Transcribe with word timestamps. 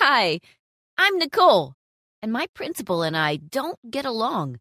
Hi, 0.00 0.38
I'm 0.96 1.18
Nicole, 1.18 1.74
and 2.22 2.32
my 2.32 2.46
principal 2.54 3.02
and 3.02 3.16
I 3.16 3.34
don't 3.34 3.80
get 3.90 4.04
along. 4.04 4.60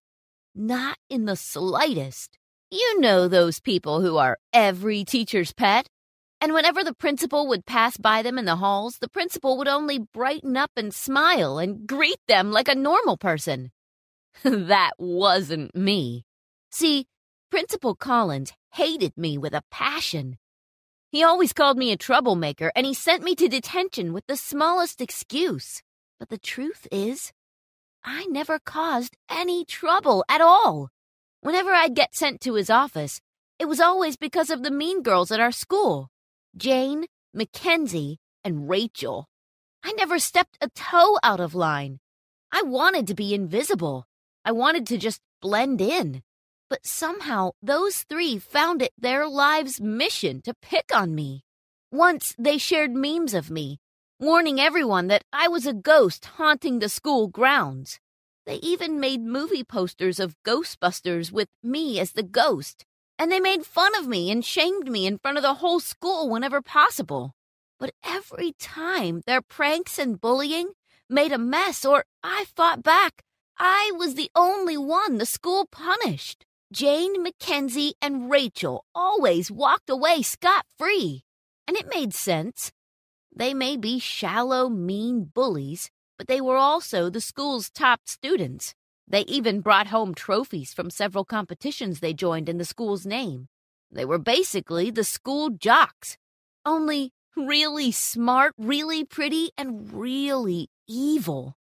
Not 0.56 0.98
in 1.12 1.26
the 1.26 1.36
slightest. 1.36 2.40
You 2.72 3.00
know 3.00 3.28
those 3.28 3.60
people 3.60 4.02
who 4.02 4.18
are 4.18 4.40
every 4.52 5.04
teacher's 5.04 5.54
pet? 5.54 5.86
And 6.42 6.56
whenever 6.56 6.84
the 6.84 6.96
principal 6.96 7.48
would 7.50 7.68
pass 7.68 7.98
by 7.98 8.24
them 8.24 8.40
in 8.40 8.46
the 8.46 8.56
halls, 8.56 8.98
the 8.98 9.08
principal 9.08 9.60
would 9.60 9.68
only 9.68 10.00
brighten 10.00 10.58
up 10.58 10.72
and 10.76 10.92
smile 10.92 11.60
and 11.60 11.86
greet 11.86 12.20
them 12.28 12.52
like 12.52 12.68
a 12.68 12.74
normal 12.74 13.16
person. 13.16 13.70
that 14.44 14.94
wasn't 14.98 15.76
me. 15.76 16.26
See, 16.72 17.06
Principal 17.52 17.94
Collins 17.94 18.54
hated 18.74 19.16
me 19.16 19.38
with 19.38 19.54
a 19.54 19.62
passion. 19.70 20.38
He 21.10 21.24
always 21.24 21.54
called 21.54 21.78
me 21.78 21.92
a 21.92 21.98
troublemaker 21.98 22.72
and 22.76 22.86
he 22.86 22.94
sent 22.94 23.24
me 23.24 23.34
to 23.36 23.48
detention 23.48 24.14
with 24.14 24.28
the 24.28 24.36
smallest 24.36 25.00
excuse. 25.00 25.82
But 26.20 26.30
the 26.30 26.38
truth 26.38 26.88
is, 26.92 27.32
I 28.04 28.26
never 28.26 28.60
caused 28.60 29.16
any 29.30 29.64
trouble 29.64 30.26
at 30.28 30.42
all. 30.42 30.90
Whenever 31.42 31.72
I'd 31.72 31.96
get 31.96 32.16
sent 32.16 32.42
to 32.42 32.56
his 32.56 32.70
office, 32.70 33.22
it 33.60 33.66
was 33.66 33.80
always 33.80 34.18
because 34.18 34.50
of 34.50 34.64
the 34.64 34.72
mean 34.72 35.02
girls 35.02 35.32
at 35.32 35.40
our 35.40 35.52
school. 35.52 36.10
Jane, 36.56 37.06
Mackenzie, 37.34 38.20
and 38.44 38.70
Rachel. 38.70 39.28
I 39.84 39.94
never 39.94 40.20
stepped 40.20 40.58
a 40.60 40.70
toe 40.70 41.18
out 41.24 41.40
of 41.40 41.56
line. 41.56 42.00
I 42.52 42.64
wanted 42.64 43.08
to 43.08 43.16
be 43.16 43.34
invisible. 43.34 44.06
I 44.44 44.52
wanted 44.52 44.86
to 44.88 44.98
just 44.98 45.22
blend 45.42 45.82
in. 45.82 46.24
But 46.70 46.86
somehow 46.86 47.52
those 47.62 48.04
three 48.04 48.38
found 48.40 48.82
it 48.82 48.92
their 48.98 49.28
lives' 49.28 49.80
mission 49.80 50.42
to 50.44 50.54
pick 50.62 50.94
on 50.94 51.16
me. 51.16 51.44
Once 51.92 52.36
they 52.38 52.58
shared 52.58 52.92
memes 52.92 53.34
of 53.34 53.50
me, 53.50 53.80
warning 54.20 54.60
everyone 54.60 55.08
that 55.08 55.24
I 55.32 55.48
was 55.48 55.66
a 55.66 55.74
ghost 55.74 56.26
haunting 56.26 56.80
the 56.80 56.90
school 56.90 57.28
grounds. 57.28 58.00
They 58.46 58.56
even 58.56 59.00
made 59.00 59.22
movie 59.22 59.64
posters 59.64 60.20
of 60.20 60.36
Ghostbusters 60.44 61.32
with 61.32 61.50
me 61.64 62.00
as 62.00 62.14
the 62.14 62.24
ghost 62.24 62.86
and 63.20 63.32
they 63.32 63.40
made 63.40 63.66
fun 63.66 63.96
of 63.96 64.08
me 64.08 64.30
and 64.30 64.46
shamed 64.46 64.90
me 64.90 65.08
in 65.08 65.18
front 65.18 65.38
of 65.38 65.44
the 65.44 65.56
whole 65.56 65.80
school 65.80 66.30
whenever 66.30 66.62
possible. 66.62 67.34
But 67.80 67.92
every 68.04 68.54
time 68.60 69.22
their 69.26 69.42
pranks 69.42 69.98
and 69.98 70.22
bullying 70.22 70.72
made 71.10 71.32
a 71.32 71.38
mess 71.38 71.84
or 71.86 72.06
I 72.24 72.46
fought 72.56 72.84
back, 72.84 73.24
I 73.58 73.92
was 73.96 74.16
the 74.16 74.30
only 74.36 74.78
one 74.78 75.18
the 75.18 75.26
school 75.26 75.68
punished. 75.72 76.46
Jane, 76.72 77.24
Mackenzie, 77.24 77.94
and 78.02 78.30
Rachel 78.30 78.84
always 78.94 79.50
walked 79.50 79.90
away 79.90 80.22
scot 80.22 80.66
free. 80.78 81.24
And 81.68 81.78
it 81.78 81.94
made 81.94 82.14
sense. 82.14 82.72
They 83.36 83.54
may 83.54 83.78
be 83.78 84.00
shallow, 84.00 84.68
mean 84.70 85.32
bullies, 85.34 85.90
but 86.18 86.28
they 86.28 86.42
were 86.42 86.58
also 86.58 87.10
the 87.10 87.22
school's 87.22 87.70
top 87.70 88.02
students. 88.06 88.74
They 89.08 89.22
even 89.22 89.62
brought 89.62 89.88
home 89.88 90.14
trophies 90.14 90.74
from 90.74 90.90
several 90.90 91.24
competitions 91.24 92.00
they 92.00 92.14
joined 92.14 92.50
in 92.50 92.58
the 92.58 92.66
school's 92.66 93.06
name. 93.06 93.48
They 93.92 94.04
were 94.06 94.20
basically 94.20 94.92
the 94.92 95.04
school 95.04 95.50
jocks, 95.50 96.18
only 96.66 97.12
really 97.38 97.92
smart, 97.92 98.54
really 98.58 99.06
pretty, 99.06 99.52
and 99.58 99.94
really 99.94 100.70
evil. 100.88 101.57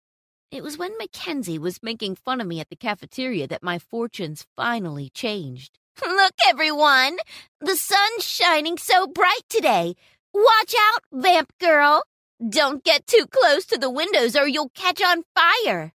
It 0.52 0.64
was 0.64 0.78
when 0.78 0.98
Mackenzie 0.98 1.58
was 1.58 1.82
making 1.82 2.16
fun 2.16 2.42
of 2.42 2.48
me 2.48 2.60
at 2.60 2.70
the 2.70 2.76
cafeteria 2.76 3.48
that 3.48 3.64
my 3.64 3.80
fortunes 3.80 4.46
finally 4.58 5.10
changed. 5.10 5.80
Look, 6.06 6.34
everyone! 6.46 7.18
The 7.62 7.78
sun's 7.78 8.26
shining 8.26 8.78
so 8.78 9.08
bright 9.08 9.48
today. 9.48 9.96
Watch 10.34 10.76
out, 10.78 11.04
vamp 11.14 11.54
girl! 11.58 12.04
Don't 12.46 12.84
get 12.84 13.08
too 13.08 13.28
close 13.32 13.66
to 13.68 13.78
the 13.78 13.90
windows 13.90 14.36
or 14.36 14.46
you'll 14.46 14.72
catch 14.76 15.02
on 15.02 15.24
fire. 15.34 15.94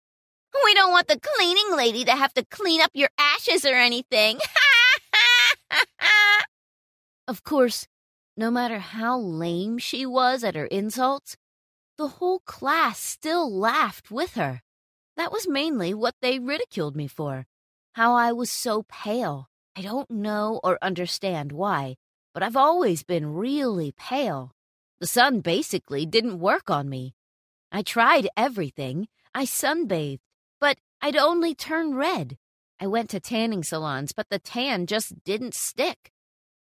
We 0.64 0.74
don't 0.74 0.92
want 0.92 1.10
the 1.10 1.20
cleaning 1.20 1.76
lady 1.76 2.06
to 2.06 2.14
have 2.14 2.34
to 2.36 2.46
clean 2.46 2.80
up 2.80 2.92
your 2.94 3.10
ashes 3.18 3.66
or 3.66 3.76
anything. 3.76 4.40
of 7.28 7.44
course, 7.44 7.88
no 8.38 8.50
matter 8.50 8.80
how 8.80 9.20
lame 9.20 9.80
she 9.80 10.06
was 10.06 10.46
at 10.46 10.56
her 10.56 10.68
insults, 10.68 11.36
the 11.98 12.08
whole 12.20 12.40
class 12.40 13.00
still 13.00 13.52
laughed 13.52 14.12
with 14.12 14.36
her. 14.36 14.62
That 15.18 15.32
was 15.32 15.48
mainly 15.48 15.94
what 15.94 16.16
they 16.22 16.40
ridiculed 16.40 16.96
me 16.96 17.08
for. 17.08 17.46
How 17.94 18.16
I 18.16 18.34
was 18.34 18.50
so 18.50 18.84
pale. 18.84 19.48
I 19.76 19.82
don't 19.82 20.10
know 20.10 20.60
or 20.64 20.78
understand 20.82 21.52
why, 21.52 21.96
but 22.34 22.44
I've 22.44 22.58
always 22.58 23.04
been 23.04 23.34
really 23.34 23.94
pale. 23.98 24.52
The 25.00 25.08
sun 25.08 25.40
basically 25.40 26.06
didn't 26.06 26.40
work 26.40 26.70
on 26.70 26.90
me. 26.90 27.14
I 27.72 27.82
tried 27.82 28.28
everything. 28.36 29.08
I 29.34 29.46
sunbathed, 29.46 30.20
but 30.60 30.78
I'd 31.02 31.16
only 31.18 31.56
turn 31.56 31.96
red. 31.96 32.38
I 32.80 32.88
went 32.88 33.10
to 33.12 33.20
tanning 33.20 33.64
salons, 33.64 34.12
but 34.12 34.28
the 34.30 34.40
tan 34.40 34.86
just 34.86 35.24
didn't 35.24 35.54
stick. 35.54 36.12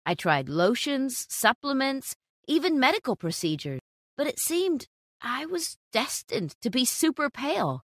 I 0.07 0.15
tried 0.15 0.49
lotions, 0.49 1.27
supplements, 1.29 2.17
even 2.47 2.81
medical 2.81 3.17
procedures, 3.17 3.81
but 4.17 4.27
it 4.27 4.39
seemed 4.39 4.89
I 5.23 5.45
was 5.47 5.77
destined 5.93 6.55
to 6.63 6.71
be 6.71 6.85
super 6.85 7.29
pale. 7.29 7.85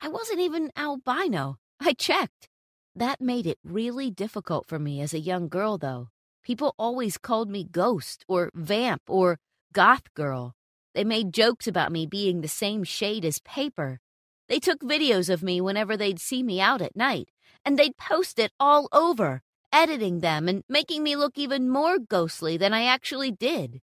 I 0.00 0.08
wasn't 0.08 0.40
even 0.40 0.72
albino. 0.76 1.56
I 1.80 1.94
checked. 1.94 2.48
That 2.94 3.20
made 3.20 3.46
it 3.46 3.58
really 3.64 4.10
difficult 4.10 4.66
for 4.66 4.78
me 4.78 5.00
as 5.00 5.14
a 5.14 5.18
young 5.18 5.48
girl, 5.48 5.78
though. 5.78 6.08
People 6.42 6.74
always 6.78 7.18
called 7.18 7.50
me 7.50 7.64
ghost 7.64 8.24
or 8.28 8.50
vamp 8.54 9.02
or 9.08 9.38
goth 9.72 10.12
girl. 10.14 10.54
They 10.94 11.04
made 11.04 11.34
jokes 11.34 11.66
about 11.66 11.92
me 11.92 12.06
being 12.06 12.40
the 12.40 12.48
same 12.48 12.84
shade 12.84 13.24
as 13.24 13.40
paper. 13.40 14.00
They 14.48 14.58
took 14.60 14.80
videos 14.80 15.28
of 15.28 15.42
me 15.42 15.60
whenever 15.60 15.96
they'd 15.96 16.20
see 16.20 16.42
me 16.42 16.60
out 16.60 16.80
at 16.80 16.96
night, 16.96 17.28
and 17.64 17.78
they'd 17.78 17.96
post 17.96 18.38
it 18.38 18.52
all 18.60 18.88
over, 18.92 19.42
editing 19.72 20.20
them 20.20 20.48
and 20.48 20.62
making 20.68 21.02
me 21.02 21.16
look 21.16 21.36
even 21.36 21.68
more 21.68 21.98
ghostly 21.98 22.56
than 22.56 22.72
I 22.72 22.84
actually 22.84 23.32
did. 23.32 23.80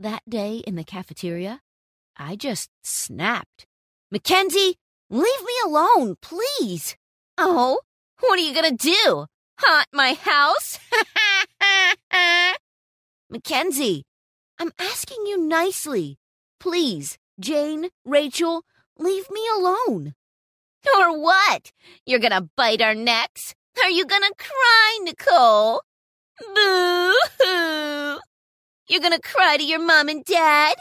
That 0.00 0.22
day 0.28 0.62
in 0.66 0.74
the 0.74 0.84
cafeteria, 0.84 1.60
I 2.18 2.36
just 2.36 2.70
snapped. 2.82 3.66
Mackenzie, 4.10 4.76
leave 5.10 5.22
me 5.42 5.52
alone, 5.64 6.16
please. 6.22 6.96
Oh, 7.38 7.80
what 8.20 8.38
are 8.38 8.42
you 8.42 8.54
gonna 8.54 8.72
do? 8.72 9.26
Haunt 9.58 9.88
my 9.92 10.14
house? 10.14 10.78
Mackenzie, 13.30 14.04
I'm 14.58 14.72
asking 14.78 15.26
you 15.26 15.38
nicely. 15.38 16.18
Please, 16.60 17.18
Jane, 17.38 17.88
Rachel, 18.04 18.62
Leave 18.98 19.30
me 19.30 19.42
alone. 19.54 20.14
Or 20.96 21.20
what? 21.20 21.70
You're 22.06 22.18
gonna 22.18 22.48
bite 22.56 22.80
our 22.80 22.94
necks? 22.94 23.54
Are 23.82 23.90
you 23.90 24.06
gonna 24.06 24.30
cry, 24.38 24.98
Nicole? 25.02 25.82
Boo 26.40 27.14
hoo! 27.40 28.18
You're 28.88 29.02
gonna 29.02 29.20
cry 29.20 29.58
to 29.58 29.64
your 29.64 29.80
mom 29.80 30.08
and 30.08 30.24
dad? 30.24 30.76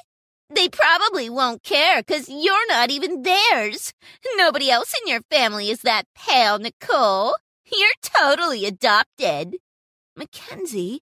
They 0.56 0.70
probably 0.70 1.30
won't 1.30 1.64
care 1.64 2.02
because 2.02 2.30
you're 2.30 2.68
not 2.70 2.90
even 2.90 3.24
theirs. 3.24 3.94
Nobody 4.38 4.72
else 4.72 4.94
in 5.02 5.12
your 5.12 5.20
family 5.30 5.70
is 5.70 5.82
that 5.82 6.06
pale, 6.16 6.58
Nicole. 6.60 7.36
You're 7.70 7.90
totally 8.02 8.66
adopted. 8.66 9.58
Mackenzie, 10.16 11.02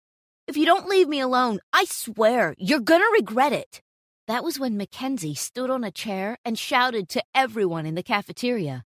if 0.47 0.59
you 0.59 0.66
don't 0.66 0.88
leave 0.88 1.09
me 1.09 1.20
alone, 1.20 1.60
I 1.72 1.86
swear 1.86 2.54
you're 2.59 2.81
gonna 2.81 3.10
regret 3.10 3.54
it. 3.54 3.81
That 4.26 4.44
was 4.44 4.60
when 4.60 4.76
Mackenzie 4.76 5.34
stood 5.34 5.70
on 5.70 5.82
a 5.82 5.91
chair 5.91 6.36
and 6.44 6.59
shouted 6.59 7.09
to 7.09 7.25
everyone 7.34 7.86
in 7.86 7.94
the 7.94 8.03
cafeteria. 8.03 8.84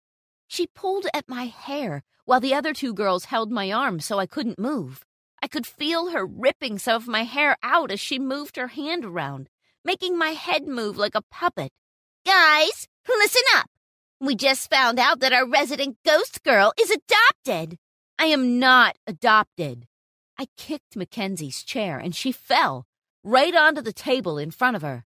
She 0.48 0.66
pulled 0.66 1.06
at 1.14 1.28
my 1.28 1.44
hair 1.44 2.02
while 2.24 2.40
the 2.40 2.54
other 2.54 2.72
two 2.72 2.92
girls 2.92 3.26
held 3.26 3.52
my 3.52 3.70
arm 3.70 4.00
so 4.00 4.18
I 4.18 4.26
couldn't 4.26 4.58
move. 4.58 5.04
I 5.40 5.46
could 5.46 5.68
feel 5.68 6.10
her 6.10 6.26
ripping 6.26 6.80
some 6.80 6.96
of 6.96 7.06
my 7.06 7.22
hair 7.22 7.56
out 7.62 7.92
as 7.92 8.00
she 8.00 8.18
moved 8.18 8.56
her 8.56 8.68
hand 8.68 9.04
around, 9.04 9.48
making 9.88 10.18
my 10.18 10.32
head 10.32 10.68
move 10.68 10.98
like 10.98 11.14
a 11.14 11.22
puppet. 11.30 11.70
Guys, 12.26 12.86
listen 13.08 13.40
up. 13.56 13.70
We 14.20 14.34
just 14.34 14.68
found 14.68 14.98
out 14.98 15.20
that 15.20 15.32
our 15.32 15.48
resident 15.48 15.96
ghost 16.04 16.42
girl 16.42 16.74
is 16.78 16.90
adopted. 16.90 17.78
I 18.18 18.26
am 18.26 18.58
not 18.58 18.98
adopted. 19.06 19.86
I 20.38 20.48
kicked 20.58 20.94
Mackenzie's 20.94 21.64
chair 21.64 21.98
and 21.98 22.14
she 22.14 22.32
fell 22.32 22.84
right 23.24 23.54
onto 23.54 23.80
the 23.80 23.94
table 23.94 24.36
in 24.36 24.50
front 24.50 24.76
of 24.76 24.82
her. 24.82 25.06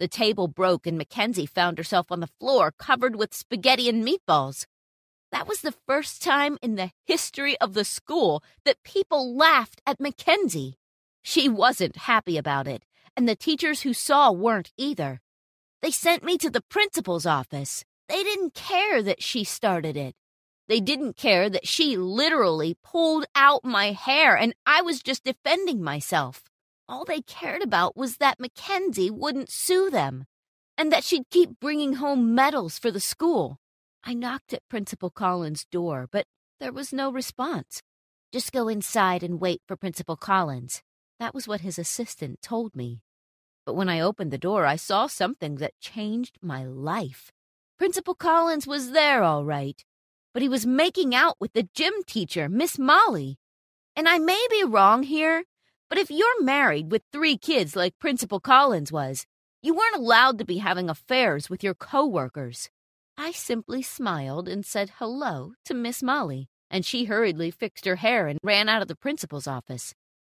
The 0.00 0.08
table 0.08 0.48
broke 0.48 0.84
and 0.84 0.98
Mackenzie 0.98 1.46
found 1.46 1.78
herself 1.78 2.10
on 2.10 2.18
the 2.18 2.34
floor 2.40 2.72
covered 2.76 3.14
with 3.14 3.32
spaghetti 3.32 3.88
and 3.88 4.04
meatballs. 4.04 4.66
That 5.30 5.46
was 5.46 5.60
the 5.60 5.78
first 5.86 6.24
time 6.24 6.58
in 6.60 6.74
the 6.74 6.90
history 7.06 7.56
of 7.60 7.74
the 7.74 7.84
school 7.84 8.42
that 8.64 8.82
people 8.82 9.36
laughed 9.36 9.80
at 9.86 10.00
Mackenzie. 10.00 10.76
She 11.22 11.48
wasn't 11.48 12.08
happy 12.10 12.36
about 12.36 12.66
it, 12.66 12.82
and 13.18 13.28
the 13.28 13.34
teachers 13.34 13.82
who 13.82 13.92
saw 13.92 14.30
weren't 14.30 14.70
either. 14.76 15.20
They 15.82 15.90
sent 15.90 16.22
me 16.22 16.38
to 16.38 16.48
the 16.48 16.60
principal's 16.60 17.26
office. 17.26 17.84
They 18.08 18.22
didn't 18.22 18.54
care 18.54 19.02
that 19.02 19.24
she 19.24 19.42
started 19.42 19.96
it. 19.96 20.14
They 20.68 20.78
didn't 20.78 21.16
care 21.16 21.50
that 21.50 21.66
she 21.66 21.96
literally 21.96 22.76
pulled 22.84 23.24
out 23.34 23.64
my 23.64 23.90
hair 23.90 24.36
and 24.36 24.54
I 24.64 24.82
was 24.82 25.02
just 25.02 25.24
defending 25.24 25.82
myself. 25.82 26.44
All 26.88 27.04
they 27.04 27.20
cared 27.22 27.60
about 27.62 27.96
was 27.96 28.18
that 28.18 28.38
Mackenzie 28.38 29.10
wouldn't 29.10 29.50
sue 29.50 29.90
them. 29.90 30.24
and 30.78 30.92
that 30.92 31.02
she'd 31.02 31.28
keep 31.28 31.58
bringing 31.60 31.94
home 31.94 32.36
medals 32.36 32.78
for 32.78 32.92
the 32.92 33.00
school. 33.00 33.58
I 34.04 34.14
knocked 34.14 34.54
at 34.54 34.68
Principal 34.68 35.10
Collins' 35.10 35.66
door, 35.72 36.06
but 36.10 36.24
there 36.60 36.72
was 36.72 36.92
no 36.92 37.10
response. 37.10 37.82
Just 38.32 38.52
go 38.52 38.68
inside 38.68 39.24
and 39.24 39.40
wait 39.40 39.60
for 39.66 39.76
Principal 39.76 40.16
Collins. 40.16 40.82
That 41.18 41.34
was 41.34 41.48
what 41.48 41.62
his 41.62 41.80
assistant 41.80 42.40
told 42.42 42.76
me. 42.76 43.00
But 43.68 43.74
when 43.74 43.90
I 43.90 44.00
opened 44.00 44.30
the 44.30 44.38
door, 44.38 44.64
I 44.64 44.76
saw 44.76 45.08
something 45.08 45.56
that 45.56 45.78
changed 45.78 46.38
my 46.40 46.64
life. 46.64 47.30
Principal 47.76 48.14
Collins 48.14 48.66
was 48.66 48.92
there, 48.92 49.22
all 49.22 49.44
right, 49.44 49.84
but 50.32 50.40
he 50.40 50.48
was 50.48 50.64
making 50.64 51.14
out 51.14 51.36
with 51.38 51.52
the 51.52 51.68
gym 51.74 51.92
teacher, 52.06 52.48
Miss 52.48 52.78
Molly. 52.78 53.36
And 53.94 54.08
I 54.08 54.18
may 54.20 54.42
be 54.50 54.64
wrong 54.64 55.02
here, 55.02 55.44
but 55.90 55.98
if 55.98 56.10
you're 56.10 56.42
married 56.42 56.90
with 56.90 57.02
three 57.12 57.36
kids 57.36 57.76
like 57.76 57.98
Principal 57.98 58.40
Collins 58.40 58.90
was, 58.90 59.26
you 59.62 59.74
weren't 59.74 59.96
allowed 59.96 60.38
to 60.38 60.46
be 60.46 60.56
having 60.56 60.88
affairs 60.88 61.50
with 61.50 61.62
your 61.62 61.74
coworkers. 61.74 62.70
I 63.18 63.32
simply 63.32 63.82
smiled 63.82 64.48
and 64.48 64.64
said 64.64 64.92
hello 64.98 65.52
to 65.66 65.74
Miss 65.74 66.02
Molly, 66.02 66.48
and 66.70 66.86
she 66.86 67.04
hurriedly 67.04 67.50
fixed 67.50 67.84
her 67.84 67.96
hair 67.96 68.28
and 68.28 68.38
ran 68.42 68.70
out 68.70 68.80
of 68.80 68.88
the 68.88 68.96
principal's 68.96 69.46
office. 69.46 69.94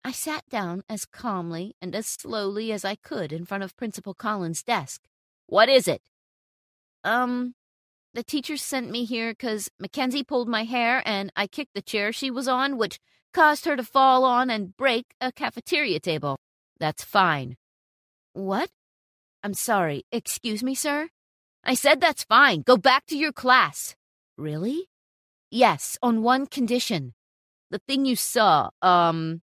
I 0.05 0.13
sat 0.13 0.49
down 0.49 0.83
as 0.89 1.05
calmly 1.05 1.75
and 1.83 1.95
as 1.95 2.07
slowly 2.07 2.73
as 2.73 2.85
I 2.85 2.95
could 2.95 3.33
in 3.33 3.45
front 3.45 3.65
of 3.65 3.77
Principal 3.77 4.15
Collins' 4.15 4.63
desk. 4.63 5.03
What 5.47 5.69
is 5.69 5.89
it? 5.89 6.03
Um, 7.05 7.55
the 8.15 8.23
teacher 8.23 8.57
sent 8.57 8.91
me 8.91 9.05
here 9.05 9.35
'cause 9.35 9.71
Mackenzie 9.79 10.25
pulled 10.25 10.49
my 10.49 10.65
hair 10.65 11.03
and 11.07 11.33
I 11.37 11.47
kicked 11.47 11.75
the 11.75 11.83
chair 11.83 12.13
she 12.13 12.31
was 12.31 12.49
on, 12.49 12.77
which 12.79 13.01
caused 13.33 13.65
her 13.67 13.77
to 13.77 13.85
fall 13.85 14.25
on 14.25 14.51
and 14.51 14.77
break 14.77 15.15
a 15.21 15.31
cafeteria 15.31 16.01
table. 16.01 16.39
That's 16.79 17.05
fine. 17.05 17.57
What? 18.33 18.71
I'm 19.43 19.55
sorry. 19.55 20.05
Excuse 20.11 20.63
me, 20.63 20.75
sir? 20.75 21.11
I 21.65 21.75
said 21.75 22.01
that's 22.01 22.25
fine. 22.25 22.63
Go 22.63 22.77
back 22.77 23.07
to 23.07 23.17
your 23.17 23.33
class. 23.33 23.95
Really? 24.37 24.89
Yes, 25.51 25.99
on 26.03 26.23
one 26.23 26.47
condition. 26.47 27.15
The 27.71 27.81
thing 27.87 28.07
you 28.07 28.17
saw, 28.17 28.71
um, 28.81 29.43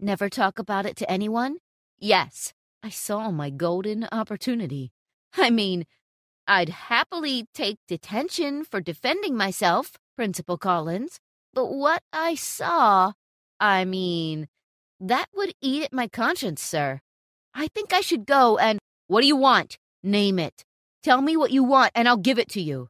Never 0.00 0.28
talk 0.28 0.60
about 0.60 0.86
it 0.86 0.96
to 0.98 1.10
anyone? 1.10 1.56
Yes, 1.98 2.54
I 2.84 2.88
saw 2.88 3.32
my 3.32 3.50
golden 3.50 4.06
opportunity. 4.12 4.92
I 5.36 5.50
mean, 5.50 5.86
I'd 6.46 6.68
happily 6.68 7.46
take 7.52 7.78
detention 7.88 8.64
for 8.64 8.80
defending 8.80 9.36
myself, 9.36 9.98
Principal 10.16 10.56
Collins, 10.56 11.18
but 11.52 11.72
what 11.72 12.02
I 12.12 12.36
saw, 12.36 13.12
I 13.58 13.84
mean, 13.84 14.46
that 15.00 15.26
would 15.34 15.52
eat 15.60 15.84
at 15.84 15.92
my 15.92 16.06
conscience, 16.06 16.62
sir. 16.62 17.00
I 17.52 17.66
think 17.66 17.92
I 17.92 18.00
should 18.00 18.24
go 18.24 18.56
and. 18.56 18.78
What 19.08 19.22
do 19.22 19.26
you 19.26 19.36
want? 19.36 19.78
Name 20.04 20.38
it. 20.38 20.64
Tell 21.02 21.22
me 21.22 21.36
what 21.36 21.50
you 21.50 21.64
want, 21.64 21.90
and 21.96 22.06
I'll 22.06 22.16
give 22.16 22.38
it 22.38 22.48
to 22.50 22.60
you. 22.60 22.88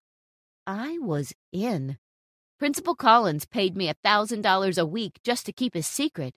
I 0.67 0.99
was 0.99 1.33
in. 1.53 1.97
Principal 2.59 2.95
Collins 2.95 3.47
paid 3.47 3.77
me 3.77 3.89
a 3.89 3.95
$1,000 3.95 4.79
a 4.79 4.85
week 4.85 5.21
just 5.25 5.47
to 5.47 5.53
keep 5.53 5.73
his 5.73 5.87
secret. 5.87 6.35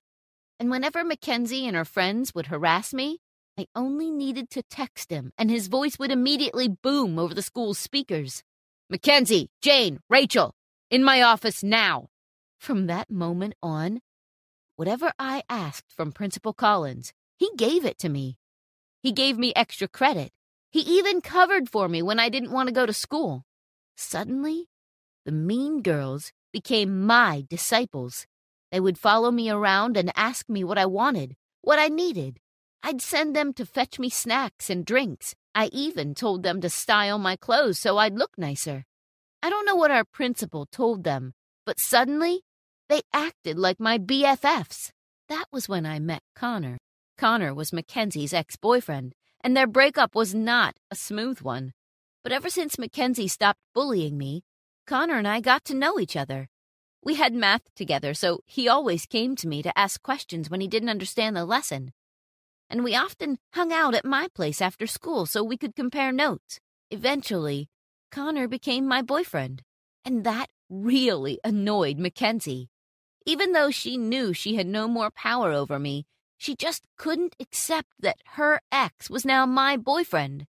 And 0.61 0.69
whenever 0.69 1.03
Mackenzie 1.03 1.65
and 1.65 1.75
her 1.75 1.83
friends 1.83 2.35
would 2.35 2.45
harass 2.45 2.93
me, 2.93 3.17
I 3.57 3.65
only 3.75 4.11
needed 4.11 4.51
to 4.51 4.61
text 4.61 5.09
him, 5.09 5.33
and 5.35 5.49
his 5.49 5.65
voice 5.65 5.97
would 5.97 6.11
immediately 6.11 6.67
boom 6.67 7.17
over 7.17 7.33
the 7.33 7.41
school's 7.41 7.79
speakers. 7.79 8.43
Mackenzie, 8.87 9.49
Jane, 9.63 10.01
Rachel, 10.07 10.53
in 10.91 11.03
my 11.03 11.19
office 11.23 11.63
now. 11.63 12.09
From 12.59 12.85
that 12.85 13.09
moment 13.09 13.55
on, 13.63 14.01
whatever 14.75 15.11
I 15.17 15.41
asked 15.49 15.91
from 15.91 16.11
Principal 16.11 16.53
Collins, 16.53 17.11
he 17.39 17.49
gave 17.57 17.83
it 17.83 17.97
to 17.97 18.09
me. 18.09 18.37
He 19.01 19.11
gave 19.11 19.39
me 19.39 19.53
extra 19.55 19.87
credit. 19.87 20.31
He 20.69 20.81
even 20.81 21.21
covered 21.21 21.69
for 21.69 21.89
me 21.89 22.03
when 22.03 22.19
I 22.19 22.29
didn't 22.29 22.51
want 22.51 22.67
to 22.67 22.75
go 22.75 22.85
to 22.85 22.93
school. 22.93 23.45
Suddenly, 23.97 24.67
the 25.25 25.31
mean 25.31 25.81
girls 25.81 26.31
became 26.53 27.03
my 27.03 27.47
disciples. 27.49 28.27
They 28.71 28.79
would 28.79 28.97
follow 28.97 29.31
me 29.31 29.49
around 29.49 29.97
and 29.97 30.11
ask 30.15 30.49
me 30.49 30.63
what 30.63 30.77
I 30.77 30.85
wanted, 30.85 31.35
what 31.61 31.79
I 31.79 31.89
needed. 31.89 32.39
I'd 32.83 33.01
send 33.01 33.35
them 33.35 33.53
to 33.53 33.65
fetch 33.65 33.99
me 33.99 34.09
snacks 34.09 34.69
and 34.69 34.85
drinks. 34.85 35.35
I 35.53 35.69
even 35.73 36.15
told 36.15 36.43
them 36.43 36.61
to 36.61 36.69
style 36.69 37.19
my 37.19 37.35
clothes 37.35 37.77
so 37.79 37.97
I'd 37.97 38.17
look 38.17 38.31
nicer. 38.37 38.85
I 39.43 39.49
don't 39.49 39.65
know 39.65 39.75
what 39.75 39.91
our 39.91 40.05
principal 40.05 40.65
told 40.65 41.03
them, 41.03 41.33
but 41.65 41.79
suddenly 41.79 42.41
they 42.89 43.01
acted 43.13 43.57
like 43.57 43.79
my 43.79 43.97
BFFs. 43.97 44.91
That 45.27 45.45
was 45.51 45.69
when 45.69 45.85
I 45.85 45.99
met 45.99 46.21
Connor. 46.35 46.77
Connor 47.17 47.53
was 47.53 47.73
Mackenzie's 47.73 48.33
ex 48.33 48.55
boyfriend, 48.55 49.13
and 49.43 49.55
their 49.55 49.67
breakup 49.67 50.15
was 50.15 50.33
not 50.33 50.75
a 50.89 50.95
smooth 50.95 51.41
one. 51.41 51.73
But 52.23 52.31
ever 52.31 52.49
since 52.49 52.77
Mackenzie 52.77 53.27
stopped 53.27 53.59
bullying 53.73 54.17
me, 54.17 54.43
Connor 54.87 55.17
and 55.17 55.27
I 55.27 55.39
got 55.39 55.65
to 55.65 55.73
know 55.73 55.99
each 55.99 56.15
other. 56.15 56.47
We 57.03 57.15
had 57.15 57.33
math 57.33 57.73
together, 57.75 58.13
so 58.13 58.41
he 58.45 58.67
always 58.67 59.05
came 59.05 59.35
to 59.37 59.47
me 59.47 59.63
to 59.63 59.77
ask 59.77 60.01
questions 60.03 60.49
when 60.49 60.61
he 60.61 60.67
didn't 60.67 60.89
understand 60.89 61.35
the 61.35 61.45
lesson. 61.45 61.93
And 62.69 62.83
we 62.83 62.95
often 62.95 63.39
hung 63.53 63.73
out 63.73 63.95
at 63.95 64.05
my 64.05 64.27
place 64.33 64.61
after 64.61 64.85
school 64.85 65.25
so 65.25 65.43
we 65.43 65.57
could 65.57 65.75
compare 65.75 66.11
notes. 66.11 66.59
Eventually, 66.91 67.69
Connor 68.11 68.47
became 68.47 68.87
my 68.87 69.01
boyfriend, 69.01 69.63
and 70.05 70.23
that 70.23 70.49
really 70.69 71.39
annoyed 71.43 71.97
Mackenzie. 71.97 72.69
Even 73.25 73.51
though 73.51 73.71
she 73.71 73.97
knew 73.97 74.33
she 74.33 74.55
had 74.55 74.67
no 74.67 74.87
more 74.87 75.11
power 75.11 75.51
over 75.51 75.79
me, 75.79 76.05
she 76.37 76.55
just 76.55 76.87
couldn't 76.97 77.35
accept 77.39 77.89
that 77.99 78.17
her 78.33 78.61
ex 78.71 79.09
was 79.09 79.25
now 79.25 79.45
my 79.45 79.75
boyfriend. 79.77 80.45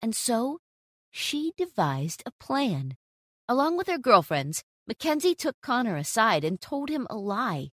And 0.00 0.14
so, 0.14 0.58
she 1.10 1.52
devised 1.56 2.22
a 2.26 2.32
plan. 2.32 2.96
Along 3.48 3.76
with 3.76 3.88
her 3.88 3.98
girlfriends, 3.98 4.62
Mackenzie 4.92 5.34
took 5.34 5.58
Connor 5.62 5.96
aside 5.96 6.44
and 6.44 6.60
told 6.60 6.90
him 6.90 7.06
a 7.08 7.16
lie. 7.16 7.70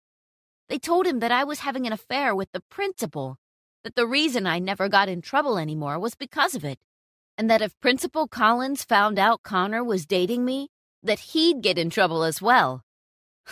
They 0.70 0.78
told 0.78 1.06
him 1.06 1.18
that 1.18 1.30
I 1.30 1.44
was 1.44 1.58
having 1.58 1.86
an 1.86 1.92
affair 1.92 2.34
with 2.34 2.50
the 2.52 2.62
principal, 2.70 3.36
that 3.84 3.94
the 3.94 4.06
reason 4.06 4.46
I 4.46 4.58
never 4.58 4.88
got 4.88 5.10
in 5.10 5.20
trouble 5.20 5.58
anymore 5.58 5.98
was 5.98 6.14
because 6.14 6.54
of 6.54 6.64
it, 6.64 6.78
and 7.36 7.50
that 7.50 7.60
if 7.60 7.78
Principal 7.82 8.26
Collins 8.26 8.84
found 8.84 9.18
out 9.18 9.42
Connor 9.42 9.84
was 9.84 10.06
dating 10.06 10.46
me, 10.46 10.68
that 11.02 11.18
he'd 11.34 11.60
get 11.60 11.76
in 11.76 11.90
trouble 11.90 12.22
as 12.22 12.40
well. 12.40 12.84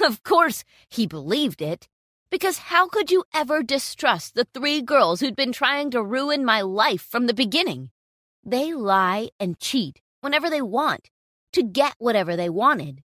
Of 0.01 0.23
course, 0.23 0.65
he 0.89 1.07
believed 1.07 1.61
it, 1.61 1.89
because 2.31 2.73
how 2.73 2.89
could 2.89 3.11
you 3.11 3.25
ever 3.35 3.63
distrust 3.63 4.35
the 4.35 4.47
three 4.55 4.81
girls 4.81 5.21
who'd 5.21 5.37
been 5.37 5.53
trying 5.53 5.91
to 5.91 6.03
ruin 6.03 6.43
my 6.43 6.63
life 6.63 7.03
from 7.03 7.27
the 7.27 7.35
beginning? 7.35 7.91
They 8.43 8.73
lie 8.73 9.29
and 9.39 9.61
cheat 9.61 10.01
whenever 10.23 10.49
they 10.49 10.63
want 10.63 11.11
to 11.53 11.63
get 11.63 11.97
whatever 11.99 12.35
they 12.35 12.49
wanted. 12.49 13.03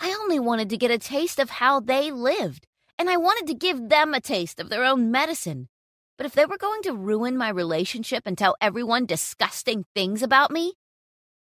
I 0.00 0.16
only 0.20 0.38
wanted 0.38 0.70
to 0.70 0.76
get 0.76 0.90
a 0.90 0.98
taste 0.98 1.38
of 1.38 1.50
how 1.50 1.80
they 1.80 2.10
lived, 2.10 2.66
and 2.98 3.10
I 3.10 3.16
wanted 3.16 3.46
to 3.48 3.54
give 3.54 3.88
them 3.88 4.14
a 4.14 4.20
taste 4.20 4.60
of 4.60 4.68
their 4.68 4.84
own 4.84 5.10
medicine. 5.10 5.68
But 6.16 6.26
if 6.26 6.32
they 6.32 6.46
were 6.46 6.58
going 6.58 6.82
to 6.82 6.92
ruin 6.92 7.36
my 7.36 7.48
relationship 7.48 8.22
and 8.26 8.36
tell 8.36 8.56
everyone 8.60 9.06
disgusting 9.06 9.84
things 9.94 10.22
about 10.22 10.50
me, 10.50 10.74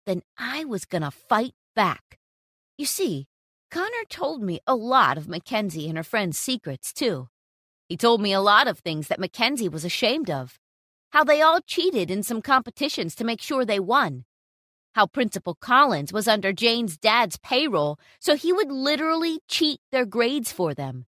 then 0.06 0.22
I 0.38 0.66
was 0.66 0.86
gonna 0.86 1.12
fight 1.12 1.54
back. 1.76 2.20
You 2.78 2.86
see, 2.86 3.28
Connor 3.72 4.06
told 4.10 4.44
me 4.44 4.60
a 4.68 4.76
lot 4.76 5.18
of 5.18 5.28
Mackenzie 5.28 5.88
and 5.88 5.98
her 5.98 6.04
friend's 6.04 6.38
secrets, 6.38 6.94
too. 6.94 7.28
He 7.88 7.98
told 7.98 8.22
me 8.22 8.34
a 8.34 8.42
lot 8.42 8.68
of 8.68 8.80
things 8.80 9.08
that 9.08 9.20
Mackenzie 9.20 9.70
was 9.70 9.86
ashamed 9.86 10.30
of. 10.30 10.60
How 11.12 11.24
they 11.24 11.42
all 11.42 11.62
cheated 11.62 12.12
in 12.12 12.24
some 12.24 12.42
competitions 12.42 13.16
to 13.16 13.24
make 13.24 13.42
sure 13.42 13.64
they 13.64 13.80
won 13.80 14.26
how 14.96 15.06
Principal 15.06 15.56
Collins 15.56 16.14
was 16.14 16.26
under 16.26 16.54
Jane's 16.54 16.98
dad's 16.98 17.38
payroll, 17.38 18.00
so 18.18 18.36
he 18.36 18.54
would 18.54 18.72
literally 18.72 19.42
cheat 19.50 19.82
their 19.92 20.06
grades 20.06 20.54
for 20.54 20.74
them. 20.74 21.06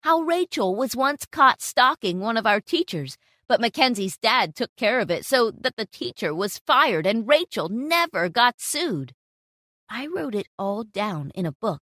How 0.00 0.20
Rachel 0.20 0.74
was 0.74 0.96
once 0.96 1.26
caught 1.26 1.60
stalking 1.60 2.20
one 2.20 2.38
of 2.38 2.46
our 2.46 2.60
teachers, 2.60 3.18
but 3.46 3.60
Mackenzie's 3.60 4.16
dad 4.16 4.56
took 4.56 4.74
care 4.76 4.98
of 4.98 5.10
it 5.10 5.26
so 5.26 5.50
that 5.50 5.76
the 5.76 5.84
teacher 5.84 6.34
was 6.34 6.62
fired 6.66 7.06
and 7.06 7.28
Rachel 7.28 7.68
never 7.68 8.30
got 8.30 8.54
sued. 8.62 9.12
I 9.90 10.06
wrote 10.06 10.34
it 10.34 10.48
all 10.58 10.82
down 10.82 11.32
in 11.34 11.44
a 11.44 11.52
book, 11.52 11.82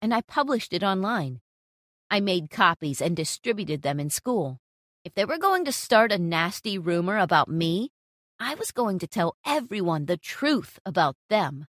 and 0.00 0.14
I 0.14 0.22
published 0.22 0.72
it 0.72 0.82
online. 0.82 1.42
I 2.10 2.20
made 2.20 2.48
copies 2.48 3.02
and 3.02 3.14
distributed 3.14 3.82
them 3.82 4.00
in 4.00 4.08
school. 4.08 4.60
If 5.04 5.12
they 5.12 5.26
were 5.26 5.36
going 5.36 5.66
to 5.66 5.72
start 5.72 6.10
a 6.10 6.16
nasty 6.16 6.78
rumor 6.78 7.18
about 7.18 7.50
me, 7.50 7.90
I 8.46 8.56
was 8.56 8.72
going 8.72 8.98
to 8.98 9.06
tell 9.06 9.36
everyone 9.46 10.04
the 10.04 10.18
truth 10.18 10.78
about 10.84 11.16
them. 11.30 11.64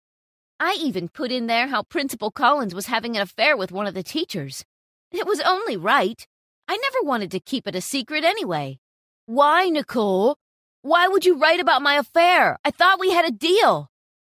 I 0.57 0.77
even 0.81 1.09
put 1.09 1.29
in 1.29 1.47
there 1.47 1.67
how 1.67 1.83
Principal 1.83 2.31
Collins 2.31 2.73
was 2.73 2.85
having 2.85 3.17
an 3.17 3.21
affair 3.21 3.57
with 3.57 3.73
one 3.73 3.87
of 3.87 3.93
the 3.93 4.03
teachers. 4.03 4.63
It 5.11 5.27
was 5.27 5.41
only 5.41 5.75
right. 5.75 6.25
I 6.69 6.77
never 6.77 7.05
wanted 7.05 7.29
to 7.31 7.41
keep 7.41 7.67
it 7.67 7.75
a 7.75 7.81
secret 7.81 8.23
anyway. 8.23 8.79
Why, 9.25 9.67
Nicole? 9.67 10.37
Why 10.81 11.09
would 11.09 11.25
you 11.25 11.37
write 11.37 11.59
about 11.59 11.81
my 11.81 11.95
affair? 11.95 12.57
I 12.63 12.71
thought 12.71 13.01
we 13.01 13.11
had 13.11 13.25
a 13.25 13.31
deal. 13.31 13.89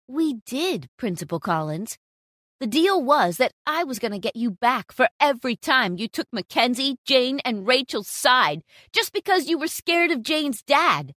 We 0.07 0.37
did, 0.43 0.89
Principal 0.97 1.39
Collins. 1.39 1.99
The 2.59 2.65
deal 2.65 2.99
was 2.99 3.37
that 3.37 3.53
I 3.67 3.83
was 3.83 3.99
going 3.99 4.13
to 4.13 4.17
get 4.17 4.35
you 4.35 4.49
back 4.49 4.91
for 4.91 5.07
every 5.19 5.55
time 5.55 5.97
you 5.97 6.07
took 6.07 6.27
Mackenzie, 6.33 6.97
Jane, 7.05 7.41
and 7.45 7.67
Rachel's 7.67 8.07
side 8.07 8.63
just 8.91 9.13
because 9.13 9.47
you 9.47 9.59
were 9.59 9.67
scared 9.67 10.09
of 10.09 10.23
Jane's 10.23 10.63
dad. 10.63 11.13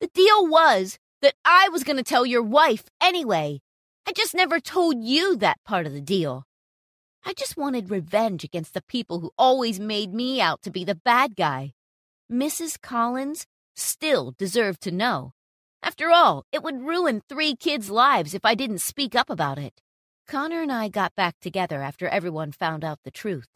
The 0.00 0.08
deal 0.14 0.46
was 0.46 0.98
that 1.20 1.34
I 1.44 1.68
was 1.68 1.84
going 1.84 1.98
to 1.98 2.02
tell 2.02 2.24
your 2.24 2.42
wife 2.42 2.84
anyway. 3.02 3.60
I 4.08 4.12
just 4.12 4.34
never 4.34 4.58
told 4.58 5.04
you 5.04 5.36
that 5.36 5.62
part 5.64 5.86
of 5.86 5.92
the 5.92 6.00
deal. 6.00 6.44
I 7.24 7.34
just 7.34 7.58
wanted 7.58 7.90
revenge 7.90 8.42
against 8.42 8.72
the 8.72 8.82
people 8.82 9.20
who 9.20 9.32
always 9.36 9.78
made 9.78 10.14
me 10.14 10.40
out 10.40 10.62
to 10.62 10.70
be 10.70 10.84
the 10.84 10.94
bad 10.94 11.36
guy. 11.36 11.74
Mrs. 12.32 12.80
Collins 12.80 13.46
still 13.76 14.34
deserved 14.38 14.80
to 14.82 14.90
know. 14.90 15.34
After 15.82 16.10
all, 16.10 16.44
it 16.50 16.62
would 16.62 16.80
ruin 16.80 17.20
three 17.28 17.54
kids' 17.54 17.90
lives 17.90 18.32
if 18.32 18.44
I 18.44 18.54
didn't 18.54 18.78
speak 18.78 19.14
up 19.14 19.28
about 19.28 19.58
it. 19.58 19.82
Connor 20.26 20.62
and 20.62 20.72
I 20.72 20.88
got 20.88 21.14
back 21.14 21.34
together 21.40 21.82
after 21.82 22.08
everyone 22.08 22.52
found 22.52 22.84
out 22.84 23.00
the 23.04 23.10
truth. 23.10 23.48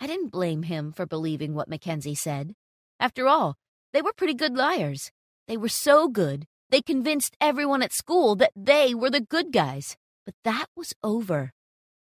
I 0.00 0.08
didn't 0.08 0.32
blame 0.32 0.64
him 0.64 0.90
for 0.90 1.06
believing 1.06 1.54
what 1.54 1.68
Mackenzie 1.68 2.16
said. 2.16 2.54
After 2.98 3.28
all, 3.28 3.56
they 3.92 4.02
were 4.02 4.12
pretty 4.12 4.34
good 4.34 4.56
liars. 4.56 5.12
They 5.46 5.56
were 5.56 5.68
so 5.68 6.08
good, 6.08 6.46
they 6.70 6.80
convinced 6.80 7.36
everyone 7.40 7.82
at 7.82 7.92
school 7.92 8.34
that 8.36 8.52
they 8.56 8.94
were 8.94 9.10
the 9.10 9.20
good 9.20 9.52
guys. 9.52 9.96
But 10.24 10.34
that 10.44 10.66
was 10.74 10.94
over. 11.02 11.52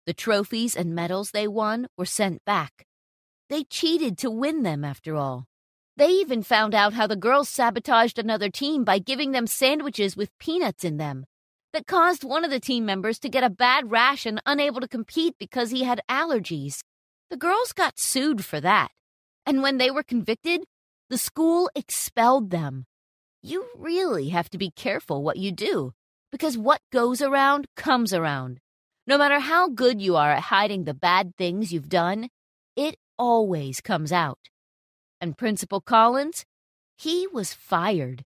The 0.06 0.14
trophies 0.14 0.74
and 0.74 0.94
medals 0.94 1.30
they 1.30 1.46
won 1.46 1.88
were 1.96 2.06
sent 2.06 2.44
back. 2.44 2.86
They 3.50 3.64
cheated 3.64 4.16
to 4.18 4.30
win 4.30 4.62
them, 4.62 4.84
after 4.84 5.14
all. 5.14 5.44
They 5.96 6.08
even 6.08 6.42
found 6.42 6.74
out 6.74 6.94
how 6.94 7.06
the 7.06 7.16
girls 7.16 7.48
sabotaged 7.48 8.18
another 8.18 8.50
team 8.50 8.84
by 8.84 8.98
giving 8.98 9.32
them 9.32 9.46
sandwiches 9.46 10.16
with 10.16 10.36
peanuts 10.38 10.84
in 10.84 10.96
them 10.96 11.24
that 11.72 11.86
caused 11.86 12.24
one 12.24 12.44
of 12.44 12.50
the 12.50 12.60
team 12.60 12.86
members 12.86 13.18
to 13.18 13.28
get 13.28 13.44
a 13.44 13.50
bad 13.50 13.90
rash 13.90 14.24
and 14.24 14.40
unable 14.46 14.80
to 14.80 14.88
compete 14.88 15.34
because 15.38 15.70
he 15.70 15.84
had 15.84 16.00
allergies. 16.08 16.80
The 17.30 17.36
girls 17.36 17.72
got 17.72 17.98
sued 17.98 18.44
for 18.44 18.60
that. 18.60 18.90
And 19.44 19.62
when 19.62 19.78
they 19.78 19.90
were 19.90 20.02
convicted, 20.02 20.64
the 21.10 21.18
school 21.18 21.70
expelled 21.74 22.50
them. 22.50 22.86
You 23.42 23.66
really 23.76 24.30
have 24.30 24.50
to 24.50 24.58
be 24.58 24.70
careful 24.70 25.22
what 25.22 25.36
you 25.36 25.52
do, 25.52 25.92
because 26.32 26.58
what 26.58 26.80
goes 26.92 27.22
around 27.22 27.66
comes 27.76 28.12
around. 28.12 28.60
No 29.06 29.16
matter 29.16 29.38
how 29.38 29.68
good 29.68 30.02
you 30.02 30.16
are 30.16 30.32
at 30.32 30.44
hiding 30.44 30.84
the 30.84 30.94
bad 30.94 31.36
things 31.36 31.72
you've 31.72 31.88
done, 31.88 32.28
it 32.76 32.96
always 33.18 33.80
comes 33.80 34.12
out. 34.12 34.50
And 35.20 35.38
Principal 35.38 35.80
Collins, 35.80 36.44
he 36.96 37.26
was 37.26 37.54
fired. 37.54 38.24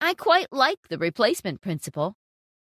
I 0.00 0.14
quite 0.14 0.48
like 0.52 0.88
the 0.88 0.98
replacement 0.98 1.60
principal. 1.60 2.16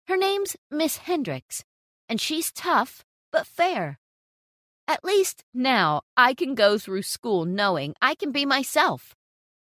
Her 0.07 0.17
name's 0.17 0.57
Miss 0.71 0.99
Hendricks, 0.99 1.65
and 2.09 2.21
she's 2.21 2.53
tough 2.53 3.05
but 3.33 3.47
fair. 3.47 3.99
At 4.87 5.05
least 5.05 5.43
now 5.55 6.03
I 6.17 6.35
can 6.35 6.55
go 6.55 6.77
through 6.77 7.03
school 7.03 7.47
knowing 7.47 7.95
I 8.03 8.15
can 8.15 8.31
be 8.31 8.45
myself, 8.45 9.15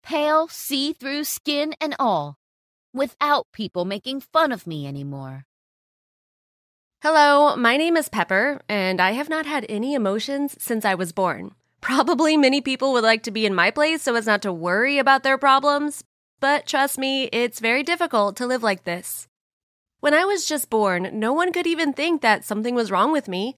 pale, 0.06 0.46
see 0.48 0.92
through 0.92 1.24
skin 1.24 1.74
and 1.80 1.94
all, 1.98 2.36
without 2.94 3.46
people 3.52 3.84
making 3.84 4.20
fun 4.20 4.52
of 4.52 4.66
me 4.66 4.86
anymore. 4.86 5.44
Hello, 7.02 7.56
my 7.56 7.76
name 7.76 7.96
is 7.96 8.08
Pepper, 8.08 8.60
and 8.68 9.00
I 9.00 9.12
have 9.12 9.28
not 9.28 9.46
had 9.46 9.66
any 9.68 9.94
emotions 9.94 10.56
since 10.58 10.84
I 10.84 10.94
was 10.94 11.12
born. 11.12 11.54
Probably 11.80 12.36
many 12.36 12.60
people 12.60 12.92
would 12.92 13.04
like 13.04 13.24
to 13.24 13.30
be 13.30 13.44
in 13.44 13.54
my 13.54 13.70
place 13.70 14.02
so 14.02 14.14
as 14.14 14.26
not 14.26 14.42
to 14.42 14.52
worry 14.52 14.98
about 14.98 15.24
their 15.24 15.36
problems, 15.36 16.04
but 16.40 16.66
trust 16.66 16.98
me, 16.98 17.24
it's 17.24 17.60
very 17.60 17.82
difficult 17.82 18.36
to 18.36 18.46
live 18.46 18.62
like 18.62 18.84
this. 18.84 19.26
When 20.00 20.14
I 20.14 20.24
was 20.24 20.46
just 20.46 20.70
born, 20.70 21.10
no 21.12 21.32
one 21.32 21.52
could 21.52 21.66
even 21.66 21.92
think 21.92 22.22
that 22.22 22.44
something 22.44 22.74
was 22.76 22.92
wrong 22.92 23.10
with 23.10 23.28
me. 23.28 23.56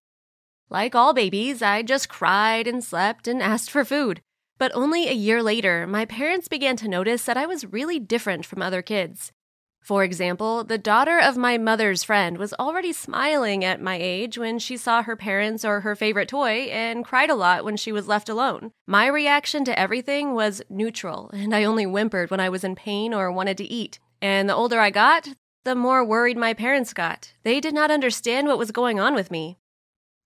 Like 0.70 0.94
all 0.94 1.12
babies, 1.12 1.60
I 1.60 1.82
just 1.82 2.08
cried 2.08 2.66
and 2.66 2.82
slept 2.82 3.28
and 3.28 3.42
asked 3.42 3.70
for 3.70 3.84
food. 3.84 4.22
But 4.58 4.72
only 4.74 5.08
a 5.08 5.12
year 5.12 5.42
later, 5.42 5.86
my 5.86 6.04
parents 6.04 6.48
began 6.48 6.76
to 6.76 6.88
notice 6.88 7.24
that 7.24 7.36
I 7.36 7.46
was 7.46 7.72
really 7.72 7.98
different 7.98 8.44
from 8.44 8.60
other 8.60 8.82
kids. 8.82 9.32
For 9.80 10.04
example, 10.04 10.64
the 10.64 10.76
daughter 10.76 11.18
of 11.18 11.36
my 11.36 11.56
mother's 11.56 12.04
friend 12.04 12.36
was 12.36 12.52
already 12.54 12.92
smiling 12.92 13.64
at 13.64 13.80
my 13.80 13.96
age 13.98 14.36
when 14.36 14.58
she 14.58 14.76
saw 14.76 15.02
her 15.02 15.16
parents 15.16 15.64
or 15.64 15.80
her 15.80 15.96
favorite 15.96 16.28
toy 16.28 16.68
and 16.70 17.04
cried 17.04 17.30
a 17.30 17.34
lot 17.34 17.64
when 17.64 17.76
she 17.76 17.92
was 17.92 18.08
left 18.08 18.28
alone. 18.28 18.72
My 18.86 19.06
reaction 19.06 19.64
to 19.64 19.78
everything 19.78 20.34
was 20.34 20.60
neutral, 20.68 21.30
and 21.32 21.54
I 21.54 21.64
only 21.64 21.84
whimpered 21.84 22.30
when 22.30 22.40
I 22.40 22.50
was 22.50 22.64
in 22.64 22.74
pain 22.74 23.14
or 23.14 23.32
wanted 23.32 23.56
to 23.58 23.64
eat. 23.64 23.98
And 24.20 24.48
the 24.48 24.54
older 24.54 24.80
I 24.80 24.90
got, 24.90 25.28
the 25.64 25.74
more 25.74 26.04
worried 26.04 26.36
my 26.36 26.52
parents 26.52 26.92
got. 26.92 27.32
They 27.42 27.60
did 27.60 27.72
not 27.72 27.90
understand 27.90 28.46
what 28.46 28.58
was 28.58 28.72
going 28.72 28.98
on 29.00 29.14
with 29.14 29.30
me. 29.30 29.56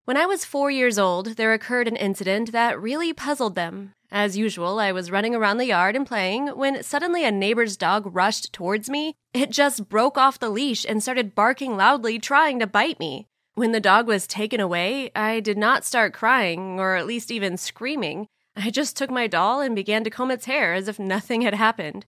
When 0.05 0.17
I 0.17 0.25
was 0.25 0.43
four 0.43 0.69
years 0.69 0.99
old, 0.99 1.37
there 1.37 1.53
occurred 1.53 1.87
an 1.87 1.95
incident 1.95 2.51
that 2.51 2.81
really 2.81 3.13
puzzled 3.13 3.55
them. 3.55 3.93
As 4.11 4.35
usual, 4.35 4.77
I 4.77 4.91
was 4.91 5.09
running 5.09 5.33
around 5.33 5.59
the 5.59 5.67
yard 5.67 5.95
and 5.95 6.05
playing 6.05 6.47
when 6.47 6.83
suddenly 6.83 7.23
a 7.23 7.31
neighbor's 7.31 7.77
dog 7.77 8.13
rushed 8.13 8.51
towards 8.51 8.89
me. 8.89 9.15
It 9.33 9.49
just 9.49 9.87
broke 9.87 10.17
off 10.17 10.39
the 10.39 10.49
leash 10.49 10.85
and 10.85 11.01
started 11.01 11.33
barking 11.33 11.77
loudly, 11.77 12.19
trying 12.19 12.59
to 12.59 12.67
bite 12.67 12.99
me. 12.99 13.27
When 13.53 13.71
the 13.71 13.79
dog 13.79 14.05
was 14.05 14.27
taken 14.27 14.59
away, 14.59 15.09
I 15.15 15.39
did 15.39 15.57
not 15.57 15.85
start 15.85 16.13
crying, 16.13 16.81
or 16.81 16.95
at 16.95 17.07
least 17.07 17.31
even 17.31 17.55
screaming. 17.55 18.27
I 18.57 18.71
just 18.71 18.97
took 18.97 19.09
my 19.09 19.27
doll 19.27 19.61
and 19.61 19.73
began 19.73 20.03
to 20.03 20.09
comb 20.09 20.31
its 20.31 20.45
hair 20.45 20.73
as 20.73 20.89
if 20.89 20.99
nothing 20.99 21.43
had 21.43 21.53
happened. 21.53 22.05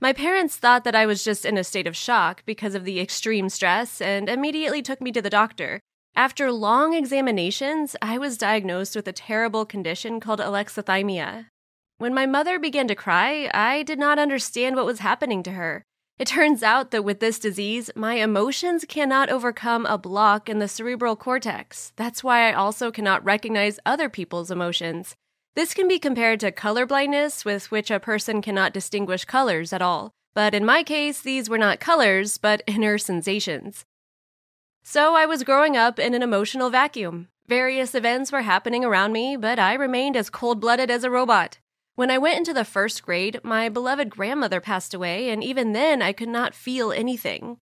My 0.00 0.12
parents 0.12 0.56
thought 0.56 0.82
that 0.82 0.96
I 0.96 1.06
was 1.06 1.22
just 1.22 1.44
in 1.44 1.56
a 1.56 1.64
state 1.64 1.86
of 1.86 1.96
shock 1.96 2.42
because 2.44 2.74
of 2.74 2.84
the 2.84 2.98
extreme 2.98 3.48
stress 3.48 4.00
and 4.00 4.28
immediately 4.28 4.82
took 4.82 5.00
me 5.00 5.12
to 5.12 5.22
the 5.22 5.30
doctor. 5.30 5.80
After 6.16 6.50
long 6.50 6.94
examinations, 6.94 7.94
I 8.00 8.16
was 8.16 8.38
diagnosed 8.38 8.96
with 8.96 9.06
a 9.06 9.12
terrible 9.12 9.66
condition 9.66 10.18
called 10.18 10.40
alexithymia. 10.40 11.48
When 11.98 12.14
my 12.14 12.24
mother 12.24 12.58
began 12.58 12.88
to 12.88 12.94
cry, 12.94 13.50
I 13.52 13.82
did 13.82 13.98
not 13.98 14.18
understand 14.18 14.76
what 14.76 14.86
was 14.86 15.00
happening 15.00 15.42
to 15.42 15.50
her. 15.50 15.82
It 16.18 16.28
turns 16.28 16.62
out 16.62 16.90
that 16.90 17.04
with 17.04 17.20
this 17.20 17.38
disease, 17.38 17.90
my 17.94 18.14
emotions 18.14 18.86
cannot 18.88 19.28
overcome 19.28 19.84
a 19.84 19.98
block 19.98 20.48
in 20.48 20.58
the 20.58 20.68
cerebral 20.68 21.16
cortex. 21.16 21.92
That's 21.96 22.24
why 22.24 22.48
I 22.48 22.54
also 22.54 22.90
cannot 22.90 23.22
recognize 23.22 23.78
other 23.84 24.08
people's 24.08 24.50
emotions. 24.50 25.14
This 25.54 25.74
can 25.74 25.86
be 25.86 25.98
compared 25.98 26.40
to 26.40 26.50
color 26.50 26.86
blindness, 26.86 27.44
with 27.44 27.70
which 27.70 27.90
a 27.90 28.00
person 28.00 28.40
cannot 28.40 28.72
distinguish 28.72 29.26
colors 29.26 29.70
at 29.70 29.82
all. 29.82 30.12
But 30.34 30.54
in 30.54 30.64
my 30.64 30.82
case, 30.82 31.20
these 31.20 31.50
were 31.50 31.58
not 31.58 31.78
colors, 31.78 32.38
but 32.38 32.62
inner 32.66 32.96
sensations. 32.96 33.84
So 34.88 35.16
I 35.16 35.26
was 35.26 35.42
growing 35.42 35.76
up 35.76 35.98
in 35.98 36.14
an 36.14 36.22
emotional 36.22 36.70
vacuum. 36.70 37.26
Various 37.48 37.92
events 37.92 38.30
were 38.30 38.42
happening 38.42 38.84
around 38.84 39.12
me, 39.12 39.36
but 39.36 39.58
I 39.58 39.74
remained 39.74 40.16
as 40.16 40.30
cold 40.30 40.60
blooded 40.60 40.92
as 40.92 41.02
a 41.02 41.10
robot. 41.10 41.58
When 41.96 42.08
I 42.08 42.18
went 42.18 42.38
into 42.38 42.54
the 42.54 42.64
first 42.64 43.02
grade, 43.02 43.40
my 43.42 43.68
beloved 43.68 44.10
grandmother 44.10 44.60
passed 44.60 44.94
away, 44.94 45.28
and 45.30 45.42
even 45.42 45.72
then 45.72 46.02
I 46.02 46.12
could 46.12 46.28
not 46.28 46.54
feel 46.54 46.92
anything. 46.92 47.58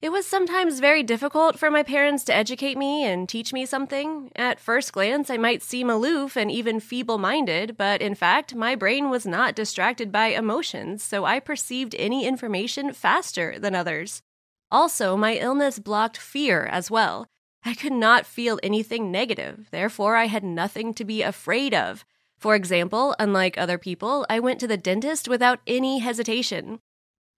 It 0.00 0.10
was 0.10 0.24
sometimes 0.24 0.78
very 0.78 1.02
difficult 1.02 1.58
for 1.58 1.68
my 1.68 1.82
parents 1.82 2.22
to 2.26 2.34
educate 2.34 2.78
me 2.78 3.04
and 3.04 3.28
teach 3.28 3.52
me 3.52 3.66
something. 3.66 4.30
At 4.36 4.60
first 4.60 4.92
glance, 4.92 5.30
I 5.30 5.36
might 5.36 5.62
seem 5.64 5.90
aloof 5.90 6.36
and 6.36 6.48
even 6.48 6.78
feeble 6.78 7.18
minded, 7.18 7.76
but 7.76 8.00
in 8.00 8.14
fact, 8.14 8.54
my 8.54 8.76
brain 8.76 9.10
was 9.10 9.26
not 9.26 9.56
distracted 9.56 10.12
by 10.12 10.28
emotions, 10.28 11.02
so 11.02 11.24
I 11.24 11.40
perceived 11.40 11.96
any 11.98 12.24
information 12.24 12.92
faster 12.92 13.58
than 13.58 13.74
others. 13.74 14.22
Also, 14.70 15.16
my 15.16 15.34
illness 15.34 15.78
blocked 15.78 16.16
fear 16.16 16.66
as 16.66 16.90
well. 16.90 17.26
I 17.64 17.74
could 17.74 17.92
not 17.92 18.26
feel 18.26 18.60
anything 18.62 19.10
negative, 19.10 19.68
therefore, 19.70 20.16
I 20.16 20.26
had 20.26 20.44
nothing 20.44 20.94
to 20.94 21.04
be 21.04 21.22
afraid 21.22 21.74
of. 21.74 22.04
For 22.38 22.54
example, 22.54 23.16
unlike 23.18 23.58
other 23.58 23.78
people, 23.78 24.24
I 24.30 24.38
went 24.40 24.60
to 24.60 24.68
the 24.68 24.76
dentist 24.76 25.26
without 25.26 25.60
any 25.66 25.98
hesitation. 25.98 26.80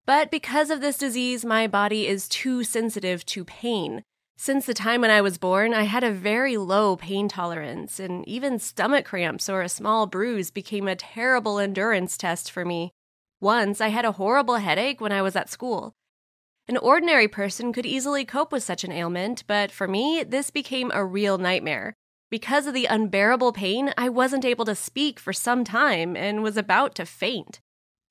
But 0.05 0.31
because 0.31 0.71
of 0.71 0.81
this 0.81 0.99
disease, 0.99 1.45
my 1.45 1.67
body 1.67 2.07
is 2.07 2.29
too 2.29 2.65
sensitive 2.65 3.25
to 3.27 3.45
pain. 3.45 4.03
Since 4.37 4.67
the 4.67 4.75
time 4.75 5.03
when 5.03 5.11
I 5.11 5.21
was 5.21 5.39
born, 5.39 5.75
I 5.75 5.83
had 5.83 6.03
a 6.03 6.11
very 6.11 6.57
low 6.57 6.97
pain 6.97 7.29
tolerance, 7.29 8.01
and 8.01 8.27
even 8.27 8.59
stomach 8.59 9.05
cramps 9.05 9.49
or 9.49 9.63
a 9.63 9.69
small 9.69 10.07
bruise 10.07 10.51
became 10.51 10.89
a 10.89 10.97
terrible 10.97 11.59
endurance 11.59 12.17
test 12.17 12.51
for 12.51 12.65
me. 12.65 12.93
Once, 13.41 13.81
I 13.81 13.89
had 13.89 14.05
a 14.05 14.13
horrible 14.13 14.57
headache 14.57 15.01
when 15.01 15.13
I 15.13 15.23
was 15.23 15.37
at 15.37 15.51
school. 15.51 15.95
An 16.69 16.77
ordinary 16.77 17.27
person 17.27 17.73
could 17.73 17.87
easily 17.87 18.25
cope 18.25 18.53
with 18.53 18.63
such 18.63 18.85
an 18.85 18.93
ailment, 18.93 19.45
but 19.47 19.71
for 19.71 19.89
me, 19.89 20.23
this 20.23 20.51
became 20.51 20.91
a 20.93 21.05
real 21.05 21.37
nightmare. 21.39 21.95
Because 22.31 22.67
of 22.69 22.75
the 22.75 22.87
unbearable 22.87 23.53
pain, 23.53 23.93
I 23.99 24.09
wasn't 24.09 24.45
able 24.45 24.65
to 24.67 24.77
speak 24.77 25.19
for 25.19 25.33
some 25.33 25.65
time 25.65 26.17
and 26.17 26.43
was 26.43 26.57
about 26.57 26.95
to 26.95 27.07
faint. 27.07 27.61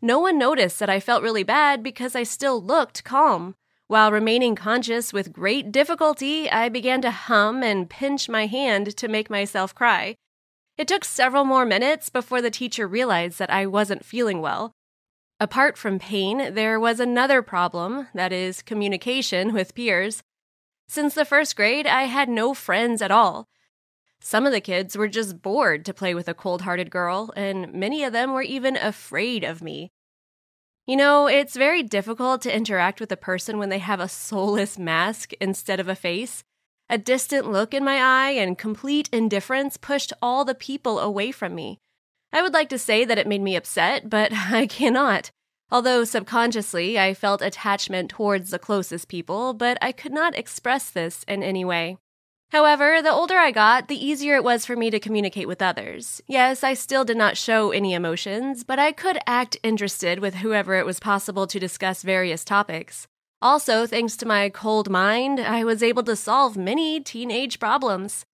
No 0.01 0.19
one 0.19 0.37
noticed 0.37 0.79
that 0.79 0.89
I 0.89 0.99
felt 0.99 1.23
really 1.23 1.43
bad 1.43 1.83
because 1.83 2.15
I 2.15 2.23
still 2.23 2.61
looked 2.61 3.03
calm. 3.03 3.55
While 3.87 4.11
remaining 4.11 4.55
conscious 4.55 5.11
with 5.11 5.33
great 5.33 5.71
difficulty, 5.71 6.49
I 6.49 6.69
began 6.69 7.01
to 7.01 7.11
hum 7.11 7.63
and 7.63 7.89
pinch 7.89 8.29
my 8.29 8.45
hand 8.45 8.95
to 8.97 9.07
make 9.07 9.29
myself 9.29 9.73
cry. 9.73 10.15
It 10.77 10.87
took 10.87 11.03
several 11.03 11.43
more 11.43 11.65
minutes 11.65 12.09
before 12.09 12.41
the 12.41 12.51
teacher 12.51 12.87
realized 12.87 13.39
that 13.39 13.49
I 13.49 13.65
wasn't 13.65 14.05
feeling 14.05 14.41
well. 14.41 14.73
Apart 15.41 15.77
from 15.77 15.99
pain, 15.99 16.53
there 16.53 16.79
was 16.79 16.99
another 16.99 17.41
problem 17.41 18.07
that 18.13 18.33
is, 18.33 18.61
communication 18.61 19.53
with 19.53 19.73
peers. 19.73 20.21
Since 20.89 21.13
the 21.13 21.23
first 21.23 21.55
grade, 21.55 21.87
I 21.87 22.03
had 22.03 22.27
no 22.27 22.53
friends 22.53 23.01
at 23.01 23.11
all. 23.11 23.47
Some 24.19 24.45
of 24.45 24.51
the 24.51 24.59
kids 24.59 24.97
were 24.97 25.07
just 25.07 25.41
bored 25.41 25.85
to 25.85 25.93
play 25.93 26.13
with 26.13 26.27
a 26.27 26.33
cold 26.33 26.63
hearted 26.63 26.91
girl, 26.91 27.31
and 27.37 27.73
many 27.73 28.03
of 28.03 28.11
them 28.11 28.33
were 28.33 28.41
even 28.41 28.75
afraid 28.75 29.45
of 29.45 29.61
me. 29.61 29.91
You 30.85 30.97
know, 30.97 31.27
it's 31.27 31.55
very 31.55 31.83
difficult 31.83 32.41
to 32.41 32.53
interact 32.53 32.99
with 32.99 33.11
a 33.11 33.17
person 33.17 33.59
when 33.59 33.69
they 33.69 33.79
have 33.79 34.01
a 34.01 34.09
soulless 34.09 34.77
mask 34.77 35.31
instead 35.39 35.79
of 35.79 35.87
a 35.87 35.95
face. 35.95 36.43
A 36.89 36.97
distant 36.97 37.49
look 37.49 37.73
in 37.73 37.85
my 37.85 37.97
eye 38.01 38.31
and 38.31 38.57
complete 38.57 39.07
indifference 39.13 39.77
pushed 39.77 40.11
all 40.21 40.43
the 40.43 40.55
people 40.55 40.99
away 40.99 41.31
from 41.31 41.55
me. 41.55 41.77
I 42.31 42.41
would 42.41 42.53
like 42.53 42.69
to 42.69 42.79
say 42.79 43.05
that 43.05 43.17
it 43.17 43.27
made 43.27 43.41
me 43.41 43.55
upset, 43.55 44.09
but 44.09 44.31
I 44.33 44.67
cannot. 44.67 45.31
Although 45.71 46.03
subconsciously 46.03 46.97
I 46.97 47.13
felt 47.13 47.41
attachment 47.41 48.09
towards 48.09 48.49
the 48.49 48.59
closest 48.59 49.07
people, 49.07 49.53
but 49.53 49.77
I 49.81 49.91
could 49.91 50.13
not 50.13 50.37
express 50.37 50.89
this 50.89 51.23
in 51.27 51.43
any 51.43 51.63
way. 51.63 51.97
However, 52.51 52.99
the 53.03 53.11
older 53.11 53.37
I 53.37 53.51
got, 53.51 53.87
the 53.87 54.03
easier 54.03 54.35
it 54.35 54.43
was 54.43 54.65
for 54.65 54.75
me 54.75 54.89
to 54.89 54.99
communicate 54.99 55.47
with 55.47 55.61
others. 55.61 56.19
Yes, 56.25 56.63
I 56.63 56.73
still 56.73 57.05
did 57.05 57.17
not 57.17 57.37
show 57.37 57.69
any 57.69 57.93
emotions, 57.93 58.63
but 58.63 58.79
I 58.79 58.91
could 58.91 59.19
act 59.27 59.57
interested 59.61 60.17
with 60.17 60.35
whoever 60.35 60.73
it 60.73 60.85
was 60.85 60.99
possible 60.99 61.45
to 61.45 61.59
discuss 61.59 62.01
various 62.01 62.43
topics. 62.43 63.07
Also, 63.39 63.85
thanks 63.85 64.17
to 64.17 64.25
my 64.25 64.49
cold 64.49 64.89
mind, 64.89 65.39
I 65.39 65.63
was 65.63 65.83
able 65.83 66.03
to 66.03 66.15
solve 66.15 66.57
many 66.57 66.99
teenage 66.99 67.59
problems. 67.59 68.25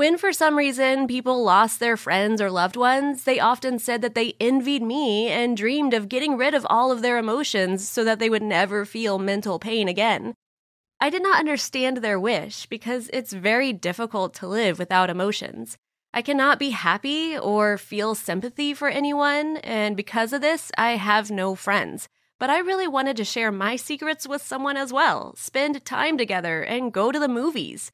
When 0.00 0.16
for 0.16 0.32
some 0.32 0.56
reason 0.56 1.06
people 1.08 1.44
lost 1.44 1.78
their 1.78 1.94
friends 1.94 2.40
or 2.40 2.50
loved 2.50 2.74
ones, 2.74 3.24
they 3.24 3.38
often 3.38 3.78
said 3.78 4.00
that 4.00 4.14
they 4.14 4.32
envied 4.40 4.82
me 4.82 5.28
and 5.28 5.54
dreamed 5.54 5.92
of 5.92 6.08
getting 6.08 6.38
rid 6.38 6.54
of 6.54 6.66
all 6.70 6.90
of 6.90 7.02
their 7.02 7.18
emotions 7.18 7.86
so 7.86 8.02
that 8.04 8.18
they 8.18 8.30
would 8.30 8.42
never 8.42 8.86
feel 8.86 9.18
mental 9.18 9.58
pain 9.58 9.88
again. 9.88 10.32
I 11.02 11.10
did 11.10 11.22
not 11.22 11.38
understand 11.38 11.98
their 11.98 12.18
wish 12.18 12.64
because 12.64 13.10
it's 13.12 13.34
very 13.34 13.74
difficult 13.74 14.32
to 14.36 14.48
live 14.48 14.78
without 14.78 15.10
emotions. 15.10 15.76
I 16.14 16.22
cannot 16.22 16.58
be 16.58 16.70
happy 16.70 17.36
or 17.36 17.76
feel 17.76 18.14
sympathy 18.14 18.72
for 18.72 18.88
anyone, 18.88 19.58
and 19.58 19.98
because 19.98 20.32
of 20.32 20.40
this, 20.40 20.72
I 20.78 20.92
have 20.92 21.30
no 21.30 21.54
friends. 21.54 22.08
But 22.38 22.48
I 22.48 22.60
really 22.60 22.88
wanted 22.88 23.18
to 23.18 23.24
share 23.26 23.52
my 23.52 23.76
secrets 23.76 24.26
with 24.26 24.40
someone 24.40 24.78
as 24.78 24.94
well, 24.94 25.34
spend 25.36 25.84
time 25.84 26.16
together, 26.16 26.62
and 26.62 26.90
go 26.90 27.12
to 27.12 27.18
the 27.18 27.28
movies. 27.28 27.92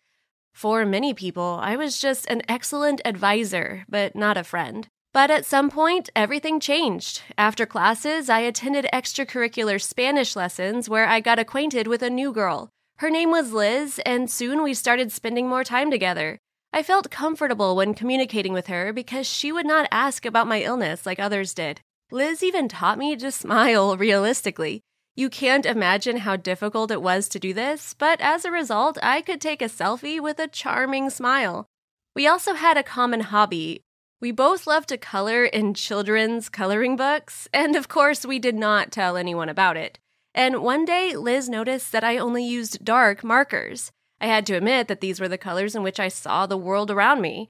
For 0.56 0.86
many 0.86 1.12
people, 1.12 1.60
I 1.60 1.76
was 1.76 2.00
just 2.00 2.24
an 2.28 2.40
excellent 2.48 3.02
advisor, 3.04 3.84
but 3.90 4.16
not 4.16 4.38
a 4.38 4.42
friend. 4.42 4.88
But 5.12 5.30
at 5.30 5.44
some 5.44 5.68
point, 5.68 6.08
everything 6.16 6.60
changed. 6.60 7.20
After 7.36 7.66
classes, 7.66 8.30
I 8.30 8.38
attended 8.38 8.88
extracurricular 8.90 9.78
Spanish 9.78 10.34
lessons 10.34 10.88
where 10.88 11.06
I 11.06 11.20
got 11.20 11.38
acquainted 11.38 11.86
with 11.86 12.00
a 12.00 12.08
new 12.08 12.32
girl. 12.32 12.70
Her 13.00 13.10
name 13.10 13.30
was 13.30 13.52
Liz, 13.52 14.00
and 14.06 14.30
soon 14.30 14.62
we 14.62 14.72
started 14.72 15.12
spending 15.12 15.46
more 15.46 15.62
time 15.62 15.90
together. 15.90 16.38
I 16.72 16.82
felt 16.82 17.10
comfortable 17.10 17.76
when 17.76 17.92
communicating 17.92 18.54
with 18.54 18.68
her 18.68 18.94
because 18.94 19.26
she 19.26 19.52
would 19.52 19.66
not 19.66 19.88
ask 19.92 20.24
about 20.24 20.48
my 20.48 20.62
illness 20.62 21.04
like 21.04 21.20
others 21.20 21.52
did. 21.52 21.82
Liz 22.10 22.42
even 22.42 22.66
taught 22.66 22.96
me 22.96 23.14
to 23.16 23.30
smile 23.30 23.94
realistically. 23.98 24.80
You 25.18 25.30
can't 25.30 25.64
imagine 25.64 26.18
how 26.18 26.36
difficult 26.36 26.90
it 26.90 27.00
was 27.00 27.26
to 27.30 27.38
do 27.38 27.54
this, 27.54 27.94
but 27.94 28.20
as 28.20 28.44
a 28.44 28.50
result, 28.50 28.98
I 29.02 29.22
could 29.22 29.40
take 29.40 29.62
a 29.62 29.64
selfie 29.64 30.20
with 30.20 30.38
a 30.38 30.46
charming 30.46 31.08
smile. 31.08 31.66
We 32.14 32.26
also 32.26 32.52
had 32.52 32.76
a 32.76 32.82
common 32.82 33.20
hobby. 33.20 33.80
We 34.20 34.30
both 34.30 34.66
loved 34.66 34.90
to 34.90 34.98
color 34.98 35.46
in 35.46 35.72
children's 35.72 36.50
coloring 36.50 36.96
books, 36.96 37.48
and 37.54 37.76
of 37.76 37.88
course, 37.88 38.26
we 38.26 38.38
did 38.38 38.56
not 38.56 38.92
tell 38.92 39.16
anyone 39.16 39.48
about 39.48 39.78
it. 39.78 39.98
And 40.34 40.62
one 40.62 40.84
day, 40.84 41.16
Liz 41.16 41.48
noticed 41.48 41.92
that 41.92 42.04
I 42.04 42.18
only 42.18 42.44
used 42.44 42.84
dark 42.84 43.24
markers. 43.24 43.92
I 44.20 44.26
had 44.26 44.44
to 44.46 44.54
admit 44.54 44.86
that 44.88 45.00
these 45.00 45.18
were 45.18 45.28
the 45.28 45.38
colors 45.38 45.74
in 45.74 45.82
which 45.82 45.98
I 45.98 46.08
saw 46.08 46.44
the 46.44 46.58
world 46.58 46.90
around 46.90 47.22
me. 47.22 47.48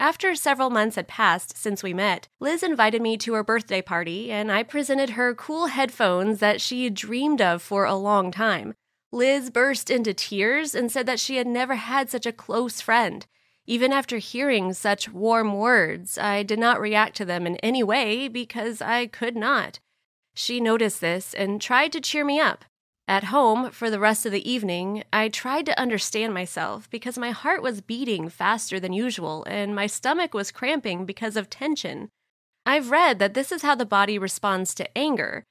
After 0.00 0.34
several 0.34 0.70
months 0.70 0.96
had 0.96 1.08
passed 1.08 1.56
since 1.56 1.82
we 1.82 1.94
met, 1.94 2.28
Liz 2.40 2.62
invited 2.62 3.00
me 3.00 3.16
to 3.18 3.34
her 3.34 3.44
birthday 3.44 3.80
party, 3.80 4.30
and 4.30 4.50
I 4.50 4.62
presented 4.62 5.10
her 5.10 5.34
cool 5.34 5.66
headphones 5.66 6.40
that 6.40 6.60
she 6.60 6.84
had 6.84 6.94
dreamed 6.94 7.40
of 7.40 7.62
for 7.62 7.84
a 7.84 7.94
long 7.94 8.30
time. 8.30 8.74
Liz 9.12 9.50
burst 9.50 9.90
into 9.90 10.12
tears 10.12 10.74
and 10.74 10.90
said 10.90 11.06
that 11.06 11.20
she 11.20 11.36
had 11.36 11.46
never 11.46 11.76
had 11.76 12.10
such 12.10 12.26
a 12.26 12.32
close 12.32 12.80
friend. 12.80 13.26
Even 13.66 13.92
after 13.92 14.18
hearing 14.18 14.72
such 14.72 15.10
warm 15.10 15.54
words, 15.54 16.18
I 16.18 16.42
did 16.42 16.58
not 16.58 16.80
react 16.80 17.16
to 17.16 17.24
them 17.24 17.46
in 17.46 17.56
any 17.58 17.82
way 17.82 18.28
because 18.28 18.82
I 18.82 19.06
could 19.06 19.36
not. 19.36 19.78
She 20.34 20.60
noticed 20.60 21.00
this 21.00 21.32
and 21.32 21.62
tried 21.62 21.92
to 21.92 22.00
cheer 22.00 22.24
me 22.24 22.40
up. 22.40 22.64
At 23.06 23.24
home, 23.24 23.70
for 23.70 23.90
the 23.90 24.00
rest 24.00 24.24
of 24.24 24.32
the 24.32 24.50
evening, 24.50 25.04
I 25.12 25.28
tried 25.28 25.66
to 25.66 25.78
understand 25.78 26.32
myself 26.32 26.88
because 26.88 27.18
my 27.18 27.32
heart 27.32 27.62
was 27.62 27.82
beating 27.82 28.30
faster 28.30 28.80
than 28.80 28.94
usual 28.94 29.44
and 29.46 29.74
my 29.74 29.86
stomach 29.86 30.32
was 30.32 30.50
cramping 30.50 31.04
because 31.04 31.36
of 31.36 31.50
tension. 31.50 32.08
I've 32.64 32.90
read 32.90 33.18
that 33.18 33.34
this 33.34 33.52
is 33.52 33.60
how 33.60 33.74
the 33.74 33.84
body 33.84 34.18
responds 34.18 34.74
to 34.76 34.96
anger. 34.96 35.44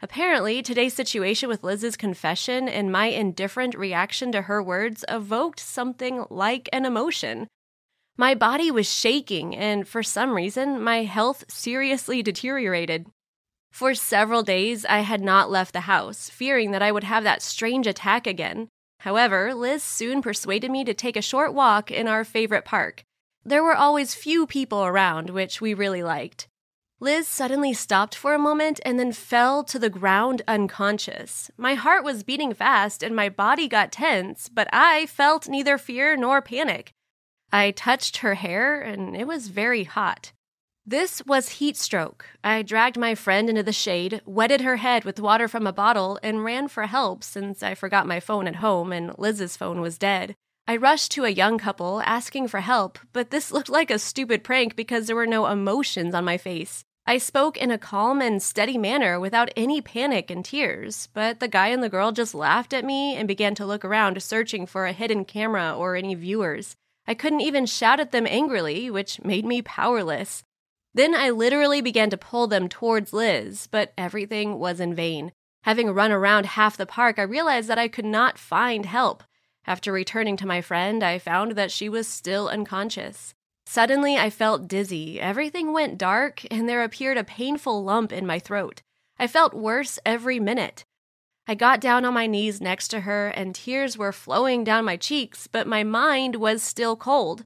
Apparently, 0.00 0.62
today's 0.62 0.94
situation 0.94 1.48
with 1.48 1.64
Liz's 1.64 1.96
confession 1.96 2.68
and 2.68 2.92
my 2.92 3.06
indifferent 3.06 3.74
reaction 3.74 4.30
to 4.32 4.42
her 4.42 4.62
words 4.62 5.04
evoked 5.08 5.58
something 5.58 6.24
like 6.30 6.68
an 6.72 6.84
emotion. 6.84 7.48
My 8.16 8.34
body 8.34 8.70
was 8.70 8.90
shaking, 8.90 9.56
and 9.56 9.86
for 9.86 10.02
some 10.02 10.32
reason, 10.32 10.80
my 10.80 11.02
health 11.02 11.44
seriously 11.48 12.22
deteriorated. 12.22 13.06
For 13.70 13.94
several 13.94 14.42
days, 14.42 14.84
I 14.84 15.00
had 15.00 15.20
not 15.20 15.50
left 15.50 15.72
the 15.72 15.80
house, 15.80 16.28
fearing 16.28 16.70
that 16.72 16.82
I 16.82 16.92
would 16.92 17.04
have 17.04 17.24
that 17.24 17.42
strange 17.42 17.86
attack 17.86 18.26
again. 18.26 18.68
However, 19.00 19.54
Liz 19.54 19.82
soon 19.82 20.20
persuaded 20.20 20.70
me 20.70 20.84
to 20.84 20.92
take 20.92 21.16
a 21.16 21.22
short 21.22 21.54
walk 21.54 21.90
in 21.90 22.06
our 22.06 22.24
favorite 22.24 22.64
park. 22.64 23.02
There 23.44 23.62
were 23.62 23.74
always 23.74 24.14
few 24.14 24.46
people 24.46 24.84
around, 24.84 25.30
which 25.30 25.60
we 25.60 25.72
really 25.72 26.02
liked. 26.02 26.46
Liz 27.02 27.26
suddenly 27.26 27.72
stopped 27.72 28.14
for 28.14 28.34
a 28.34 28.38
moment 28.38 28.78
and 28.84 28.98
then 28.98 29.12
fell 29.12 29.64
to 29.64 29.78
the 29.78 29.88
ground 29.88 30.42
unconscious. 30.46 31.50
My 31.56 31.72
heart 31.72 32.04
was 32.04 32.22
beating 32.22 32.52
fast 32.52 33.02
and 33.02 33.16
my 33.16 33.30
body 33.30 33.68
got 33.68 33.90
tense, 33.90 34.50
but 34.50 34.68
I 34.70 35.06
felt 35.06 35.48
neither 35.48 35.78
fear 35.78 36.14
nor 36.14 36.42
panic. 36.42 36.92
I 37.50 37.70
touched 37.70 38.18
her 38.18 38.34
hair 38.34 38.82
and 38.82 39.16
it 39.16 39.26
was 39.26 39.48
very 39.48 39.84
hot. 39.84 40.32
This 40.90 41.24
was 41.24 41.60
heat 41.60 41.76
stroke. 41.76 42.26
I 42.42 42.62
dragged 42.62 42.98
my 42.98 43.14
friend 43.14 43.48
into 43.48 43.62
the 43.62 43.72
shade, 43.72 44.22
wetted 44.24 44.62
her 44.62 44.74
head 44.74 45.04
with 45.04 45.20
water 45.20 45.46
from 45.46 45.64
a 45.64 45.72
bottle, 45.72 46.18
and 46.20 46.42
ran 46.42 46.66
for 46.66 46.86
help 46.86 47.22
since 47.22 47.62
I 47.62 47.76
forgot 47.76 48.08
my 48.08 48.18
phone 48.18 48.48
at 48.48 48.56
home 48.56 48.92
and 48.92 49.16
Liz's 49.16 49.56
phone 49.56 49.80
was 49.80 49.98
dead. 49.98 50.34
I 50.66 50.74
rushed 50.74 51.12
to 51.12 51.24
a 51.24 51.28
young 51.28 51.58
couple 51.58 52.02
asking 52.04 52.48
for 52.48 52.58
help, 52.58 52.98
but 53.12 53.30
this 53.30 53.52
looked 53.52 53.68
like 53.68 53.88
a 53.88 54.00
stupid 54.00 54.42
prank 54.42 54.74
because 54.74 55.06
there 55.06 55.14
were 55.14 55.28
no 55.28 55.46
emotions 55.46 56.12
on 56.12 56.24
my 56.24 56.36
face. 56.36 56.82
I 57.06 57.18
spoke 57.18 57.56
in 57.56 57.70
a 57.70 57.78
calm 57.78 58.20
and 58.20 58.42
steady 58.42 58.76
manner 58.76 59.20
without 59.20 59.52
any 59.56 59.80
panic 59.80 60.28
and 60.28 60.44
tears, 60.44 61.08
but 61.14 61.38
the 61.38 61.46
guy 61.46 61.68
and 61.68 61.84
the 61.84 61.88
girl 61.88 62.10
just 62.10 62.34
laughed 62.34 62.72
at 62.72 62.84
me 62.84 63.14
and 63.14 63.28
began 63.28 63.54
to 63.54 63.64
look 63.64 63.84
around 63.84 64.20
searching 64.20 64.66
for 64.66 64.86
a 64.86 64.92
hidden 64.92 65.24
camera 65.24 65.72
or 65.72 65.94
any 65.94 66.16
viewers. 66.16 66.74
I 67.06 67.14
couldn't 67.14 67.42
even 67.42 67.66
shout 67.66 68.00
at 68.00 68.10
them 68.10 68.26
angrily, 68.26 68.90
which 68.90 69.22
made 69.22 69.44
me 69.44 69.62
powerless. 69.62 70.42
Then 70.94 71.14
I 71.14 71.30
literally 71.30 71.80
began 71.80 72.10
to 72.10 72.16
pull 72.16 72.46
them 72.46 72.68
towards 72.68 73.12
Liz, 73.12 73.68
but 73.70 73.92
everything 73.96 74.58
was 74.58 74.80
in 74.80 74.94
vain. 74.94 75.32
Having 75.62 75.90
run 75.90 76.10
around 76.10 76.46
half 76.46 76.76
the 76.76 76.86
park, 76.86 77.18
I 77.18 77.22
realized 77.22 77.68
that 77.68 77.78
I 77.78 77.88
could 77.88 78.04
not 78.04 78.38
find 78.38 78.86
help. 78.86 79.22
After 79.66 79.92
returning 79.92 80.36
to 80.38 80.46
my 80.46 80.60
friend, 80.60 81.02
I 81.02 81.18
found 81.18 81.52
that 81.52 81.70
she 81.70 81.88
was 81.88 82.08
still 82.08 82.48
unconscious. 82.48 83.34
Suddenly, 83.66 84.16
I 84.16 84.30
felt 84.30 84.66
dizzy. 84.66 85.20
Everything 85.20 85.72
went 85.72 85.98
dark, 85.98 86.44
and 86.50 86.68
there 86.68 86.82
appeared 86.82 87.18
a 87.18 87.24
painful 87.24 87.84
lump 87.84 88.10
in 88.12 88.26
my 88.26 88.38
throat. 88.38 88.82
I 89.18 89.26
felt 89.26 89.54
worse 89.54 89.98
every 90.04 90.40
minute. 90.40 90.84
I 91.46 91.54
got 91.54 91.80
down 91.80 92.04
on 92.04 92.14
my 92.14 92.26
knees 92.26 92.60
next 92.60 92.88
to 92.88 93.00
her, 93.02 93.28
and 93.28 93.54
tears 93.54 93.98
were 93.98 94.12
flowing 94.12 94.64
down 94.64 94.84
my 94.84 94.96
cheeks, 94.96 95.46
but 95.46 95.66
my 95.66 95.84
mind 95.84 96.36
was 96.36 96.62
still 96.62 96.96
cold. 96.96 97.44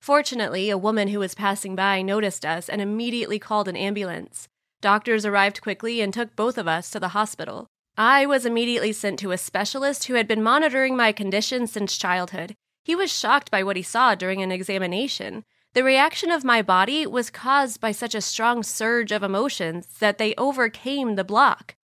Fortunately, 0.00 0.70
a 0.70 0.78
woman 0.78 1.08
who 1.08 1.18
was 1.18 1.34
passing 1.34 1.74
by 1.74 2.02
noticed 2.02 2.44
us 2.44 2.68
and 2.68 2.80
immediately 2.80 3.38
called 3.38 3.68
an 3.68 3.76
ambulance. 3.76 4.48
Doctors 4.80 5.26
arrived 5.26 5.60
quickly 5.60 6.00
and 6.00 6.14
took 6.14 6.36
both 6.36 6.56
of 6.56 6.68
us 6.68 6.90
to 6.90 7.00
the 7.00 7.08
hospital. 7.08 7.66
I 7.96 8.26
was 8.26 8.46
immediately 8.46 8.92
sent 8.92 9.18
to 9.20 9.32
a 9.32 9.38
specialist 9.38 10.04
who 10.04 10.14
had 10.14 10.28
been 10.28 10.42
monitoring 10.42 10.96
my 10.96 11.10
condition 11.10 11.66
since 11.66 11.98
childhood. 11.98 12.54
He 12.84 12.94
was 12.94 13.12
shocked 13.12 13.50
by 13.50 13.64
what 13.64 13.76
he 13.76 13.82
saw 13.82 14.14
during 14.14 14.40
an 14.40 14.52
examination. 14.52 15.44
The 15.74 15.82
reaction 15.82 16.30
of 16.30 16.44
my 16.44 16.62
body 16.62 17.06
was 17.06 17.28
caused 17.28 17.80
by 17.80 17.92
such 17.92 18.14
a 18.14 18.20
strong 18.20 18.62
surge 18.62 19.12
of 19.12 19.22
emotions 19.22 19.86
that 19.98 20.18
they 20.18 20.34
overcame 20.36 21.16
the 21.16 21.24
block. 21.24 21.74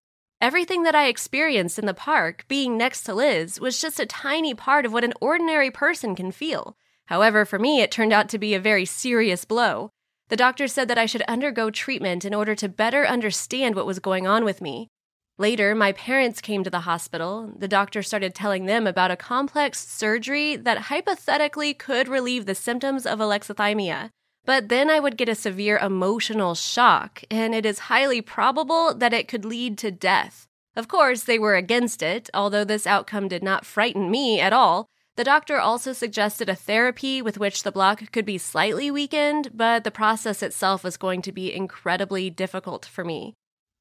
Everything 0.41 0.85
that 0.85 0.95
I 0.95 1.09
experienced 1.09 1.79
in 1.79 1.87
the 1.87 1.95
park, 1.95 2.45
being 2.49 2.77
next 2.79 3.03
to 3.05 3.15
Liz, 3.15 3.61
was 3.61 3.81
just 3.81 3.99
a 3.99 4.07
tiny 4.07 4.55
part 4.55 4.87
of 4.87 4.93
what 4.93 5.05
an 5.05 5.15
ordinary 5.21 5.71
person 5.71 6.15
can 6.15 6.31
feel. 6.31 6.77
However, 7.07 7.45
for 7.45 7.59
me, 7.59 7.81
it 7.81 7.91
turned 7.91 8.13
out 8.13 8.29
to 8.31 8.39
be 8.39 8.55
a 8.55 8.61
very 8.61 8.85
serious 8.85 9.45
blow. 9.45 9.91
The 10.29 10.37
doctor 10.37 10.69
said 10.69 10.89
that 10.89 10.99
I 10.99 11.07
should 11.07 11.23
undergo 11.23 11.71
treatment 11.71 12.25
in 12.25 12.35
order 12.35 12.55
to 12.55 12.69
better 12.69 13.07
understand 13.07 13.75
what 13.75 13.87
was 13.87 13.99
going 13.99 14.27
on 14.27 14.45
with 14.45 14.61
me. 14.61 14.89
Later, 15.37 15.75
my 15.75 15.93
parents 15.93 16.41
came 16.41 16.63
to 16.63 16.71
the 16.71 16.81
hospital. 16.81 17.53
The 17.57 17.69
doctor 17.69 18.03
started 18.03 18.35
telling 18.35 18.67
them 18.67 18.87
about 18.87 19.11
a 19.11 19.17
complex 19.17 19.87
surgery 19.87 20.55
that 20.57 20.83
hypothetically 20.89 21.75
could 21.75 22.09
relieve 22.09 22.47
the 22.47 22.55
symptoms 22.55 23.05
of 23.05 23.19
alexithymia. 23.19 24.11
But 24.47 24.69
then 24.69 24.91
I 24.91 25.01
would 25.01 25.17
get 25.17 25.29
a 25.29 25.35
severe 25.35 25.79
emotional 25.79 26.55
shock, 26.55 27.25
and 27.31 27.55
it 27.55 27.67
is 27.67 27.91
highly 27.91 28.21
probable 28.21 28.95
that 28.95 29.13
it 29.13 29.27
could 29.27 29.45
lead 29.45 29.77
to 29.79 29.91
death. 29.91 30.47
Of 30.77 30.89
course, 30.89 31.25
they 31.25 31.39
were 31.39 31.57
against 31.57 32.03
it, 32.03 32.31
although 32.33 32.65
this 32.65 32.87
outcome 32.87 33.29
did 33.29 33.43
not 33.43 33.67
frighten 33.67 34.11
me 34.11 34.41
at 34.41 34.53
all. 34.53 34.87
The 35.17 35.25
doctor 35.25 35.61
also 35.61 35.93
suggested 35.93 36.49
a 36.49 36.57
therapy 36.57 37.23
with 37.23 37.39
which 37.39 37.63
the 37.63 37.71
block 37.71 38.11
could 38.11 38.25
be 38.25 38.37
slightly 38.37 38.91
weakened, 38.91 39.51
but 39.55 39.85
the 39.85 39.93
process 39.93 40.43
itself 40.43 40.83
was 40.83 40.97
going 40.97 41.23
to 41.23 41.31
be 41.31 41.55
incredibly 41.55 42.31
difficult 42.31 42.85
for 42.85 43.05
me. 43.05 43.35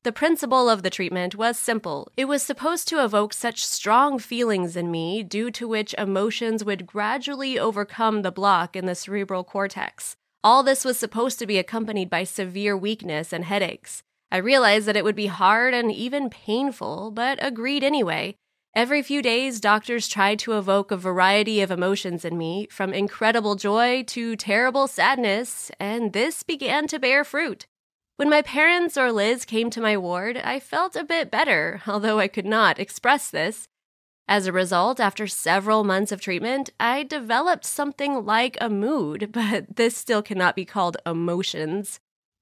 The 0.04 0.12
principle 0.12 0.70
of 0.70 0.84
the 0.84 0.92
treatment 0.92 1.34
was 1.34 1.58
simple. 1.58 2.12
It 2.16 2.26
was 2.26 2.44
supposed 2.44 2.88
to 2.90 3.04
evoke 3.04 3.34
such 3.34 3.66
strong 3.66 4.20
feelings 4.20 4.76
in 4.76 4.92
me, 4.92 5.24
due 5.24 5.50
to 5.52 5.68
which 5.68 5.96
emotions 5.98 6.64
would 6.64 6.86
gradually 6.86 7.58
overcome 7.58 8.22
the 8.22 8.32
block 8.32 8.76
in 8.76 8.86
the 8.86 8.96
cerebral 8.96 9.44
cortex. 9.44 10.16
All 10.44 10.62
this 10.62 10.86
was 10.86 11.00
supposed 11.00 11.40
to 11.40 11.48
be 11.48 11.58
accompanied 11.58 12.10
by 12.10 12.26
severe 12.26 12.78
weakness 12.78 13.32
and 13.34 13.46
headaches. 13.46 14.04
I 14.30 14.38
realized 14.38 14.88
that 14.88 14.98
it 14.98 15.06
would 15.06 15.16
be 15.16 15.28
hard 15.28 15.74
and 15.74 15.92
even 15.92 16.30
painful, 16.30 17.12
but 17.12 17.40
agreed 17.42 17.84
anyway. 17.84 18.36
Every 18.76 19.04
few 19.04 19.22
days, 19.22 19.60
doctors 19.60 20.08
tried 20.08 20.40
to 20.40 20.58
evoke 20.58 20.90
a 20.90 20.98
variety 20.98 21.62
of 21.62 21.70
emotions 21.70 22.26
in 22.26 22.40
me, 22.40 22.68
from 22.72 22.92
incredible 22.92 23.54
joy 23.54 24.02
to 24.08 24.36
terrible 24.36 24.88
sadness, 24.88 25.70
and 25.80 26.12
this 26.12 26.42
began 26.42 26.88
to 26.88 26.98
bear 26.98 27.24
fruit. 27.24 27.68
When 28.16 28.32
my 28.32 28.42
parents 28.42 28.98
or 28.98 29.12
Liz 29.12 29.46
came 29.46 29.70
to 29.70 29.82
my 29.82 29.96
ward, 29.96 30.38
I 30.38 30.60
felt 30.60 30.96
a 30.96 31.04
bit 31.04 31.30
better, 31.30 31.84
although 31.88 32.18
I 32.18 32.28
could 32.28 32.48
not 32.48 32.80
express 32.80 33.30
this. 33.30 33.68
As 34.28 34.48
a 34.48 34.52
result, 34.52 35.00
after 35.00 35.28
several 35.28 35.84
months 35.84 36.12
of 36.12 36.20
treatment, 36.20 36.72
I 36.80 37.04
developed 37.04 37.66
something 37.66 38.26
like 38.26 38.58
a 38.60 38.70
mood, 38.70 39.32
but 39.34 39.76
this 39.76 39.96
still 39.96 40.24
cannot 40.24 40.56
be 40.56 40.66
called 40.66 40.98
emotions. 41.06 42.00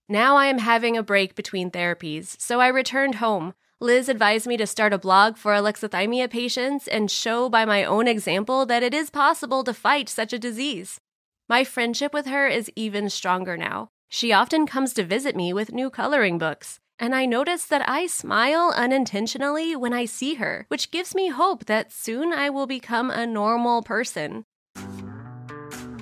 Now 0.08 0.38
I 0.38 0.46
am 0.46 0.60
having 0.60 0.96
a 0.96 1.04
break 1.04 1.36
between 1.36 1.72
therapies, 1.72 2.40
so 2.40 2.62
I 2.62 2.68
returned 2.68 3.16
home. 3.16 3.54
Liz 3.84 4.10
advised 4.10 4.46
me 4.46 4.58
to 4.58 4.68
start 4.68 4.94
a 4.94 5.00
blog 5.00 5.38
for 5.38 5.54
alexithymia 5.54 6.30
patients 6.30 6.88
and 6.88 7.10
show 7.10 7.50
by 7.50 7.66
my 7.66 7.84
own 7.84 8.08
example 8.08 8.64
that 8.68 8.84
it 8.84 8.94
is 8.94 9.10
possible 9.10 9.64
to 9.64 9.74
fight 9.74 10.08
such 10.08 10.34
a 10.34 10.38
disease. 10.38 11.00
My 11.50 11.64
friendship 11.64 12.14
with 12.14 12.28
her 12.28 12.48
is 12.48 12.72
even 12.76 13.10
stronger 13.10 13.58
now. 13.58 13.90
She 14.08 14.32
often 14.32 14.68
comes 14.68 14.94
to 14.94 15.04
visit 15.04 15.36
me 15.36 15.52
with 15.52 15.74
new 15.74 15.90
coloring 15.90 16.38
books, 16.38 16.80
and 17.00 17.16
I 17.16 17.26
notice 17.26 17.66
that 17.66 17.90
I 17.90 18.06
smile 18.06 18.72
unintentionally 18.78 19.76
when 19.76 19.94
I 19.94 20.06
see 20.06 20.36
her, 20.36 20.68
which 20.68 20.92
gives 20.92 21.16
me 21.16 21.30
hope 21.30 21.66
that 21.66 21.92
soon 21.92 22.32
I 22.34 22.52
will 22.52 22.68
become 22.68 23.10
a 23.10 23.26
normal 23.26 23.82
person. 23.82 24.46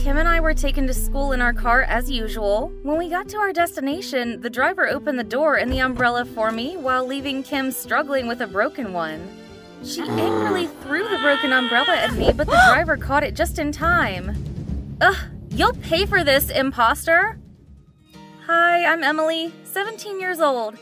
Kim 0.00 0.16
and 0.16 0.26
I 0.26 0.40
were 0.40 0.54
taken 0.54 0.86
to 0.86 0.94
school 0.94 1.32
in 1.32 1.42
our 1.42 1.52
car 1.52 1.82
as 1.82 2.10
usual. 2.10 2.72
When 2.84 2.96
we 2.96 3.10
got 3.10 3.28
to 3.28 3.36
our 3.36 3.52
destination, 3.52 4.40
the 4.40 4.48
driver 4.48 4.88
opened 4.88 5.18
the 5.18 5.24
door 5.24 5.56
and 5.56 5.70
the 5.70 5.80
umbrella 5.80 6.24
for 6.24 6.50
me 6.50 6.78
while 6.78 7.06
leaving 7.06 7.42
Kim 7.42 7.70
struggling 7.70 8.26
with 8.26 8.40
a 8.40 8.46
broken 8.46 8.94
one. 8.94 9.20
She 9.84 10.00
ah. 10.00 10.16
angrily 10.16 10.68
threw 10.82 11.06
the 11.06 11.18
broken 11.18 11.52
umbrella 11.52 11.96
at 11.96 12.14
me, 12.14 12.32
but 12.32 12.46
the 12.46 12.62
driver 12.72 12.96
caught 12.96 13.24
it 13.24 13.34
just 13.34 13.58
in 13.58 13.72
time. 13.72 14.34
Ugh, 15.02 15.16
you'll 15.50 15.74
pay 15.74 16.06
for 16.06 16.24
this, 16.24 16.48
imposter! 16.48 17.38
Hi, 18.46 18.86
I'm 18.86 19.04
Emily, 19.04 19.52
17 19.64 20.18
years 20.18 20.40
old. 20.40 20.78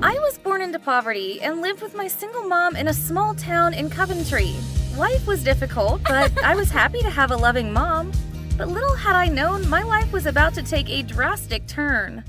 I 0.00 0.14
was 0.14 0.38
born 0.38 0.62
into 0.62 0.78
poverty 0.78 1.38
and 1.42 1.60
lived 1.60 1.82
with 1.82 1.94
my 1.94 2.08
single 2.08 2.44
mom 2.44 2.76
in 2.76 2.88
a 2.88 2.94
small 2.94 3.34
town 3.34 3.74
in 3.74 3.90
Coventry. 3.90 4.54
Life 4.96 5.26
was 5.26 5.44
difficult, 5.44 6.02
but 6.04 6.32
I 6.42 6.56
was 6.56 6.70
happy 6.70 7.02
to 7.02 7.10
have 7.10 7.30
a 7.30 7.36
loving 7.36 7.74
mom. 7.74 8.10
But 8.58 8.68
little 8.68 8.96
had 8.96 9.14
I 9.14 9.28
known, 9.28 9.68
my 9.68 9.84
life 9.84 10.12
was 10.12 10.26
about 10.26 10.52
to 10.54 10.64
take 10.64 10.90
a 10.90 11.04
drastic 11.04 11.68
turn. 11.68 12.24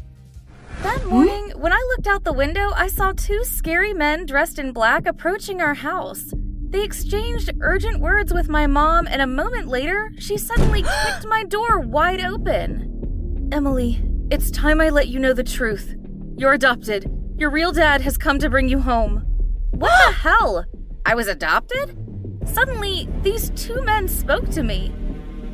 That 0.84 1.02
hmm? 1.02 1.10
morning, 1.10 1.52
when 1.56 1.74
I 1.74 1.88
looked 1.89 2.06
out 2.06 2.24
the 2.24 2.32
window, 2.32 2.70
I 2.76 2.88
saw 2.88 3.13
two 3.13 3.44
scary 3.44 3.96
men 3.96 4.28
dressed 4.28 4.60
in 4.60 4.72
black 4.72 5.08
approaching 5.08 5.60
our 5.60 5.74
house. 5.74 6.32
They 6.70 6.84
exchanged 6.84 7.52
urgent 7.62 8.00
words 8.00 8.32
with 8.32 8.48
my 8.48 8.68
mom, 8.68 9.08
and 9.08 9.24
a 9.24 9.28
moment 9.28 9.70
later, 9.70 10.12
she 10.20 10.38
suddenly 10.38 10.84
kicked 11.04 11.26
my 11.26 11.44
door 11.46 11.80
wide 11.80 12.22
open. 12.22 13.50
Emily, 13.52 14.00
it's 14.30 14.52
time 14.52 14.80
I 14.80 14.89
let 14.89 15.08
you 15.08 15.18
know 15.18 15.34
the 15.34 15.44
truth. 15.44 15.96
You're 16.38 16.54
adopted. 16.54 17.12
Your 17.38 17.50
real 17.50 17.72
dad 17.72 18.02
has 18.02 18.20
come 18.20 18.38
to 18.38 18.52
bring 18.52 18.70
you 18.70 18.80
home. 18.80 19.26
What 19.72 19.98
the 20.06 20.13
hell? 20.30 20.65
I 21.08 21.15
was 21.15 21.28
adopted? 21.28 21.98
Suddenly, 22.46 23.10
these 23.24 23.50
two 23.56 23.82
men 23.82 24.08
spoke 24.08 24.48
to 24.52 24.62
me. 24.62 24.94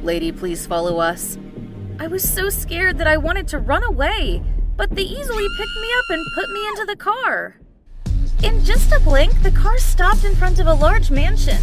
Lady, 0.05 0.31
please 0.31 0.67
follow 0.67 0.99
us. 0.99 1.39
I 1.99 2.05
was 2.05 2.23
so 2.23 2.49
scared 2.49 2.99
that 2.99 3.07
I 3.07 3.17
wanted 3.17 3.47
to 3.47 3.57
run 3.57 3.83
away, 3.83 4.43
but 4.77 4.91
they 4.91 5.01
easily 5.01 5.47
picked 5.57 5.81
me 5.81 5.87
up 5.97 6.05
and 6.11 6.25
put 6.35 6.49
me 6.51 6.67
into 6.67 6.85
the 6.85 6.95
car. 6.95 7.55
In 8.43 8.63
just 8.63 8.91
a 8.91 8.99
blink, 8.99 9.41
the 9.41 9.49
car 9.49 9.79
stopped 9.79 10.23
in 10.23 10.35
front 10.35 10.59
of 10.59 10.67
a 10.67 10.73
large 10.75 11.09
mansion. 11.09 11.57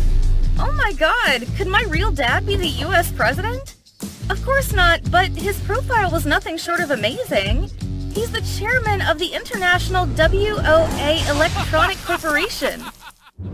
Oh 0.59 0.73
my 0.73 0.93
god, 0.95 1.47
could 1.57 1.69
my 1.69 1.85
real 1.85 2.11
dad 2.11 2.45
be 2.45 2.57
the 2.57 2.83
US 2.87 3.13
president? 3.13 3.77
Of 4.29 4.45
course 4.45 4.73
not, 4.73 5.09
but 5.09 5.29
his 5.29 5.61
profile 5.61 6.11
was 6.11 6.27
nothing 6.27 6.57
short 6.57 6.81
of 6.81 6.91
amazing. 6.91 7.71
He's 8.13 8.33
the 8.33 8.43
chairman 8.59 9.03
of 9.03 9.21
the 9.21 9.33
International 9.33 10.05
WOA 10.07 11.31
Electronic 11.31 11.99
Corporation. 11.99 12.81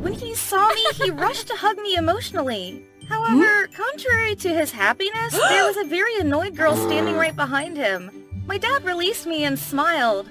When 0.01 0.15
he 0.15 0.35
saw 0.35 0.67
me, 0.69 0.85
he 0.95 1.11
rushed 1.11 1.49
to 1.49 1.57
hug 1.57 1.77
me 1.77 1.97
emotionally. 1.97 2.87
However, 3.09 3.69
contrary 3.69 4.37
to 4.37 4.49
his 4.49 4.71
happiness, 4.71 5.33
there 5.33 5.65
was 5.67 5.77
a 5.77 5.85
very 5.85 6.17
annoyed 6.19 6.57
girl 6.57 6.77
standing 6.77 7.17
right 7.17 7.35
behind 7.35 7.77
him. 7.77 8.11
My 8.47 8.59
dad 8.59 8.85
released 8.85 9.27
me 9.27 9.45
and 9.45 9.59
smiled. 9.59 10.29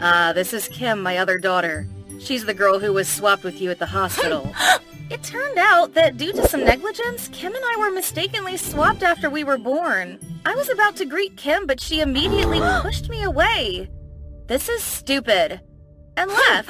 Ah, 0.00 0.32
this 0.34 0.52
is 0.52 0.68
Kim, 0.68 1.02
my 1.02 1.18
other 1.18 1.38
daughter. 1.38 1.86
She's 2.20 2.44
the 2.44 2.54
girl 2.54 2.78
who 2.78 2.92
was 2.92 3.08
swapped 3.08 3.44
with 3.44 3.60
you 3.60 3.70
at 3.70 3.78
the 3.78 3.86
hospital. 3.86 4.52
It 5.10 5.22
turned 5.22 5.58
out 5.58 5.94
that 5.94 6.18
due 6.18 6.32
to 6.32 6.46
some 6.46 6.64
negligence, 6.64 7.28
Kim 7.28 7.54
and 7.54 7.64
I 7.64 7.76
were 7.78 7.90
mistakenly 7.90 8.58
swapped 8.58 9.02
after 9.02 9.30
we 9.30 9.42
were 9.42 9.56
born. 9.56 10.18
I 10.44 10.54
was 10.54 10.68
about 10.68 10.96
to 10.96 11.06
greet 11.06 11.36
Kim, 11.36 11.66
but 11.66 11.80
she 11.80 12.00
immediately 12.00 12.60
pushed 12.82 13.08
me 13.08 13.22
away. 13.22 13.88
This 14.48 14.68
is 14.68 14.82
stupid. 14.82 15.60
And 16.16 16.30
left. 16.30 16.68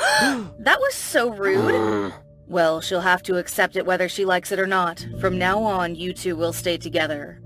That 0.61 0.79
was 0.79 0.95
so 0.95 1.31
rude. 1.31 2.13
Well, 2.49 2.81
she'll 2.81 3.01
have 3.03 3.23
to 3.25 3.37
accept 3.37 3.77
it 3.77 3.85
whether 3.85 4.09
she 4.09 4.25
likes 4.25 4.51
it 4.53 4.59
or 4.59 4.67
not. 4.67 5.07
From 5.21 5.39
now 5.39 5.63
on, 5.63 5.95
you 5.95 6.15
two 6.15 6.35
will 6.35 6.55
stay 6.55 6.79
together. 6.79 7.41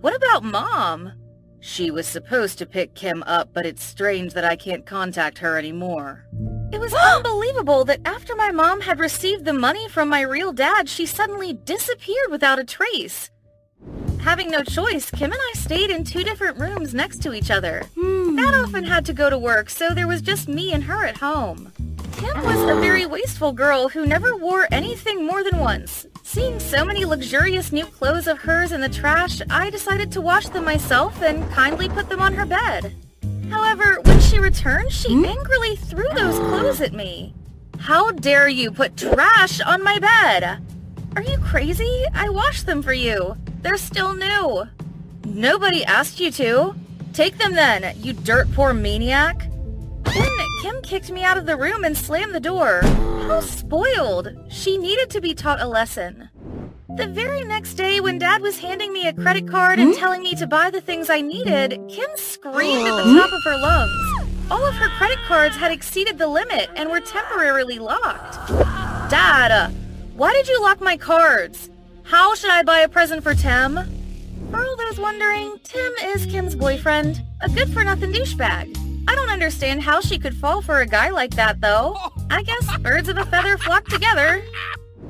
What 0.00 0.16
about 0.16 0.42
Mom? 0.42 1.12
She 1.60 1.90
was 1.90 2.06
supposed 2.06 2.58
to 2.58 2.66
pick 2.66 2.94
Kim 2.94 3.22
up, 3.24 3.50
but 3.52 3.64
it's 3.64 3.84
strange 3.84 4.32
that 4.32 4.44
I 4.44 4.56
can't 4.56 4.86
contact 4.86 5.38
her 5.38 5.56
anymore. 5.56 6.26
It 6.72 6.80
was 6.80 6.94
unbelievable 7.14 7.84
that 7.84 8.00
after 8.04 8.34
my 8.34 8.50
mom 8.50 8.80
had 8.80 8.98
received 8.98 9.44
the 9.44 9.52
money 9.52 9.88
from 9.88 10.08
my 10.08 10.22
real 10.22 10.52
dad, 10.52 10.88
she 10.88 11.06
suddenly 11.06 11.52
disappeared 11.52 12.30
without 12.30 12.58
a 12.58 12.64
trace. 12.64 13.30
Having 14.20 14.50
no 14.50 14.62
choice, 14.62 15.10
Kim 15.10 15.32
and 15.32 15.40
I 15.40 15.52
stayed 15.54 15.90
in 15.90 16.04
two 16.04 16.24
different 16.24 16.58
rooms 16.58 16.92
next 16.92 17.22
to 17.22 17.32
each 17.32 17.50
other. 17.50 17.84
Hmm. 17.94 18.36
Dad 18.36 18.54
often 18.54 18.84
had 18.84 19.06
to 19.06 19.12
go 19.12 19.30
to 19.30 19.38
work, 19.38 19.70
so 19.70 19.90
there 19.90 20.08
was 20.08 20.22
just 20.22 20.48
me 20.48 20.72
and 20.72 20.84
her 20.84 21.04
at 21.04 21.18
home. 21.18 21.72
Kim 22.16 22.42
was 22.44 22.60
a 22.62 22.80
very 22.80 23.06
wasteful 23.06 23.52
girl 23.52 23.88
who 23.88 24.06
never 24.06 24.36
wore 24.36 24.66
anything 24.70 25.26
more 25.26 25.42
than 25.42 25.58
once. 25.58 26.06
Seeing 26.22 26.60
so 26.60 26.84
many 26.84 27.04
luxurious 27.04 27.72
new 27.72 27.84
clothes 27.84 28.26
of 28.26 28.38
hers 28.38 28.72
in 28.72 28.80
the 28.80 28.88
trash, 28.88 29.40
I 29.50 29.70
decided 29.70 30.12
to 30.12 30.20
wash 30.20 30.48
them 30.48 30.64
myself 30.64 31.22
and 31.22 31.50
kindly 31.50 31.88
put 31.88 32.08
them 32.08 32.20
on 32.20 32.34
her 32.34 32.46
bed. 32.46 32.94
However, 33.50 34.00
when 34.04 34.20
she 34.20 34.38
returned, 34.38 34.92
she 34.92 35.12
hmm? 35.12 35.24
angrily 35.24 35.76
threw 35.76 36.08
those 36.14 36.38
clothes 36.38 36.80
at 36.80 36.92
me. 36.92 37.34
How 37.78 38.10
dare 38.12 38.48
you 38.48 38.70
put 38.70 38.96
trash 38.96 39.60
on 39.60 39.82
my 39.82 39.98
bed? 39.98 40.62
Are 41.16 41.22
you 41.22 41.38
crazy? 41.38 42.04
I 42.14 42.28
washed 42.28 42.66
them 42.66 42.82
for 42.82 42.92
you. 42.92 43.36
They're 43.62 43.76
still 43.76 44.14
new. 44.14 44.64
Nobody 45.24 45.84
asked 45.84 46.20
you 46.20 46.30
to. 46.32 46.74
Take 47.12 47.38
them 47.38 47.54
then, 47.54 47.96
you 47.98 48.12
dirt 48.12 48.52
poor 48.52 48.72
maniac. 48.72 49.49
Kim 50.62 50.82
kicked 50.82 51.10
me 51.10 51.24
out 51.24 51.38
of 51.38 51.46
the 51.46 51.56
room 51.56 51.84
and 51.84 51.96
slammed 51.96 52.34
the 52.34 52.40
door. 52.40 52.80
How 52.82 53.40
spoiled. 53.40 54.28
She 54.50 54.76
needed 54.76 55.08
to 55.10 55.20
be 55.20 55.34
taught 55.34 55.60
a 55.60 55.66
lesson. 55.66 56.28
The 56.96 57.06
very 57.06 57.44
next 57.44 57.74
day, 57.74 58.00
when 58.00 58.18
Dad 58.18 58.42
was 58.42 58.58
handing 58.58 58.92
me 58.92 59.06
a 59.06 59.12
credit 59.14 59.48
card 59.48 59.78
and 59.78 59.94
telling 59.94 60.22
me 60.22 60.34
to 60.34 60.46
buy 60.46 60.70
the 60.70 60.80
things 60.80 61.08
I 61.08 61.22
needed, 61.22 61.80
Kim 61.88 62.10
screamed 62.16 62.86
at 62.86 62.96
the 62.96 63.14
top 63.14 63.32
of 63.32 63.42
her 63.44 63.56
lungs. 63.58 64.30
All 64.50 64.66
of 64.66 64.74
her 64.74 64.88
credit 64.98 65.18
cards 65.26 65.56
had 65.56 65.72
exceeded 65.72 66.18
the 66.18 66.26
limit 66.26 66.68
and 66.76 66.90
were 66.90 67.00
temporarily 67.00 67.78
locked. 67.78 68.48
Dad, 69.10 69.52
uh, 69.52 69.70
why 70.14 70.32
did 70.32 70.48
you 70.48 70.60
lock 70.60 70.80
my 70.80 70.96
cards? 70.96 71.70
How 72.02 72.34
should 72.34 72.50
I 72.50 72.64
buy 72.64 72.80
a 72.80 72.88
present 72.88 73.22
for 73.22 73.34
Tim? 73.34 73.78
For 74.50 74.62
all 74.62 74.76
those 74.76 74.98
wondering, 74.98 75.56
Tim 75.62 75.92
is 76.02 76.26
Kim's 76.26 76.56
boyfriend, 76.56 77.22
a 77.40 77.48
good 77.48 77.72
for 77.72 77.82
nothing 77.84 78.12
douchebag. 78.12 78.89
I 79.10 79.16
don't 79.16 79.30
understand 79.30 79.82
how 79.82 80.00
she 80.00 80.20
could 80.20 80.36
fall 80.36 80.62
for 80.62 80.78
a 80.78 80.86
guy 80.86 81.10
like 81.10 81.34
that, 81.34 81.60
though. 81.60 81.96
I 82.30 82.44
guess 82.44 82.78
birds 82.78 83.08
of 83.08 83.18
a 83.18 83.24
feather 83.24 83.58
flock 83.58 83.84
together. 83.86 84.40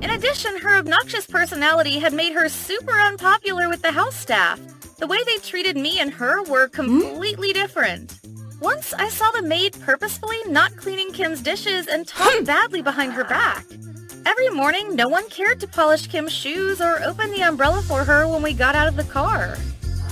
In 0.01 0.09
addition, 0.09 0.57
her 0.57 0.79
obnoxious 0.79 1.27
personality 1.27 1.99
had 1.99 2.15
made 2.15 2.33
her 2.33 2.49
super 2.49 2.99
unpopular 2.99 3.69
with 3.69 3.83
the 3.83 3.93
house 3.93 4.17
staff. 4.17 4.59
The 4.97 5.07
way 5.07 5.19
they 5.25 5.37
treated 5.37 5.77
me 5.77 6.01
and 6.01 6.11
her 6.15 6.43
were 6.45 6.69
hmm? 6.69 6.77
completely 6.77 7.53
different. 7.53 8.19
Once 8.63 8.95
I 8.95 9.11
saw 9.11 9.31
the 9.33 9.43
maid 9.43 9.79
purposefully 9.83 10.39
not 10.47 10.77
cleaning 10.77 11.13
Kim's 11.13 11.43
dishes 11.43 11.87
and 11.87 12.09
talk 12.09 12.33
hmm. 12.33 12.45
badly 12.45 12.81
behind 12.81 13.13
her 13.13 13.25
back. 13.25 13.67
Every 14.25 14.49
morning, 14.49 14.97
no 14.97 15.11
one 15.11 15.29
cared 15.29 15.61
to 15.61 15.69
polish 15.69 16.07
Kim's 16.07 16.33
shoes 16.33 16.81
or 16.81 17.03
open 17.03 17.33
the 17.33 17.43
umbrella 17.43 17.83
for 17.83 18.05
her 18.05 18.27
when 18.27 18.41
we 18.41 18.55
got 18.55 18.75
out 18.75 18.89
of 18.89 18.97
the 18.97 19.05
car. 19.05 19.59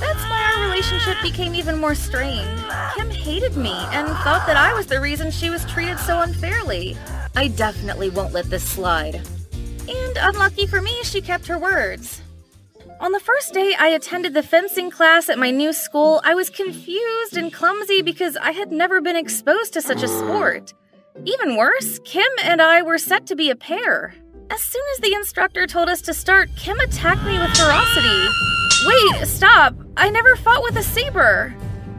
That's 0.01 0.23
why 0.31 0.55
our 0.55 0.65
relationship 0.65 1.17
became 1.23 1.55
even 1.55 1.79
more 1.79 1.95
strained. 1.95 2.65
Kim 2.95 3.11
hated 3.11 3.57
me 3.57 3.73
and 3.73 4.07
thought 4.25 4.47
that 4.47 4.57
I 4.57 4.73
was 4.75 4.87
the 4.87 5.01
reason 5.01 5.31
she 5.31 5.51
was 5.51 5.65
treated 5.65 5.99
so 5.99 6.21
unfairly. 6.21 6.97
I 7.37 7.49
definitely 7.49 8.11
won't 8.11 8.33
let 8.33 8.47
this 8.47 8.63
slide. 8.63 9.21
And 9.89 10.19
unlucky 10.21 10.67
for 10.67 10.81
me, 10.81 11.03
she 11.03 11.21
kept 11.21 11.47
her 11.47 11.59
words. 11.59 12.21
On 13.01 13.13
the 13.13 13.21
first 13.21 13.55
day 13.55 13.75
I 13.79 13.89
attended 13.89 14.35
the 14.35 14.43
fencing 14.43 14.91
class 14.91 15.29
at 15.29 15.39
my 15.39 15.51
new 15.51 15.73
school, 15.73 16.21
I 16.25 16.35
was 16.35 16.51
confused 16.51 17.37
and 17.37 17.53
clumsy 17.53 18.03
because 18.03 18.37
I 18.37 18.51
had 18.51 18.73
never 18.73 19.01
been 19.01 19.17
exposed 19.17 19.73
to 19.75 19.83
such 19.83 20.03
a 20.03 20.09
sport. 20.09 20.75
Even 21.25 21.57
worse, 21.57 22.01
Kim 22.05 22.31
and 22.43 22.61
I 22.61 22.83
were 22.83 22.99
set 22.99 23.27
to 23.27 23.37
be 23.37 23.51
a 23.51 23.57
pair. 23.57 24.15
As 24.51 24.63
soon 24.63 24.83
as 24.95 25.01
the 25.01 25.13
instructor 25.15 25.67
told 25.67 25.91
us 25.91 26.01
to 26.03 26.15
start, 26.15 26.49
Kim 26.57 26.81
attacked 26.81 27.23
me 27.25 27.39
with 27.39 27.55
ferocity. 27.55 28.29
Wait, 28.87 29.27
stop! 29.27 29.75
I 29.97 30.09
never 30.09 30.37
fought 30.37 30.63
with 30.63 30.77
a 30.77 30.83
saber! 30.83 31.55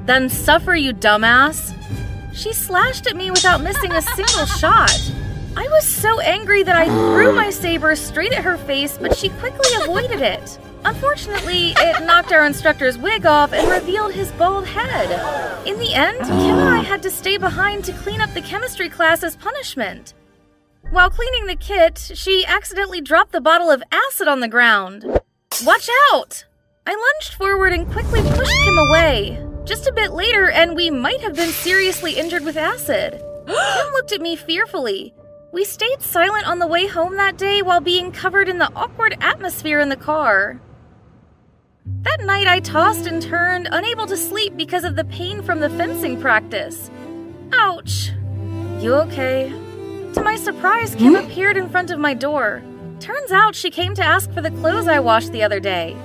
Then 0.05 0.29
suffer, 0.29 0.73
you 0.73 0.91
dumbass! 0.93 1.75
She 2.33 2.51
slashed 2.53 3.05
at 3.05 3.15
me 3.15 3.29
without 3.29 3.61
missing 3.61 3.91
a 3.91 4.01
single 4.01 4.45
shot. 4.57 4.91
I 5.55 5.67
was 5.67 5.85
so 5.85 6.19
angry 6.21 6.63
that 6.63 6.75
I 6.75 6.85
threw 6.85 7.33
my 7.35 7.51
saber 7.51 7.95
straight 7.95 8.33
at 8.33 8.43
her 8.43 8.57
face, 8.57 8.97
but 8.97 9.15
she 9.15 9.29
quickly 9.29 9.69
avoided 9.83 10.21
it. 10.21 10.57
Unfortunately, 10.85 11.73
it 11.77 12.05
knocked 12.05 12.31
our 12.31 12.45
instructor's 12.45 12.97
wig 12.97 13.25
off 13.25 13.53
and 13.53 13.69
revealed 13.69 14.13
his 14.13 14.31
bald 14.33 14.65
head. 14.65 15.67
In 15.67 15.77
the 15.77 15.93
end, 15.93 16.19
Kim 16.21 16.57
and 16.57 16.69
I 16.69 16.79
had 16.79 17.03
to 17.03 17.11
stay 17.11 17.37
behind 17.37 17.83
to 17.85 17.93
clean 17.93 18.21
up 18.21 18.33
the 18.33 18.41
chemistry 18.41 18.89
class 18.89 19.21
as 19.21 19.35
punishment. 19.35 20.13
While 20.91 21.11
cleaning 21.11 21.45
the 21.45 21.55
kit, 21.55 21.99
she 22.15 22.43
accidentally 22.47 22.99
dropped 22.99 23.31
the 23.31 23.41
bottle 23.41 23.69
of 23.69 23.83
acid 23.91 24.27
on 24.27 24.39
the 24.39 24.47
ground. 24.47 25.03
Watch 25.63 25.87
out! 26.11 26.45
I 26.87 26.95
lunged 26.95 27.35
forward 27.35 27.73
and 27.73 27.89
quickly 27.91 28.21
pushed 28.21 28.67
him 28.67 28.77
away. 28.79 29.45
Just 29.65 29.85
a 29.85 29.93
bit 29.93 30.13
later, 30.13 30.49
and 30.49 30.75
we 30.75 30.89
might 30.89 31.21
have 31.21 31.35
been 31.35 31.51
seriously 31.51 32.13
injured 32.13 32.43
with 32.43 32.57
acid. 32.57 33.21
Kim 33.47 33.91
looked 33.93 34.11
at 34.11 34.21
me 34.21 34.35
fearfully. 34.35 35.13
We 35.53 35.63
stayed 35.63 36.01
silent 36.01 36.47
on 36.47 36.57
the 36.57 36.65
way 36.65 36.87
home 36.87 37.17
that 37.17 37.37
day 37.37 37.61
while 37.61 37.81
being 37.81 38.11
covered 38.11 38.49
in 38.49 38.57
the 38.57 38.73
awkward 38.75 39.15
atmosphere 39.21 39.79
in 39.79 39.89
the 39.89 39.95
car. 39.95 40.59
That 42.01 42.21
night, 42.21 42.47
I 42.47 42.61
tossed 42.61 43.05
and 43.05 43.21
turned, 43.21 43.69
unable 43.71 44.07
to 44.07 44.17
sleep 44.17 44.57
because 44.57 44.83
of 44.83 44.95
the 44.95 45.05
pain 45.05 45.43
from 45.43 45.59
the 45.59 45.69
fencing 45.69 46.19
practice. 46.19 46.89
Ouch! 47.53 48.11
You 48.79 48.95
okay? 48.95 49.53
To 50.13 50.23
my 50.23 50.35
surprise, 50.35 50.95
Kim 50.95 51.15
hmm? 51.15 51.25
appeared 51.25 51.57
in 51.57 51.69
front 51.69 51.91
of 51.91 51.99
my 51.99 52.13
door. 52.13 52.63
Turns 52.99 53.31
out 53.31 53.55
she 53.55 53.69
came 53.69 53.93
to 53.95 54.03
ask 54.03 54.31
for 54.31 54.41
the 54.41 54.51
clothes 54.51 54.87
I 54.87 54.99
washed 54.99 55.31
the 55.31 55.43
other 55.43 55.59
day. 55.59 55.95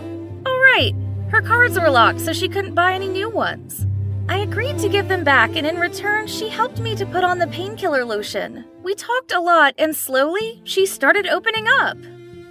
Oh, 0.46 0.72
right, 0.74 0.94
her 1.30 1.40
cards 1.40 1.78
were 1.78 1.90
locked, 1.90 2.20
so 2.20 2.32
she 2.32 2.48
couldn't 2.48 2.74
buy 2.74 2.92
any 2.92 3.08
new 3.08 3.30
ones. 3.30 3.86
I 4.28 4.38
agreed 4.38 4.78
to 4.78 4.88
give 4.88 5.08
them 5.08 5.24
back, 5.24 5.56
and 5.56 5.66
in 5.66 5.78
return, 5.78 6.26
she 6.26 6.48
helped 6.48 6.80
me 6.80 6.94
to 6.96 7.06
put 7.06 7.24
on 7.24 7.38
the 7.38 7.46
painkiller 7.46 8.04
lotion. 8.04 8.64
We 8.82 8.94
talked 8.94 9.32
a 9.32 9.40
lot, 9.40 9.74
and 9.78 9.94
slowly, 9.94 10.60
she 10.64 10.86
started 10.86 11.26
opening 11.26 11.66
up. 11.80 11.98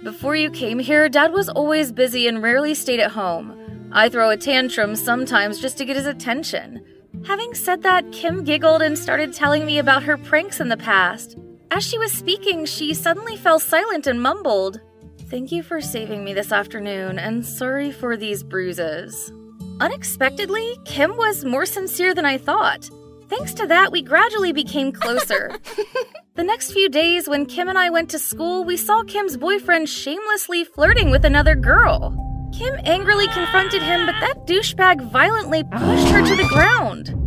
Before 0.02 0.36
you 0.36 0.50
came 0.50 0.78
here, 0.78 1.08
Dad 1.08 1.32
was 1.32 1.48
always 1.48 1.90
busy 1.90 2.28
and 2.28 2.42
rarely 2.42 2.74
stayed 2.74 3.00
at 3.00 3.12
home. 3.12 3.90
I 3.90 4.08
throw 4.08 4.30
a 4.30 4.36
tantrum 4.36 4.96
sometimes 4.96 5.60
just 5.60 5.78
to 5.78 5.84
get 5.84 5.96
his 5.96 6.06
attention. 6.06 6.84
Having 7.26 7.54
said 7.54 7.82
that, 7.84 8.12
Kim 8.12 8.44
giggled 8.44 8.82
and 8.82 8.98
started 8.98 9.32
telling 9.32 9.64
me 9.64 9.78
about 9.78 10.02
her 10.02 10.18
pranks 10.18 10.60
in 10.60 10.68
the 10.68 10.76
past. 10.76 11.38
As 11.74 11.82
she 11.84 11.98
was 11.98 12.12
speaking, 12.12 12.66
she 12.66 12.94
suddenly 12.94 13.36
fell 13.36 13.58
silent 13.58 14.06
and 14.06 14.22
mumbled, 14.22 14.80
Thank 15.28 15.50
you 15.50 15.64
for 15.64 15.80
saving 15.80 16.22
me 16.22 16.32
this 16.32 16.52
afternoon, 16.52 17.18
and 17.18 17.44
sorry 17.44 17.90
for 17.90 18.16
these 18.16 18.44
bruises. 18.44 19.32
Unexpectedly, 19.80 20.76
Kim 20.84 21.16
was 21.16 21.44
more 21.44 21.66
sincere 21.66 22.14
than 22.14 22.24
I 22.24 22.38
thought. 22.38 22.88
Thanks 23.28 23.54
to 23.54 23.66
that, 23.66 23.90
we 23.90 24.02
gradually 24.02 24.52
became 24.52 24.92
closer. 24.92 25.50
the 26.36 26.44
next 26.44 26.70
few 26.70 26.88
days, 26.88 27.28
when 27.28 27.44
Kim 27.44 27.68
and 27.68 27.76
I 27.76 27.90
went 27.90 28.08
to 28.10 28.20
school, 28.20 28.62
we 28.62 28.76
saw 28.76 29.02
Kim's 29.02 29.36
boyfriend 29.36 29.88
shamelessly 29.88 30.62
flirting 30.62 31.10
with 31.10 31.24
another 31.24 31.56
girl. 31.56 32.14
Kim 32.56 32.78
angrily 32.84 33.26
confronted 33.26 33.82
him, 33.82 34.06
but 34.06 34.20
that 34.20 34.46
douchebag 34.46 35.10
violently 35.10 35.64
pushed 35.64 36.08
her 36.10 36.24
to 36.24 36.36
the 36.36 36.48
ground. 36.48 37.18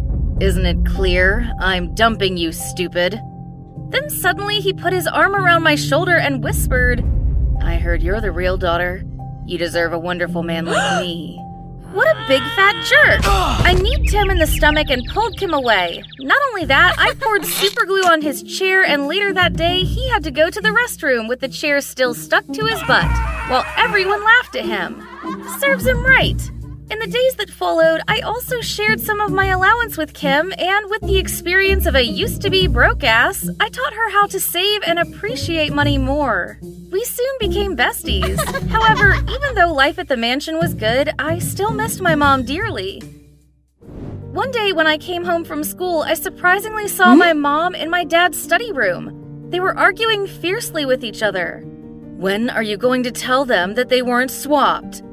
Isn't 0.42 0.66
it 0.66 0.86
clear? 0.86 1.52
I'm 1.60 1.94
dumping 1.96 2.38
you, 2.38 2.54
stupid. 2.54 3.20
Then 3.90 4.10
suddenly 4.10 4.60
he 4.60 4.74
put 4.74 4.94
his 4.94 5.08
arm 5.08 5.36
around 5.36 5.64
my 5.64 5.76
shoulder 5.76 6.18
and 6.18 6.44
whispered, 6.44 7.04
I 7.62 7.76
heard 7.76 8.04
you're 8.04 8.22
the 8.22 8.32
real 8.32 8.58
daughter. 8.58 9.04
You 9.46 9.58
deserve 9.58 9.94
a 9.94 10.00
wonderful 10.00 10.44
man 10.44 10.66
like 10.66 11.02
me. 11.02 11.42
What 11.94 12.16
a 12.16 12.28
big 12.28 12.42
fat 12.56 12.76
jerk! 12.86 13.22
I 13.26 13.74
kneed 13.74 14.10
Tim 14.10 14.30
in 14.30 14.40
the 14.40 14.46
stomach 14.46 14.90
and 14.90 15.08
pulled 15.08 15.40
him 15.40 15.54
away. 15.54 16.04
Not 16.20 16.38
only 16.50 16.66
that, 16.66 16.96
I 16.98 17.14
poured 17.16 17.46
super 17.62 17.86
glue 17.86 18.04
on 18.04 18.22
his 18.22 18.44
chair, 18.44 18.84
and 18.84 19.08
later 19.08 19.34
that 19.34 19.54
day, 19.54 19.80
he 19.80 20.10
had 20.10 20.24
to 20.26 20.32
go 20.32 20.50
to 20.50 20.62
the 20.62 20.70
restroom 20.70 21.30
with 21.30 21.40
the 21.40 21.48
chair 21.48 21.80
still 21.80 22.14
stuck 22.14 22.46
to 22.46 22.66
his 22.66 22.84
butt, 22.84 23.10
while 23.50 23.66
everyone 23.78 24.24
laughed 24.24 24.58
at 24.58 24.66
him. 24.66 25.02
Serves 25.60 25.88
him 25.88 26.04
right. 26.04 26.52
In 26.90 27.00
the 27.00 27.08
days 27.08 27.36
that 27.36 27.50
followed, 27.50 28.00
I 28.08 28.22
also 28.22 28.62
shared 28.62 29.02
some 29.02 29.20
of 29.20 29.34
my 29.34 29.48
allowance 29.48 29.98
with 29.98 30.14
Kim, 30.14 30.54
and 30.58 30.90
with 30.90 31.02
the 31.02 31.18
experience 31.18 31.86
of 31.86 31.96
a 31.96 32.02
used 32.02 32.42
to 32.44 32.50
be 32.50 32.66
broke 32.68 33.04
ass, 33.04 33.50
I 33.60 33.68
taught 33.68 33.94
her 33.94 34.10
how 34.10 34.28
to 34.28 34.40
save 34.40 34.84
and 34.84 34.98
appreciate 34.98 35.74
money 35.74 35.98
more. 35.98 36.58
We 36.90 37.04
soon 37.04 37.36
became 37.42 37.76
besties. 37.76 38.38
However, 38.70 39.16
even 39.30 39.56
though 39.56 39.74
life 39.74 40.00
at 40.00 40.08
the 40.08 40.16
mansion 40.16 40.60
was 40.60 40.74
good, 40.74 41.12
I 41.20 41.40
still 41.40 41.72
missed 41.72 42.00
my 42.00 42.16
mom 42.16 42.46
dearly. 42.46 43.02
One 44.32 44.52
day 44.52 44.72
when 44.72 44.88
I 44.88 44.98
came 44.98 45.26
home 45.26 45.44
from 45.44 45.66
school, 45.66 46.04
I 46.04 46.14
surprisingly 46.14 46.88
saw 46.88 47.12
hmm? 47.12 47.20
my 47.20 47.34
mom 47.34 47.76
in 47.76 47.90
my 47.90 48.06
dad's 48.06 48.42
study 48.42 48.72
room. 48.72 49.50
They 49.50 49.60
were 49.60 49.78
arguing 49.78 50.26
fiercely 50.26 50.86
with 50.86 51.04
each 51.04 51.22
other. 51.22 51.64
When 52.16 52.50
are 52.50 52.64
you 52.64 52.78
going 52.78 53.04
to 53.04 53.12
tell 53.12 53.44
them 53.44 53.74
that 53.74 53.90
they 53.90 54.02
weren't 54.02 54.32
swapped? 54.32 55.04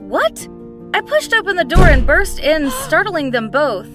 What? 0.00 0.48
I 0.94 1.00
pushed 1.00 1.34
open 1.34 1.56
the 1.56 1.64
door 1.64 1.88
and 1.88 2.06
burst 2.06 2.38
in, 2.38 2.70
startling 2.86 3.32
them 3.32 3.50
both. 3.50 3.88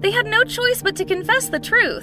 They 0.00 0.10
had 0.10 0.24
no 0.24 0.42
choice 0.42 0.80
but 0.80 0.96
to 0.96 1.04
confess 1.04 1.50
the 1.50 1.60
truth. 1.60 2.02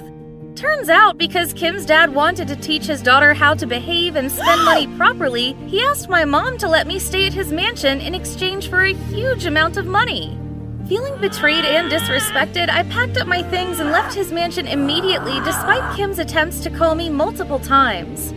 Turns 0.54 0.88
out, 0.88 1.18
because 1.18 1.52
Kim's 1.52 1.84
dad 1.84 2.14
wanted 2.14 2.46
to 2.46 2.54
teach 2.54 2.86
his 2.86 3.02
daughter 3.02 3.34
how 3.34 3.54
to 3.54 3.66
behave 3.66 4.14
and 4.14 4.30
spend 4.30 4.64
money 4.64 4.86
properly, 4.96 5.54
he 5.66 5.82
asked 5.82 6.08
my 6.08 6.24
mom 6.24 6.56
to 6.58 6.68
let 6.68 6.86
me 6.86 7.00
stay 7.00 7.26
at 7.26 7.32
his 7.34 7.50
mansion 7.50 8.00
in 8.00 8.14
exchange 8.14 8.68
for 8.68 8.84
a 8.84 8.94
huge 8.94 9.44
amount 9.44 9.76
of 9.76 9.86
money. 9.86 10.38
Feeling 10.86 11.20
betrayed 11.20 11.64
and 11.64 11.90
disrespected, 11.90 12.68
I 12.68 12.84
packed 12.84 13.16
up 13.16 13.26
my 13.26 13.42
things 13.42 13.80
and 13.80 13.90
left 13.90 14.14
his 14.14 14.30
mansion 14.30 14.68
immediately 14.68 15.40
despite 15.40 15.96
Kim's 15.96 16.20
attempts 16.20 16.60
to 16.60 16.70
call 16.70 16.94
me 16.94 17.10
multiple 17.10 17.58
times. 17.58 18.32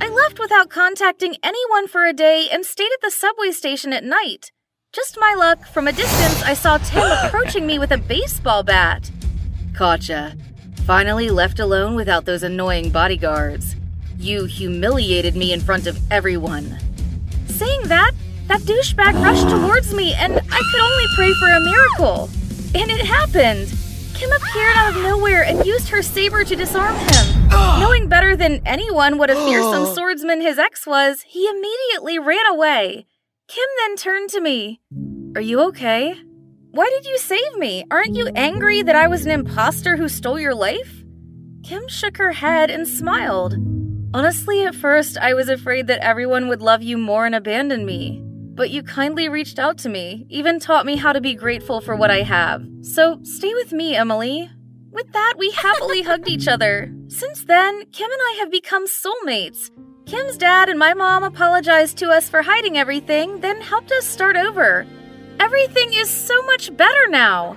I 0.00 0.08
left 0.08 0.38
without 0.38 0.70
contacting 0.70 1.36
anyone 1.42 1.86
for 1.86 2.06
a 2.06 2.14
day 2.14 2.48
and 2.50 2.64
stayed 2.64 2.92
at 2.94 3.02
the 3.02 3.10
subway 3.10 3.50
station 3.50 3.92
at 3.92 4.04
night. 4.04 4.53
Just 4.94 5.18
my 5.18 5.34
luck, 5.34 5.66
from 5.66 5.88
a 5.88 5.92
distance, 5.92 6.40
I 6.44 6.54
saw 6.54 6.78
Tim 6.78 7.02
approaching 7.24 7.66
me 7.66 7.80
with 7.80 7.90
a 7.90 7.98
baseball 7.98 8.62
bat. 8.62 9.10
Gotcha. 9.72 10.36
Finally 10.86 11.30
left 11.30 11.58
alone 11.58 11.96
without 11.96 12.26
those 12.26 12.44
annoying 12.44 12.90
bodyguards. 12.90 13.74
You 14.20 14.44
humiliated 14.44 15.34
me 15.34 15.52
in 15.52 15.60
front 15.60 15.88
of 15.88 15.98
everyone. 16.12 16.78
Saying 17.48 17.88
that, 17.88 18.12
that 18.46 18.60
douchebag 18.60 19.14
rushed 19.14 19.48
towards 19.48 19.92
me, 19.92 20.14
and 20.14 20.32
I 20.32 20.62
could 20.70 20.80
only 20.80 21.06
pray 21.16 21.32
for 21.40 21.48
a 21.48 21.60
miracle. 21.60 22.30
And 22.76 22.88
it 22.88 23.04
happened. 23.04 23.74
Kim 24.14 24.30
appeared 24.30 24.76
out 24.76 24.94
of 24.94 25.02
nowhere 25.02 25.42
and 25.42 25.66
used 25.66 25.88
her 25.88 26.02
saber 26.02 26.44
to 26.44 26.54
disarm 26.54 26.94
him. 26.94 27.48
Knowing 27.80 28.08
better 28.08 28.36
than 28.36 28.62
anyone 28.64 29.18
what 29.18 29.28
a 29.28 29.34
fearsome 29.34 29.86
swordsman 29.94 30.40
his 30.40 30.56
ex 30.56 30.86
was, 30.86 31.22
he 31.22 31.48
immediately 31.48 32.20
ran 32.20 32.46
away. 32.46 33.06
Kim 33.54 33.68
then 33.78 33.94
turned 33.94 34.30
to 34.30 34.40
me. 34.40 34.80
Are 35.36 35.40
you 35.40 35.60
okay? 35.68 36.12
Why 36.72 36.90
did 36.90 37.06
you 37.06 37.16
save 37.18 37.54
me? 37.56 37.84
Aren't 37.88 38.16
you 38.16 38.26
angry 38.34 38.82
that 38.82 38.96
I 38.96 39.06
was 39.06 39.24
an 39.24 39.30
impostor 39.30 39.96
who 39.96 40.08
stole 40.08 40.40
your 40.40 40.56
life? 40.56 41.04
Kim 41.62 41.86
shook 41.86 42.16
her 42.16 42.32
head 42.32 42.68
and 42.68 42.88
smiled. 42.88 43.54
Honestly, 44.12 44.64
at 44.64 44.74
first, 44.74 45.16
I 45.18 45.34
was 45.34 45.48
afraid 45.48 45.86
that 45.86 46.04
everyone 46.04 46.48
would 46.48 46.62
love 46.62 46.82
you 46.82 46.98
more 46.98 47.26
and 47.26 47.34
abandon 47.36 47.86
me. 47.86 48.24
But 48.24 48.70
you 48.70 48.82
kindly 48.82 49.28
reached 49.28 49.60
out 49.60 49.78
to 49.78 49.88
me, 49.88 50.26
even 50.28 50.58
taught 50.58 50.84
me 50.84 50.96
how 50.96 51.12
to 51.12 51.20
be 51.20 51.36
grateful 51.36 51.80
for 51.80 51.94
what 51.94 52.10
I 52.10 52.22
have. 52.22 52.66
So 52.82 53.20
stay 53.22 53.54
with 53.54 53.70
me, 53.70 53.94
Emily. 53.94 54.50
With 54.90 55.12
that, 55.12 55.34
we 55.38 55.52
happily 55.52 56.02
hugged 56.02 56.28
each 56.28 56.48
other. 56.48 56.92
Since 57.06 57.44
then, 57.44 57.84
Kim 57.92 58.10
and 58.10 58.20
I 58.20 58.36
have 58.40 58.50
become 58.50 58.88
soulmates. 58.88 59.70
Kim's 60.06 60.36
dad 60.36 60.68
and 60.68 60.78
my 60.78 60.92
mom 60.92 61.24
apologized 61.24 61.96
to 61.98 62.10
us 62.10 62.28
for 62.28 62.42
hiding 62.42 62.76
everything, 62.76 63.40
then 63.40 63.60
helped 63.62 63.90
us 63.90 64.04
start 64.04 64.36
over. 64.36 64.86
Everything 65.40 65.94
is 65.94 66.10
so 66.10 66.42
much 66.42 66.76
better 66.76 67.08
now. 67.08 67.56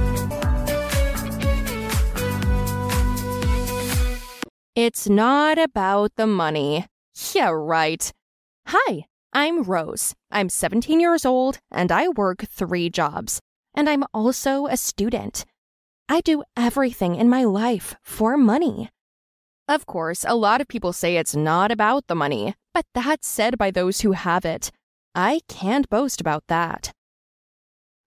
It's 4.75 5.09
not 5.09 5.59
about 5.59 6.15
the 6.15 6.25
money. 6.25 6.87
Yeah, 7.33 7.51
right. 7.53 8.09
Hi, 8.67 9.03
I'm 9.33 9.63
Rose. 9.63 10.15
I'm 10.31 10.47
17 10.47 10.97
years 10.97 11.25
old 11.25 11.59
and 11.69 11.91
I 11.91 12.07
work 12.07 12.45
three 12.49 12.89
jobs. 12.89 13.41
And 13.75 13.89
I'm 13.89 14.05
also 14.13 14.67
a 14.67 14.77
student. 14.77 15.43
I 16.07 16.21
do 16.21 16.45
everything 16.55 17.17
in 17.17 17.27
my 17.27 17.43
life 17.43 17.95
for 18.01 18.37
money. 18.37 18.89
Of 19.67 19.85
course, 19.85 20.23
a 20.25 20.35
lot 20.35 20.61
of 20.61 20.69
people 20.69 20.93
say 20.93 21.17
it's 21.17 21.35
not 21.35 21.69
about 21.69 22.07
the 22.07 22.15
money, 22.15 22.55
but 22.73 22.85
that's 22.93 23.27
said 23.27 23.57
by 23.57 23.71
those 23.71 24.01
who 24.01 24.13
have 24.13 24.45
it. 24.45 24.71
I 25.13 25.41
can't 25.49 25.89
boast 25.89 26.21
about 26.21 26.45
that. 26.47 26.93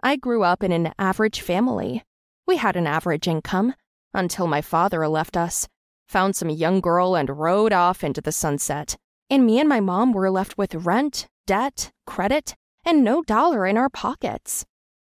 I 0.03 0.17
grew 0.17 0.43
up 0.43 0.63
in 0.63 0.73
an 0.73 0.95
average 0.99 1.43
family. 1.43 2.05
We 2.47 2.57
had 2.57 2.75
an 2.75 2.87
average 2.87 3.29
income 3.29 3.75
until 4.15 4.47
my 4.47 4.63
father 4.63 5.07
left 5.09 5.37
us 5.37 5.69
found 6.07 6.37
some 6.37 6.51
young 6.51 6.81
girl, 6.81 7.15
and 7.15 7.39
rode 7.39 7.73
off 7.73 8.05
into 8.05 8.21
the 8.21 8.33
sunset. 8.33 8.97
And 9.31 9.47
me 9.47 9.59
and 9.59 9.69
my 9.69 9.81
mom 9.81 10.13
were 10.13 10.31
left 10.31 10.59
with 10.59 10.75
rent, 10.75 11.27
debt, 11.47 11.91
credit, 12.07 12.55
and 12.85 13.03
no 13.03 13.23
dollar 13.23 13.67
in 13.67 13.77
our 13.77 13.89
pockets. 13.89 14.65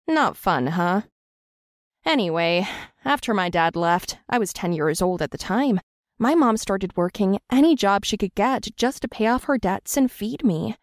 Not 0.06 0.36
fun, 0.36 0.68
huh? 0.68 1.02
Anyway, 2.04 2.68
after 3.04 3.32
my 3.32 3.48
dad 3.48 3.76
left, 3.76 4.18
I 4.28 4.38
was 4.38 4.52
10 4.52 4.72
years 4.72 5.00
old 5.00 5.22
at 5.22 5.30
the 5.30 5.38
time. 5.38 5.80
My 6.18 6.34
mom 6.34 6.56
started 6.56 6.96
working 6.96 7.40
any 7.50 7.74
job 7.74 8.04
she 8.04 8.16
could 8.16 8.34
get 8.34 8.68
just 8.76 9.02
to 9.02 9.08
pay 9.08 9.26
off 9.26 9.44
her 9.44 9.58
debts 9.58 9.96
and 9.96 10.10
feed 10.10 10.44
me. 10.44 10.76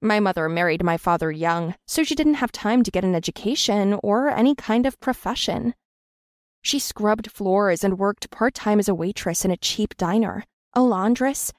My 0.00 0.20
mother 0.20 0.48
married 0.48 0.84
my 0.84 0.96
father 0.96 1.32
young, 1.32 1.74
so 1.86 2.04
she 2.04 2.14
didn't 2.14 2.34
have 2.34 2.52
time 2.52 2.82
to 2.84 2.90
get 2.90 3.04
an 3.04 3.14
education 3.14 3.98
or 4.02 4.28
any 4.28 4.54
kind 4.54 4.86
of 4.86 5.00
profession. 5.00 5.74
She 6.66 6.80
scrubbed 6.80 7.30
floors 7.30 7.84
and 7.84 7.96
worked 7.96 8.28
part 8.32 8.52
time 8.52 8.80
as 8.80 8.88
a 8.88 8.94
waitress 8.94 9.44
in 9.44 9.52
a 9.52 9.56
cheap 9.56 9.96
diner, 9.96 10.42
a 10.72 10.82
laundress. 10.82 11.52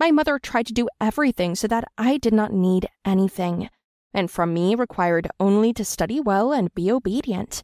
My 0.00 0.10
mother 0.10 0.40
tried 0.40 0.66
to 0.66 0.72
do 0.72 0.88
everything 1.00 1.54
so 1.54 1.68
that 1.68 1.84
I 1.96 2.16
did 2.16 2.34
not 2.34 2.52
need 2.52 2.88
anything, 3.04 3.70
and 4.12 4.28
from 4.28 4.52
me 4.52 4.74
required 4.74 5.28
only 5.38 5.72
to 5.74 5.84
study 5.84 6.18
well 6.18 6.50
and 6.52 6.74
be 6.74 6.90
obedient. 6.90 7.62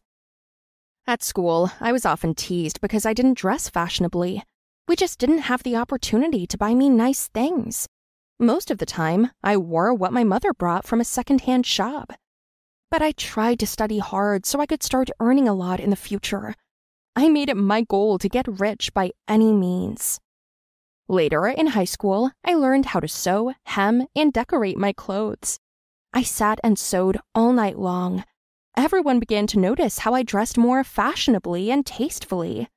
At 1.05 1.25
school, 1.25 1.73
I 1.81 1.91
was 1.91 2.07
often 2.07 2.33
teased 2.33 2.81
because 2.81 3.05
I 3.05 3.13
didn't 3.13 3.39
dress 3.39 3.69
fashionably. 3.69 4.45
We 4.87 4.95
just 4.95 5.19
didn't 5.19 5.51
have 5.51 5.65
the 5.65 5.75
opportunity 5.75 6.47
to 6.47 6.57
buy 6.57 6.75
me 6.75 6.91
nice 6.91 7.27
things. 7.27 7.89
Most 8.39 8.71
of 8.71 8.79
the 8.79 8.87
time, 8.87 9.33
I 9.43 9.57
wore 9.57 9.93
what 9.93 10.13
my 10.13 10.23
mother 10.23 10.53
brought 10.53 10.87
from 10.87 11.01
a 11.01 11.05
secondhand 11.05 11.67
shop. 11.67 12.13
But 12.89 13.03
I 13.03 13.11
tried 13.11 13.59
to 13.59 13.67
study 13.67 13.99
hard 13.99 14.47
so 14.47 14.61
I 14.61 14.67
could 14.67 14.85
start 14.85 15.11
earning 15.19 15.49
a 15.49 15.55
lot 15.55 15.81
in 15.81 15.91
the 15.91 15.97
future. 15.97 16.55
I 17.17 17.29
made 17.29 17.49
it 17.49 17.57
my 17.57 17.83
goal 17.83 18.19
to 18.19 18.29
get 18.29 18.47
rich 18.49 18.93
by 18.93 19.13
any 19.29 19.53
means. 19.53 20.21
Later 21.09 21.47
in 21.47 21.69
high 21.69 21.85
school, 21.85 22.33
I 22.45 22.55
learned 22.55 22.87
how 22.87 23.01
to 23.01 23.09
sew, 23.09 23.53
hem, 23.67 24.07
and 24.17 24.33
decorate 24.33 24.77
my 24.77 24.93
clothes. 24.93 25.61
I 26.13 26.23
sat 26.23 26.59
and 26.65 26.79
sewed 26.79 27.19
all 27.35 27.53
night 27.53 27.79
long. 27.79 28.25
Everyone 28.77 29.21
began 29.21 29.47
to 29.49 29.59
notice 29.59 29.99
how 29.99 30.15
I 30.15 30.23
dressed 30.23 30.59
more 30.59 30.83
fashionably 30.83 31.71
and 31.71 31.87
tastefully. 31.87 32.69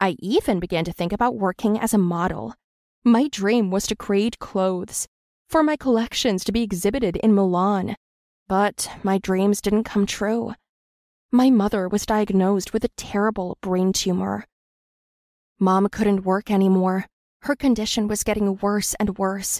I 0.00 0.16
even 0.20 0.60
began 0.60 0.84
to 0.84 0.92
think 0.92 1.12
about 1.12 1.36
working 1.36 1.78
as 1.78 1.94
a 1.94 1.98
model. 1.98 2.54
My 3.04 3.28
dream 3.28 3.70
was 3.70 3.86
to 3.88 3.96
create 3.96 4.38
clothes, 4.38 5.08
for 5.48 5.62
my 5.62 5.76
collections 5.76 6.44
to 6.44 6.52
be 6.52 6.62
exhibited 6.62 7.16
in 7.16 7.34
Milan. 7.34 7.96
But 8.46 8.88
my 9.02 9.18
dreams 9.18 9.60
didn't 9.60 9.84
come 9.84 10.06
true. 10.06 10.54
My 11.34 11.48
mother 11.48 11.88
was 11.88 12.04
diagnosed 12.04 12.74
with 12.74 12.84
a 12.84 12.90
terrible 12.98 13.56
brain 13.62 13.94
tumor. 13.94 14.44
Mom 15.58 15.88
couldn't 15.88 16.26
work 16.26 16.50
anymore. 16.50 17.06
Her 17.44 17.56
condition 17.56 18.06
was 18.06 18.22
getting 18.22 18.58
worse 18.58 18.92
and 19.00 19.16
worse. 19.16 19.58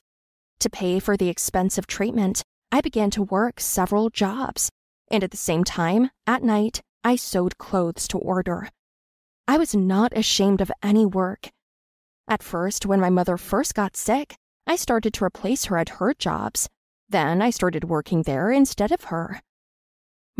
To 0.60 0.68
pay 0.68 0.98
for 0.98 1.16
the 1.16 1.30
expensive 1.30 1.86
treatment, 1.86 2.42
I 2.70 2.82
began 2.82 3.10
to 3.12 3.22
work 3.22 3.58
several 3.58 4.10
jobs. 4.10 4.68
And 5.10 5.24
at 5.24 5.30
the 5.30 5.38
same 5.38 5.64
time, 5.64 6.10
at 6.26 6.42
night, 6.42 6.82
I 7.02 7.16
sewed 7.16 7.56
clothes 7.56 8.06
to 8.08 8.18
order. 8.18 8.68
I 9.48 9.56
was 9.56 9.74
not 9.74 10.14
ashamed 10.14 10.60
of 10.60 10.70
any 10.82 11.06
work. 11.06 11.48
At 12.28 12.42
first, 12.42 12.84
when 12.84 13.00
my 13.00 13.08
mother 13.08 13.38
first 13.38 13.74
got 13.74 13.96
sick, 13.96 14.34
I 14.66 14.76
started 14.76 15.14
to 15.14 15.24
replace 15.24 15.64
her 15.64 15.78
at 15.78 15.88
her 16.00 16.12
jobs. 16.12 16.68
Then 17.08 17.40
I 17.40 17.48
started 17.48 17.84
working 17.84 18.24
there 18.24 18.50
instead 18.50 18.92
of 18.92 19.04
her. 19.04 19.40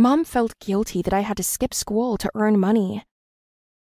Mom 0.02 0.24
felt 0.24 0.58
guilty 0.58 1.00
that 1.00 1.14
I 1.14 1.20
had 1.20 1.36
to 1.36 1.44
skip 1.44 1.72
school 1.72 2.16
to 2.16 2.28
earn 2.34 2.58
money. 2.58 3.04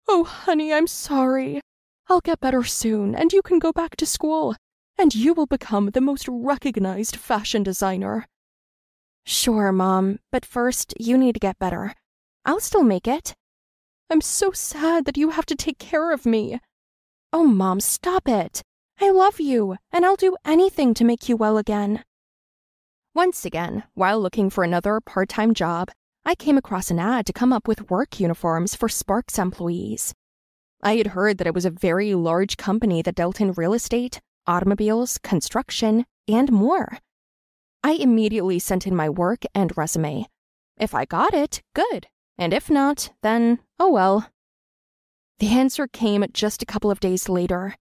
Oh, 0.06 0.22
honey, 0.22 0.72
I'm 0.72 0.86
sorry. 0.86 1.60
I'll 2.08 2.20
get 2.20 2.38
better 2.38 2.62
soon, 2.62 3.16
and 3.16 3.32
you 3.32 3.42
can 3.42 3.58
go 3.58 3.72
back 3.72 3.96
to 3.96 4.06
school, 4.06 4.54
and 4.96 5.12
you 5.16 5.34
will 5.34 5.46
become 5.46 5.90
the 5.90 6.00
most 6.00 6.28
recognized 6.28 7.16
fashion 7.16 7.64
designer. 7.64 8.24
Sure, 9.24 9.72
Mom, 9.72 10.20
but 10.30 10.46
first 10.46 10.94
you 10.96 11.18
need 11.18 11.32
to 11.32 11.40
get 11.40 11.58
better. 11.58 11.92
I'll 12.44 12.60
still 12.60 12.84
make 12.84 13.08
it. 13.08 13.34
I'm 14.08 14.20
so 14.20 14.52
sad 14.52 15.06
that 15.06 15.16
you 15.16 15.30
have 15.30 15.46
to 15.46 15.56
take 15.56 15.80
care 15.80 16.12
of 16.12 16.24
me. 16.24 16.60
Oh, 17.32 17.48
Mom, 17.48 17.80
stop 17.80 18.28
it. 18.28 18.62
I 19.00 19.10
love 19.10 19.40
you, 19.40 19.76
and 19.90 20.06
I'll 20.06 20.14
do 20.14 20.36
anything 20.44 20.94
to 20.94 21.04
make 21.04 21.28
you 21.28 21.36
well 21.36 21.58
again. 21.58 22.04
Once 23.16 23.46
again, 23.46 23.82
while 23.94 24.20
looking 24.20 24.50
for 24.50 24.62
another 24.62 25.00
part 25.00 25.26
time 25.26 25.54
job, 25.54 25.88
I 26.26 26.34
came 26.34 26.58
across 26.58 26.90
an 26.90 26.98
ad 26.98 27.24
to 27.24 27.32
come 27.32 27.50
up 27.50 27.66
with 27.66 27.88
work 27.90 28.20
uniforms 28.20 28.74
for 28.74 28.90
Sparks 28.90 29.38
employees. 29.38 30.12
I 30.82 30.96
had 30.96 31.06
heard 31.06 31.38
that 31.38 31.46
it 31.46 31.54
was 31.54 31.64
a 31.64 31.70
very 31.70 32.14
large 32.14 32.58
company 32.58 33.00
that 33.00 33.14
dealt 33.14 33.40
in 33.40 33.52
real 33.52 33.72
estate, 33.72 34.20
automobiles, 34.46 35.16
construction, 35.16 36.04
and 36.28 36.52
more. 36.52 36.98
I 37.82 37.92
immediately 37.92 38.58
sent 38.58 38.86
in 38.86 38.94
my 38.94 39.08
work 39.08 39.44
and 39.54 39.74
resume. 39.78 40.26
If 40.76 40.94
I 40.94 41.06
got 41.06 41.32
it, 41.32 41.62
good. 41.74 42.08
And 42.36 42.52
if 42.52 42.68
not, 42.68 43.14
then 43.22 43.60
oh 43.80 43.92
well. 43.92 44.28
The 45.38 45.48
answer 45.58 45.88
came 45.88 46.22
just 46.34 46.60
a 46.60 46.66
couple 46.66 46.90
of 46.90 47.00
days 47.00 47.30
later. 47.30 47.76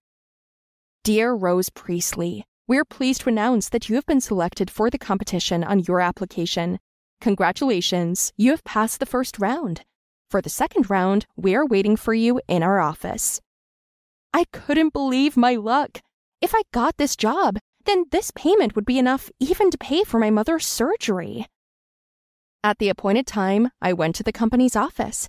Dear 1.04 1.34
Rose 1.34 1.68
Priestley, 1.68 2.46
we're 2.68 2.84
pleased 2.84 3.20
to 3.20 3.28
announce 3.28 3.68
that 3.68 3.88
you 3.88 3.94
have 3.94 4.06
been 4.06 4.20
selected 4.20 4.70
for 4.70 4.90
the 4.90 4.98
competition 4.98 5.62
on 5.62 5.80
your 5.80 6.00
application. 6.00 6.78
Congratulations, 7.20 8.32
you 8.36 8.50
have 8.50 8.64
passed 8.64 8.98
the 8.98 9.06
first 9.06 9.38
round. 9.38 9.82
For 10.30 10.42
the 10.42 10.50
second 10.50 10.90
round, 10.90 11.26
we 11.36 11.54
are 11.54 11.64
waiting 11.64 11.96
for 11.96 12.12
you 12.12 12.40
in 12.48 12.64
our 12.64 12.80
office. 12.80 13.40
I 14.34 14.44
couldn't 14.52 14.92
believe 14.92 15.36
my 15.36 15.54
luck. 15.54 16.00
If 16.40 16.54
I 16.54 16.62
got 16.72 16.96
this 16.96 17.14
job, 17.14 17.58
then 17.84 18.06
this 18.10 18.32
payment 18.34 18.74
would 18.74 18.84
be 18.84 18.98
enough 18.98 19.30
even 19.38 19.70
to 19.70 19.78
pay 19.78 20.02
for 20.02 20.18
my 20.18 20.30
mother's 20.30 20.66
surgery. 20.66 21.46
At 22.64 22.78
the 22.78 22.88
appointed 22.88 23.28
time, 23.28 23.70
I 23.80 23.92
went 23.92 24.16
to 24.16 24.24
the 24.24 24.32
company's 24.32 24.74
office. 24.74 25.28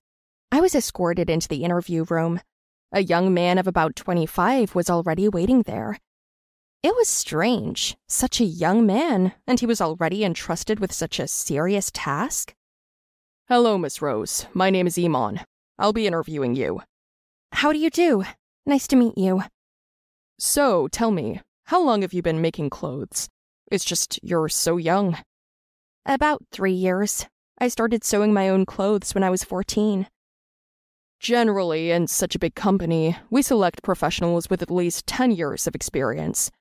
I 0.51 0.59
was 0.59 0.73
escorted 0.73 1.29
into 1.29 1.47
the 1.47 1.63
interview 1.63 2.03
room. 2.09 2.41
A 2.91 3.03
young 3.03 3.31
man 3.31 3.59
of 3.59 3.67
about 3.67 3.95
25 3.95 4.73
was 4.73 4.89
already 4.89 5.29
waiting 5.29 5.61
there. 5.61 5.99
It 6.84 6.95
was 6.95 7.07
strange, 7.07 7.97
such 8.07 8.39
a 8.39 8.45
young 8.45 8.86
man, 8.86 9.34
and 9.47 9.59
he 9.59 9.65
was 9.65 9.82
already 9.82 10.23
entrusted 10.23 10.80
with 10.80 10.93
such 10.93 11.19
a 11.19 11.28
serious 11.28 11.89
task. 11.91 12.53
Hello, 13.47 13.78
Miss 13.78 14.01
Rose. 14.01 14.45
My 14.53 14.69
name 14.69 14.88
is 14.88 14.97
Iman. 14.97 15.41
I'll 15.80 15.91
be 15.91 16.05
interviewing 16.05 16.55
you. 16.55 16.82
How 17.51 17.73
do 17.73 17.80
you 17.80 17.89
do? 17.89 18.23
Nice 18.65 18.88
to 18.88 18.95
meet 18.95 19.17
you. 19.17 19.43
So, 20.38 20.88
tell 20.89 21.11
me, 21.11 21.41
how 21.65 21.84
long 21.84 22.03
have 22.03 22.13
you 22.13 22.21
been 22.21 22.41
making 22.41 22.69
clothes? 22.69 23.28
It's 23.71 23.86
just 23.86 24.19
you're 24.21 24.49
so 24.49 24.78
young. 24.78 25.17
About 26.05 26.43
three 26.51 26.73
years. 26.73 27.25
I 27.59 27.69
started 27.69 28.03
sewing 28.03 28.34
my 28.34 28.49
own 28.49 28.65
clothes 28.65 29.15
when 29.15 29.23
I 29.23 29.32
was 29.32 29.43
14. 29.43 30.07
Generally, 31.19 31.89
in 31.89 32.05
such 32.07 32.36
a 32.36 32.39
big 32.39 32.53
company, 32.53 33.17
we 33.32 33.41
select 33.41 33.82
professionals 33.82 34.49
with 34.49 34.61
at 34.61 34.69
least 34.69 35.07
10 35.07 35.32
years 35.32 35.65
of 35.65 35.73
experience. 35.73 36.51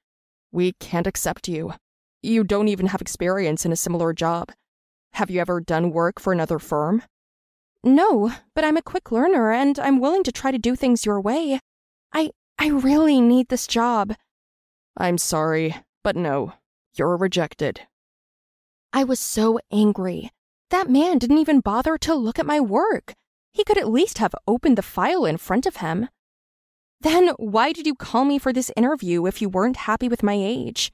We 0.57 0.73
can't 0.81 1.07
accept 1.07 1.49
you. 1.49 1.75
You 2.23 2.43
don't 2.43 2.69
even 2.69 2.87
have 2.87 3.03
experience 3.03 3.67
in 3.67 3.73
a 3.73 3.77
similar 3.77 4.15
job. 4.15 4.53
Have 5.13 5.31
you 5.31 5.39
ever 5.39 5.61
done 5.61 5.91
work 5.91 6.19
for 6.19 6.33
another 6.33 6.59
firm? 6.59 7.03
No, 7.85 8.33
but 8.55 8.65
I'm 8.65 8.79
a 8.79 8.89
quick 8.91 9.13
learner 9.13 9.53
and 9.53 9.79
I'm 9.79 10.01
willing 10.01 10.25
to 10.25 10.33
try 10.33 10.51
to 10.51 10.59
do 10.59 10.75
things 10.75 11.05
your 11.05 11.21
way. 11.21 11.61
I 12.15 12.31
I 12.59 12.69
really 12.69 13.21
need 13.21 13.49
this 13.49 13.67
job. 13.67 14.15
I'm 14.97 15.19
sorry, 15.19 15.77
but 16.03 16.17
no. 16.17 16.55
You're 16.95 17.19
rejected. 17.19 17.83
I 18.95 19.05
was 19.05 19.21
so 19.21 19.61
angry. 19.71 20.31
That 20.71 20.89
man 20.89 21.19
didn't 21.19 21.37
even 21.37 21.61
bother 21.61 21.99
to 21.99 22.15
look 22.15 22.39
at 22.39 22.47
my 22.47 22.61
work. 22.61 23.13
He 23.53 23.63
could 23.63 23.77
at 23.77 23.91
least 23.91 24.17
have 24.17 24.35
opened 24.49 24.79
the 24.79 24.91
file 24.97 25.27
in 25.27 25.37
front 25.37 25.67
of 25.67 25.77
him. 25.77 26.09
Then 27.07 27.29
why 27.37 27.71
did 27.71 27.87
you 27.87 27.95
call 27.95 28.25
me 28.25 28.37
for 28.37 28.53
this 28.53 28.73
interview 28.77 29.27
if 29.27 29.41
you 29.41 29.49
weren't 29.49 29.77
happy 29.77 30.09
with 30.09 30.25
my 30.25 30.33
age? 30.35 30.91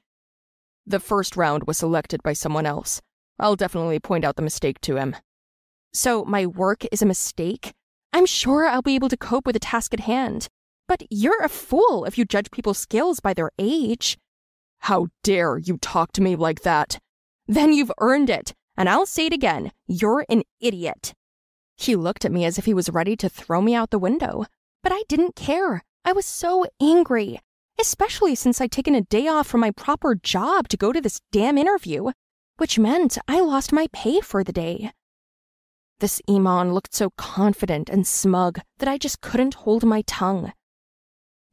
The 0.85 0.99
first 0.99 1.35
round 1.35 1.63
was 1.63 1.79
selected 1.79 2.21
by 2.21 2.33
someone 2.33 2.67
else. 2.67 3.01
I'll 3.39 3.55
definitely 3.55 3.99
point 3.99 4.23
out 4.23 4.35
the 4.35 4.43
mistake 4.43 4.79
to 4.81 4.97
him. 4.97 5.15
So 5.91 6.23
my 6.23 6.45
work 6.45 6.85
is 6.91 7.01
a 7.01 7.07
mistake? 7.07 7.73
I'm 8.13 8.27
sure 8.27 8.67
I'll 8.67 8.83
be 8.83 8.93
able 8.93 9.09
to 9.09 9.17
cope 9.17 9.47
with 9.47 9.53
the 9.53 9.59
task 9.59 9.91
at 9.91 10.01
hand. 10.01 10.49
But 10.87 11.01
you're 11.09 11.41
a 11.41 11.49
fool 11.49 12.05
if 12.05 12.15
you 12.15 12.25
judge 12.25 12.51
people's 12.51 12.77
skills 12.77 13.19
by 13.19 13.33
their 13.33 13.49
age. 13.57 14.19
How 14.81 15.07
dare 15.23 15.57
you 15.57 15.79
talk 15.79 16.11
to 16.11 16.21
me 16.21 16.35
like 16.35 16.61
that? 16.61 16.99
Then 17.47 17.73
you've 17.73 17.91
earned 17.97 18.29
it, 18.29 18.53
and 18.77 18.87
I'll 18.87 19.07
say 19.07 19.25
it 19.25 19.33
again. 19.33 19.71
You're 19.87 20.27
an 20.29 20.43
idiot. 20.61 21.15
He 21.75 21.95
looked 21.95 22.23
at 22.23 22.31
me 22.31 22.45
as 22.45 22.59
if 22.59 22.65
he 22.65 22.75
was 22.75 22.91
ready 22.91 23.15
to 23.15 23.29
throw 23.29 23.63
me 23.63 23.73
out 23.73 23.89
the 23.89 23.97
window, 23.97 24.45
but 24.83 24.91
I 24.91 25.01
didn't 25.09 25.35
care. 25.35 25.81
I 26.05 26.11
was 26.11 26.25
so 26.25 26.65
angry, 26.81 27.39
especially 27.79 28.35
since 28.35 28.59
I'd 28.59 28.71
taken 28.71 28.93
a 28.93 29.01
day 29.01 29.27
off 29.27 29.47
from 29.47 29.61
my 29.61 29.71
proper 29.71 30.15
job 30.15 30.67
to 30.69 30.77
go 30.77 30.91
to 30.91 30.99
this 30.99 31.21
damn 31.31 31.57
interview, 31.57 32.11
which 32.57 32.77
meant 32.77 33.17
I 33.27 33.39
lost 33.39 33.71
my 33.71 33.87
pay 33.93 34.19
for 34.19 34.43
the 34.43 34.51
day. 34.51 34.91
This 35.99 36.21
Iman 36.29 36.73
looked 36.73 36.93
so 36.93 37.11
confident 37.17 37.89
and 37.89 38.05
smug 38.05 38.59
that 38.79 38.89
I 38.89 38.97
just 38.97 39.21
couldn't 39.21 39.53
hold 39.53 39.85
my 39.85 40.03
tongue. 40.05 40.51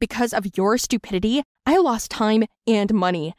Because 0.01 0.33
of 0.33 0.57
your 0.57 0.77
stupidity, 0.77 1.43
I 1.65 1.77
lost 1.77 2.11
time 2.11 2.43
and 2.67 2.93
money. 2.93 3.33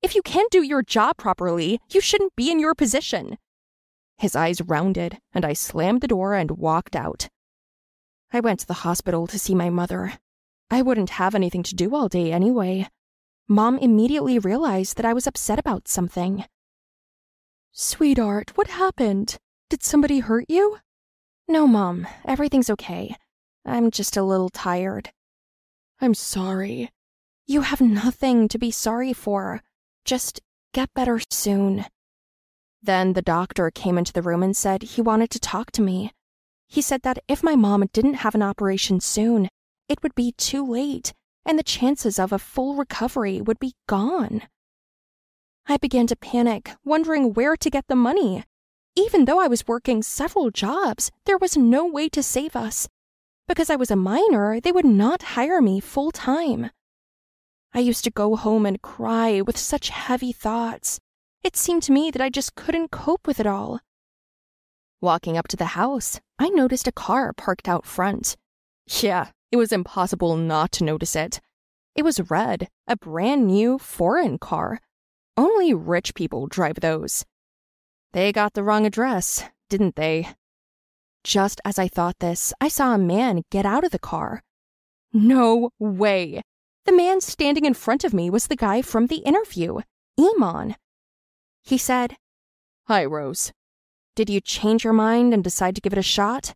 If 0.00 0.14
you 0.14 0.22
can't 0.22 0.50
do 0.50 0.62
your 0.62 0.82
job 0.82 1.18
properly, 1.18 1.78
you 1.90 2.00
shouldn't 2.00 2.36
be 2.36 2.50
in 2.50 2.58
your 2.58 2.74
position. 2.74 3.36
His 4.16 4.34
eyes 4.34 4.62
rounded, 4.62 5.18
and 5.34 5.44
I 5.44 5.52
slammed 5.52 6.00
the 6.00 6.08
door 6.08 6.34
and 6.34 6.52
walked 6.52 6.96
out. 6.96 7.28
I 8.32 8.40
went 8.40 8.60
to 8.60 8.66
the 8.66 8.84
hospital 8.84 9.26
to 9.26 9.38
see 9.38 9.54
my 9.54 9.68
mother. 9.68 10.14
I 10.70 10.82
wouldn't 10.82 11.10
have 11.10 11.34
anything 11.34 11.62
to 11.64 11.74
do 11.74 11.94
all 11.94 12.08
day 12.08 12.32
anyway. 12.32 12.88
Mom 13.48 13.78
immediately 13.78 14.38
realized 14.38 14.96
that 14.96 15.06
I 15.06 15.14
was 15.14 15.26
upset 15.26 15.58
about 15.58 15.88
something. 15.88 16.44
Sweetheart, 17.72 18.52
what 18.56 18.68
happened? 18.68 19.38
Did 19.70 19.82
somebody 19.82 20.18
hurt 20.18 20.44
you? 20.48 20.78
No, 21.46 21.66
Mom. 21.66 22.06
Everything's 22.26 22.68
okay. 22.68 23.16
I'm 23.64 23.90
just 23.90 24.16
a 24.16 24.22
little 24.22 24.50
tired. 24.50 25.10
I'm 26.00 26.14
sorry. 26.14 26.90
You 27.46 27.62
have 27.62 27.80
nothing 27.80 28.48
to 28.48 28.58
be 28.58 28.70
sorry 28.70 29.14
for. 29.14 29.62
Just 30.04 30.40
get 30.74 30.92
better 30.94 31.18
soon. 31.30 31.86
Then 32.82 33.14
the 33.14 33.22
doctor 33.22 33.70
came 33.70 33.96
into 33.96 34.12
the 34.12 34.22
room 34.22 34.42
and 34.42 34.56
said 34.56 34.82
he 34.82 35.00
wanted 35.00 35.30
to 35.30 35.40
talk 35.40 35.70
to 35.72 35.82
me. 35.82 36.12
He 36.66 36.82
said 36.82 37.02
that 37.02 37.18
if 37.26 37.42
my 37.42 37.56
mom 37.56 37.84
didn't 37.94 38.14
have 38.14 38.34
an 38.34 38.42
operation 38.42 39.00
soon, 39.00 39.48
it 39.88 40.02
would 40.02 40.14
be 40.14 40.32
too 40.32 40.66
late 40.66 41.12
and 41.48 41.58
the 41.58 41.62
chances 41.62 42.18
of 42.18 42.30
a 42.30 42.38
full 42.38 42.74
recovery 42.74 43.40
would 43.40 43.58
be 43.58 43.72
gone. 43.86 44.42
I 45.66 45.78
began 45.78 46.06
to 46.08 46.16
panic, 46.16 46.72
wondering 46.84 47.32
where 47.32 47.56
to 47.56 47.70
get 47.70 47.86
the 47.88 47.96
money. 47.96 48.44
Even 48.94 49.24
though 49.24 49.40
I 49.40 49.48
was 49.48 49.66
working 49.66 50.02
several 50.02 50.50
jobs, 50.50 51.10
there 51.24 51.38
was 51.38 51.56
no 51.56 51.86
way 51.86 52.10
to 52.10 52.22
save 52.22 52.54
us. 52.54 52.86
Because 53.46 53.70
I 53.70 53.76
was 53.76 53.90
a 53.90 53.96
minor, 53.96 54.60
they 54.60 54.72
would 54.72 54.84
not 54.84 55.22
hire 55.38 55.62
me 55.62 55.80
full 55.80 56.10
time. 56.10 56.70
I 57.72 57.78
used 57.78 58.04
to 58.04 58.10
go 58.10 58.36
home 58.36 58.66
and 58.66 58.82
cry 58.82 59.40
with 59.40 59.56
such 59.56 59.88
heavy 59.88 60.32
thoughts. 60.32 61.00
It 61.42 61.56
seemed 61.56 61.82
to 61.84 61.92
me 61.92 62.10
that 62.10 62.20
I 62.20 62.28
just 62.28 62.56
couldn't 62.56 62.90
cope 62.90 63.26
with 63.26 63.40
it 63.40 63.46
all. 63.46 63.80
Walking 65.00 65.38
up 65.38 65.48
to 65.48 65.56
the 65.56 65.76
house, 65.80 66.20
I 66.38 66.50
noticed 66.50 66.88
a 66.88 66.92
car 66.92 67.32
parked 67.32 67.68
out 67.68 67.86
front. 67.86 68.36
Yeah, 69.00 69.28
it 69.50 69.56
was 69.56 69.72
impossible 69.72 70.36
not 70.36 70.72
to 70.72 70.84
notice 70.84 71.16
it. 71.16 71.40
It 71.94 72.04
was 72.04 72.30
red, 72.30 72.68
a 72.86 72.96
brand 72.96 73.46
new 73.46 73.78
foreign 73.78 74.38
car. 74.38 74.80
Only 75.36 75.72
rich 75.74 76.14
people 76.14 76.46
drive 76.46 76.80
those. 76.80 77.24
They 78.12 78.32
got 78.32 78.54
the 78.54 78.62
wrong 78.62 78.86
address, 78.86 79.44
didn't 79.68 79.96
they? 79.96 80.28
Just 81.24 81.60
as 81.64 81.78
I 81.78 81.88
thought 81.88 82.18
this, 82.20 82.52
I 82.60 82.68
saw 82.68 82.94
a 82.94 82.98
man 82.98 83.42
get 83.50 83.66
out 83.66 83.84
of 83.84 83.90
the 83.90 83.98
car. 83.98 84.42
No 85.12 85.70
way! 85.78 86.42
The 86.84 86.96
man 86.96 87.20
standing 87.20 87.64
in 87.64 87.74
front 87.74 88.04
of 88.04 88.14
me 88.14 88.30
was 88.30 88.46
the 88.46 88.56
guy 88.56 88.82
from 88.82 89.06
the 89.06 89.18
interview, 89.18 89.80
Iman. 90.18 90.76
He 91.62 91.76
said, 91.76 92.16
Hi, 92.86 93.04
Rose. 93.04 93.52
Did 94.14 94.30
you 94.30 94.40
change 94.40 94.84
your 94.84 94.92
mind 94.92 95.34
and 95.34 95.44
decide 95.44 95.74
to 95.74 95.80
give 95.80 95.92
it 95.92 95.98
a 95.98 96.02
shot? 96.02 96.54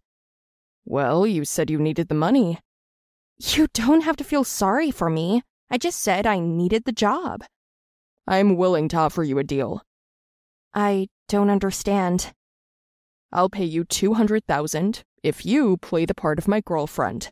Well, 0.84 1.26
you 1.26 1.44
said 1.44 1.70
you 1.70 1.78
needed 1.78 2.08
the 2.08 2.14
money. 2.14 2.58
You 3.44 3.66
don't 3.74 4.02
have 4.02 4.16
to 4.18 4.24
feel 4.24 4.44
sorry 4.44 4.92
for 4.92 5.10
me. 5.10 5.42
I 5.68 5.76
just 5.76 6.00
said 6.00 6.26
I 6.26 6.38
needed 6.38 6.84
the 6.84 6.92
job. 6.92 7.42
I'm 8.24 8.56
willing 8.56 8.88
to 8.90 8.96
offer 8.96 9.24
you 9.24 9.36
a 9.38 9.44
deal. 9.44 9.82
I 10.72 11.08
don't 11.28 11.50
understand. 11.50 12.32
I'll 13.32 13.50
pay 13.50 13.64
you 13.64 13.84
200,000 13.84 15.02
if 15.24 15.44
you 15.44 15.76
play 15.78 16.06
the 16.06 16.14
part 16.14 16.38
of 16.38 16.46
my 16.46 16.60
girlfriend. 16.60 17.30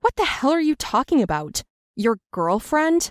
What 0.00 0.14
the 0.16 0.26
hell 0.26 0.52
are 0.52 0.60
you 0.60 0.74
talking 0.74 1.22
about? 1.22 1.62
Your 1.96 2.18
girlfriend? 2.30 3.10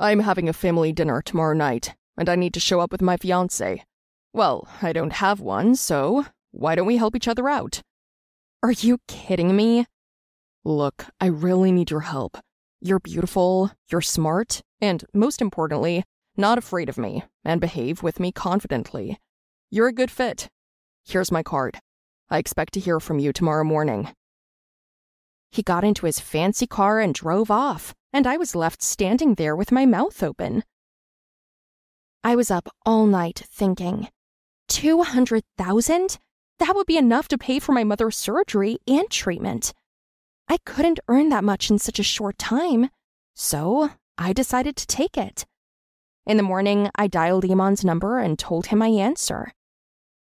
I'm 0.00 0.18
having 0.18 0.48
a 0.48 0.52
family 0.52 0.92
dinner 0.92 1.22
tomorrow 1.22 1.54
night 1.54 1.94
and 2.16 2.28
I 2.28 2.34
need 2.34 2.54
to 2.54 2.60
show 2.60 2.80
up 2.80 2.90
with 2.90 3.02
my 3.02 3.16
fiance. 3.16 3.84
Well, 4.32 4.66
I 4.82 4.92
don't 4.92 5.12
have 5.12 5.38
one, 5.38 5.76
so 5.76 6.26
why 6.50 6.74
don't 6.74 6.86
we 6.86 6.96
help 6.96 7.14
each 7.14 7.28
other 7.28 7.48
out? 7.48 7.82
Are 8.64 8.72
you 8.72 8.98
kidding 9.06 9.54
me? 9.54 9.86
Look, 10.64 11.06
I 11.20 11.26
really 11.26 11.72
need 11.72 11.90
your 11.90 12.00
help. 12.00 12.38
You're 12.80 13.00
beautiful, 13.00 13.72
you're 13.90 14.00
smart, 14.00 14.62
and 14.80 15.04
most 15.12 15.40
importantly, 15.40 16.04
not 16.36 16.56
afraid 16.56 16.88
of 16.88 16.98
me, 16.98 17.24
and 17.44 17.60
behave 17.60 18.02
with 18.02 18.20
me 18.20 18.30
confidently. 18.30 19.18
You're 19.70 19.88
a 19.88 19.92
good 19.92 20.10
fit. 20.10 20.48
Here's 21.04 21.32
my 21.32 21.42
card. 21.42 21.78
I 22.30 22.38
expect 22.38 22.74
to 22.74 22.80
hear 22.80 23.00
from 23.00 23.18
you 23.18 23.32
tomorrow 23.32 23.64
morning. 23.64 24.10
He 25.50 25.62
got 25.62 25.84
into 25.84 26.06
his 26.06 26.20
fancy 26.20 26.66
car 26.66 27.00
and 27.00 27.12
drove 27.12 27.50
off, 27.50 27.92
and 28.12 28.26
I 28.26 28.36
was 28.36 28.54
left 28.54 28.82
standing 28.82 29.34
there 29.34 29.56
with 29.56 29.72
my 29.72 29.84
mouth 29.84 30.22
open. 30.22 30.62
I 32.22 32.36
was 32.36 32.52
up 32.52 32.68
all 32.86 33.06
night 33.06 33.42
thinking, 33.50 34.08
200,000? 34.68 36.18
That 36.58 36.74
would 36.76 36.86
be 36.86 36.96
enough 36.96 37.26
to 37.28 37.38
pay 37.38 37.58
for 37.58 37.72
my 37.72 37.82
mother's 37.82 38.16
surgery 38.16 38.78
and 38.86 39.10
treatment. 39.10 39.72
I 40.48 40.58
couldn't 40.64 41.00
earn 41.08 41.28
that 41.30 41.44
much 41.44 41.70
in 41.70 41.78
such 41.78 41.98
a 41.98 42.02
short 42.04 42.38
time, 42.38 42.90
so 43.34 43.90
I 44.18 44.32
decided 44.32 44.76
to 44.76 44.86
take 44.86 45.16
it. 45.16 45.46
In 46.26 46.36
the 46.36 46.42
morning, 46.42 46.90
I 46.94 47.06
dialed 47.06 47.44
Iman's 47.44 47.84
number 47.84 48.18
and 48.18 48.38
told 48.38 48.66
him 48.66 48.78
my 48.78 48.88
answer. 48.88 49.52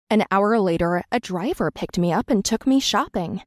An 0.09 0.25
hour 0.31 0.59
later, 0.59 1.03
a 1.11 1.19
driver 1.19 1.71
picked 1.71 1.97
me 1.97 2.11
up 2.13 2.29
and 2.29 2.43
took 2.43 2.67
me 2.67 2.79
shopping. 2.79 3.41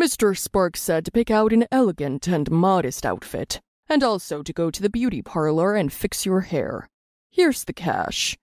Mr. 0.00 0.36
Sparks 0.36 0.82
said 0.82 1.04
to 1.04 1.12
pick 1.12 1.30
out 1.30 1.52
an 1.52 1.66
elegant 1.70 2.26
and 2.26 2.50
modest 2.50 3.06
outfit, 3.06 3.60
and 3.88 4.02
also 4.02 4.42
to 4.42 4.52
go 4.52 4.70
to 4.70 4.82
the 4.82 4.90
beauty 4.90 5.22
parlor 5.22 5.76
and 5.76 5.92
fix 5.92 6.26
your 6.26 6.42
hair. 6.42 6.88
Here's 7.30 7.64
the 7.64 7.72
cash. 7.72 8.36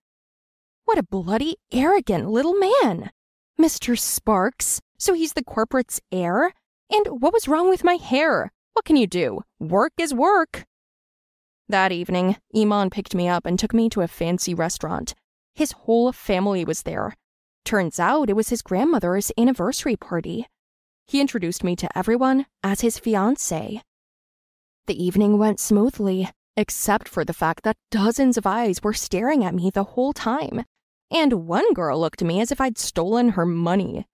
What 0.84 0.98
a 0.98 1.02
bloody 1.02 1.56
arrogant 1.70 2.28
little 2.28 2.54
man! 2.54 3.10
Mr. 3.60 3.98
Sparks, 3.98 4.80
so 4.98 5.14
he's 5.14 5.34
the 5.34 5.44
corporate's 5.44 6.00
heir? 6.10 6.52
And 6.92 7.22
what 7.22 7.32
was 7.32 7.48
wrong 7.48 7.70
with 7.70 7.84
my 7.84 7.94
hair? 7.94 8.52
What 8.74 8.84
can 8.84 8.96
you 8.96 9.06
do? 9.06 9.40
Work 9.58 9.92
is 9.98 10.12
work. 10.12 10.66
That 11.68 11.90
evening, 11.90 12.36
Iman 12.54 12.90
picked 12.90 13.14
me 13.14 13.28
up 13.28 13.46
and 13.46 13.58
took 13.58 13.72
me 13.72 13.88
to 13.90 14.02
a 14.02 14.08
fancy 14.08 14.52
restaurant. 14.52 15.14
His 15.54 15.72
whole 15.72 16.12
family 16.12 16.66
was 16.66 16.82
there. 16.82 17.14
Turns 17.64 17.98
out 17.98 18.28
it 18.28 18.36
was 18.36 18.50
his 18.50 18.60
grandmother's 18.60 19.32
anniversary 19.38 19.96
party. 19.96 20.46
He 21.06 21.20
introduced 21.20 21.64
me 21.64 21.76
to 21.76 21.98
everyone 21.98 22.44
as 22.62 22.82
his 22.82 22.98
fiance. 22.98 23.80
The 24.86 25.04
evening 25.04 25.38
went 25.38 25.60
smoothly, 25.60 26.28
except 26.58 27.08
for 27.08 27.24
the 27.24 27.32
fact 27.32 27.64
that 27.64 27.76
dozens 27.90 28.36
of 28.36 28.46
eyes 28.46 28.82
were 28.82 28.92
staring 28.92 29.44
at 29.44 29.54
me 29.54 29.70
the 29.70 29.84
whole 29.84 30.12
time, 30.12 30.64
and 31.10 31.46
one 31.46 31.72
girl 31.72 31.98
looked 31.98 32.20
at 32.20 32.28
me 32.28 32.42
as 32.42 32.52
if 32.52 32.60
I'd 32.60 32.76
stolen 32.76 33.30
her 33.30 33.46
money. 33.46 34.06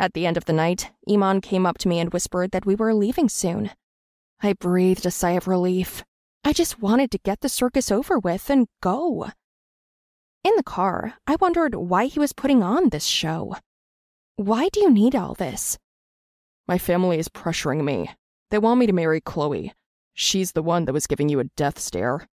At 0.00 0.12
the 0.14 0.26
end 0.26 0.36
of 0.36 0.44
the 0.44 0.52
night, 0.52 0.90
Iman 1.10 1.40
came 1.40 1.66
up 1.66 1.78
to 1.78 1.88
me 1.88 1.98
and 1.98 2.12
whispered 2.12 2.52
that 2.52 2.64
we 2.64 2.74
were 2.74 2.94
leaving 2.94 3.28
soon. 3.28 3.70
I 4.40 4.52
breathed 4.52 5.04
a 5.04 5.10
sigh 5.10 5.32
of 5.32 5.48
relief. 5.48 6.04
I 6.44 6.52
just 6.52 6.80
wanted 6.80 7.10
to 7.10 7.18
get 7.18 7.40
the 7.40 7.48
circus 7.48 7.90
over 7.90 8.18
with 8.18 8.48
and 8.48 8.68
go. 8.80 9.30
In 10.44 10.54
the 10.56 10.62
car, 10.62 11.14
I 11.26 11.36
wondered 11.40 11.74
why 11.74 12.06
he 12.06 12.20
was 12.20 12.32
putting 12.32 12.62
on 12.62 12.90
this 12.90 13.04
show. 13.04 13.56
Why 14.36 14.68
do 14.68 14.80
you 14.80 14.90
need 14.90 15.16
all 15.16 15.34
this? 15.34 15.78
My 16.68 16.78
family 16.78 17.18
is 17.18 17.28
pressuring 17.28 17.82
me. 17.82 18.10
They 18.50 18.58
want 18.58 18.78
me 18.78 18.86
to 18.86 18.92
marry 18.92 19.20
Chloe. 19.20 19.74
She's 20.14 20.52
the 20.52 20.62
one 20.62 20.84
that 20.84 20.92
was 20.92 21.08
giving 21.08 21.28
you 21.28 21.40
a 21.40 21.44
death 21.56 21.78
stare. 21.78 22.28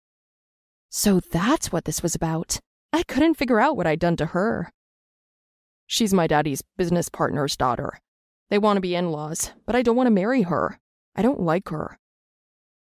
So 0.92 1.20
that's 1.20 1.72
what 1.72 1.86
this 1.86 2.04
was 2.04 2.14
about. 2.14 2.60
I 2.94 3.02
couldn't 3.04 3.34
figure 3.36 3.60
out 3.60 3.76
what 3.76 3.88
I'd 3.88 4.00
done 4.00 4.18
to 4.18 4.28
her. 4.28 4.72
She's 5.88 6.14
my 6.14 6.28
daddy's 6.28 6.64
business 6.78 7.10
partner's 7.10 7.56
daughter. 7.56 8.00
They 8.50 8.58
want 8.58 8.78
to 8.78 8.82
be 8.82 8.96
in 8.96 9.12
laws, 9.12 9.52
but 9.66 9.76
I 9.76 9.82
don't 9.82 9.96
want 9.96 10.08
to 10.08 10.12
marry 10.12 10.44
her. 10.44 10.80
I 11.16 11.22
don't 11.22 11.40
like 11.40 11.70
her. 11.70 11.98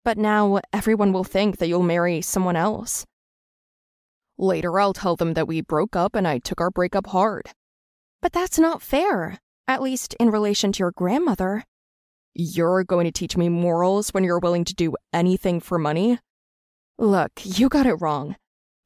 But 0.05 0.19
now 0.19 0.61
everyone 0.73 1.13
will 1.13 1.25
think 1.25 1.59
that 1.59 1.69
you'll 1.69 1.83
marry 1.83 2.21
someone 2.21 2.57
else. 2.57 3.05
Later, 4.39 4.81
I'll 4.81 4.93
tell 4.93 5.15
them 5.15 5.35
that 5.35 5.47
we 5.47 5.61
broke 5.61 5.95
up 5.95 6.15
and 6.15 6.27
I 6.27 6.39
took 6.39 6.61
our 6.61 6.71
breakup 6.71 7.09
hard. 7.09 7.51
But 8.21 8.33
that's 8.33 8.59
not 8.59 8.83
fair, 8.83 9.39
at 9.69 9.83
least 9.83 10.15
in 10.15 10.31
relation 10.31 10.73
to 10.73 10.79
your 10.81 10.93
grandmother. 10.93 11.65
You're 12.35 12.83
going 12.83 13.05
to 13.05 13.13
teach 13.13 13.37
me 13.37 13.49
morals 13.49 14.11
when 14.11 14.25
you're 14.25 14.39
willing 14.39 14.65
to 14.65 14.75
do 14.75 14.95
anything 15.13 15.61
for 15.61 15.79
money? 15.79 16.19
Look, 16.99 17.33
you 17.45 17.69
got 17.69 17.87
it 17.87 18.01
wrong. 18.01 18.37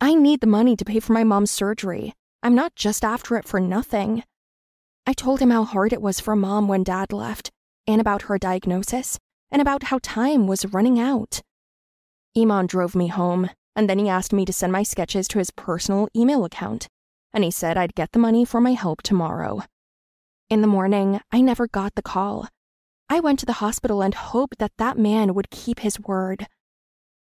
I 0.01 0.14
need 0.14 0.41
the 0.41 0.47
money 0.47 0.77
to 0.77 0.85
pay 0.85 1.01
for 1.01 1.12
my 1.12 1.25
mom's 1.25 1.51
surgery. 1.51 2.14
I'm 2.47 2.55
not 2.55 2.76
just 2.76 3.05
after 3.05 3.36
it 3.36 3.49
for 3.49 3.59
nothing. 3.59 4.22
I 5.05 5.14
told 5.14 5.40
him 5.40 5.51
how 5.51 5.64
hard 5.64 5.92
it 5.92 6.01
was 6.01 6.20
for 6.20 6.36
mom 6.36 6.68
when 6.68 6.84
dad 6.84 7.12
left, 7.12 7.51
and 7.88 8.01
about 8.01 8.22
her 8.22 8.38
diagnosis, 8.38 9.18
and 9.51 9.61
about 9.61 9.82
how 9.82 9.99
time 10.01 10.47
was 10.47 10.64
running 10.66 11.01
out. 11.01 11.42
Iman 12.38 12.68
drove 12.68 12.94
me 12.94 13.09
home, 13.09 13.51
and 13.74 13.90
then 13.90 13.99
he 13.99 14.09
asked 14.09 14.32
me 14.32 14.44
to 14.44 14.53
send 14.53 14.70
my 14.70 14.84
sketches 14.84 15.26
to 15.26 15.40
his 15.40 15.51
personal 15.51 16.07
email 16.14 16.44
account, 16.44 16.86
and 17.34 17.42
he 17.42 17.51
said 17.51 17.76
I'd 17.76 17.97
get 17.97 18.12
the 18.12 18.20
money 18.20 18.44
for 18.44 18.61
my 18.61 18.74
help 18.74 19.03
tomorrow. 19.03 19.62
In 20.49 20.61
the 20.61 20.68
morning, 20.68 21.20
I 21.32 21.40
never 21.40 21.66
got 21.66 21.97
the 21.97 22.01
call. 22.01 22.47
I 23.09 23.18
went 23.18 23.40
to 23.40 23.47
the 23.47 23.55
hospital 23.55 24.03
and 24.03 24.14
hoped 24.14 24.59
that 24.59 24.76
that 24.78 24.97
man 24.97 25.34
would 25.34 25.51
keep 25.51 25.80
his 25.80 25.99
word. 25.99 26.47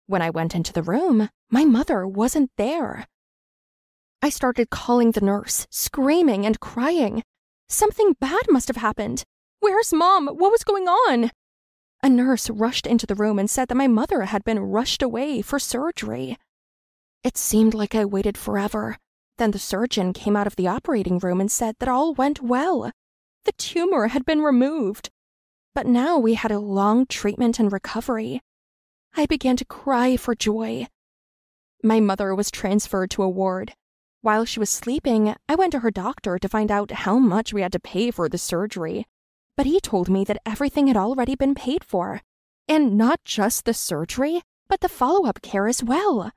When 0.05 0.21
I 0.21 0.31
went 0.31 0.53
into 0.53 0.73
the 0.73 0.83
room, 0.83 1.29
my 1.49 1.63
mother 1.63 2.05
wasn't 2.05 2.51
there. 2.57 3.07
I 4.23 4.29
started 4.29 4.69
calling 4.69 5.11
the 5.11 5.19
nurse, 5.19 5.67
screaming 5.69 6.45
and 6.45 6.57
crying. 6.57 7.23
Something 7.67 8.15
bad 8.21 8.43
must 8.47 8.69
have 8.69 8.77
happened. 8.77 9.25
Where's 9.59 9.91
mom? 9.91 10.27
What 10.27 10.49
was 10.49 10.63
going 10.63 10.87
on? 10.87 11.29
A 12.01 12.07
nurse 12.07 12.49
rushed 12.49 12.87
into 12.87 13.05
the 13.05 13.15
room 13.15 13.37
and 13.37 13.49
said 13.49 13.67
that 13.67 13.75
my 13.75 13.89
mother 13.89 14.21
had 14.21 14.45
been 14.45 14.59
rushed 14.59 15.03
away 15.03 15.41
for 15.41 15.59
surgery. 15.59 16.37
It 17.21 17.37
seemed 17.37 17.73
like 17.73 17.95
I 17.95 18.05
waited 18.05 18.37
forever. 18.37 18.95
Then 19.39 19.51
the 19.51 19.59
surgeon 19.59 20.13
came 20.13 20.37
out 20.37 20.47
of 20.47 20.55
the 20.55 20.69
operating 20.69 21.19
room 21.19 21.41
and 21.41 21.51
said 21.51 21.75
that 21.79 21.89
all 21.89 22.13
went 22.13 22.41
well. 22.41 22.91
The 23.43 23.51
tumor 23.57 24.07
had 24.07 24.23
been 24.23 24.39
removed. 24.39 25.09
But 25.75 25.85
now 25.85 26.17
we 26.17 26.35
had 26.35 26.51
a 26.51 26.59
long 26.59 27.07
treatment 27.07 27.59
and 27.59 27.73
recovery. 27.73 28.39
I 29.17 29.25
began 29.25 29.57
to 29.57 29.65
cry 29.65 30.15
for 30.15 30.33
joy. 30.33 30.87
My 31.83 31.99
mother 31.99 32.33
was 32.33 32.49
transferred 32.49 33.11
to 33.11 33.23
a 33.23 33.29
ward, 33.29 33.73
while 34.23 34.45
she 34.45 34.59
was 34.59 34.69
sleeping, 34.69 35.35
I 35.49 35.55
went 35.55 35.73
to 35.73 35.79
her 35.79 35.91
doctor 35.91 36.39
to 36.39 36.47
find 36.47 36.71
out 36.71 36.91
how 36.91 37.19
much 37.19 37.51
we 37.51 37.61
had 37.61 37.73
to 37.73 37.79
pay 37.79 38.09
for 38.09 38.29
the 38.29 38.37
surgery. 38.37 39.05
But 39.57 39.65
he 39.65 39.81
told 39.81 40.07
me 40.09 40.23
that 40.23 40.41
everything 40.45 40.87
had 40.87 40.95
already 40.95 41.35
been 41.35 41.53
paid 41.53 41.83
for. 41.83 42.21
And 42.69 42.97
not 42.97 43.19
just 43.25 43.65
the 43.65 43.73
surgery, 43.73 44.41
but 44.69 44.79
the 44.79 44.87
follow 44.87 45.27
up 45.27 45.41
care 45.41 45.67
as 45.67 45.83
well. 45.83 46.31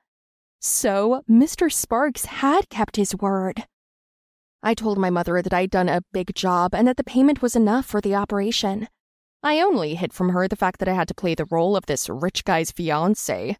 So, 0.59 1.23
Mr. 1.29 1.71
Sparks 1.71 2.25
had 2.25 2.69
kept 2.69 2.97
his 2.97 3.15
word. 3.15 3.65
I 4.61 4.73
told 4.73 4.97
my 4.97 5.09
mother 5.09 5.41
that 5.41 5.53
I'd 5.53 5.71
done 5.71 5.87
a 5.87 6.01
big 6.11 6.35
job 6.35 6.75
and 6.75 6.89
that 6.89 6.97
the 6.97 7.05
payment 7.05 7.41
was 7.41 7.55
enough 7.55 7.85
for 7.85 8.01
the 8.01 8.15
operation. 8.15 8.89
I 9.41 9.61
only 9.61 9.95
hid 9.95 10.11
from 10.11 10.29
her 10.29 10.49
the 10.49 10.57
fact 10.57 10.79
that 10.79 10.89
I 10.89 10.93
had 10.93 11.07
to 11.07 11.13
play 11.13 11.35
the 11.35 11.47
role 11.49 11.77
of 11.77 11.85
this 11.85 12.09
rich 12.09 12.43
guy's 12.43 12.69
fiance. 12.69 13.55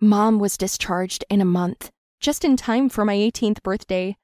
Mom 0.00 0.40
was 0.40 0.58
discharged 0.58 1.24
in 1.30 1.40
a 1.40 1.44
month, 1.44 1.92
just 2.20 2.44
in 2.44 2.56
time 2.56 2.88
for 2.88 3.04
my 3.04 3.14
18th 3.14 3.62
birthday. 3.62 4.16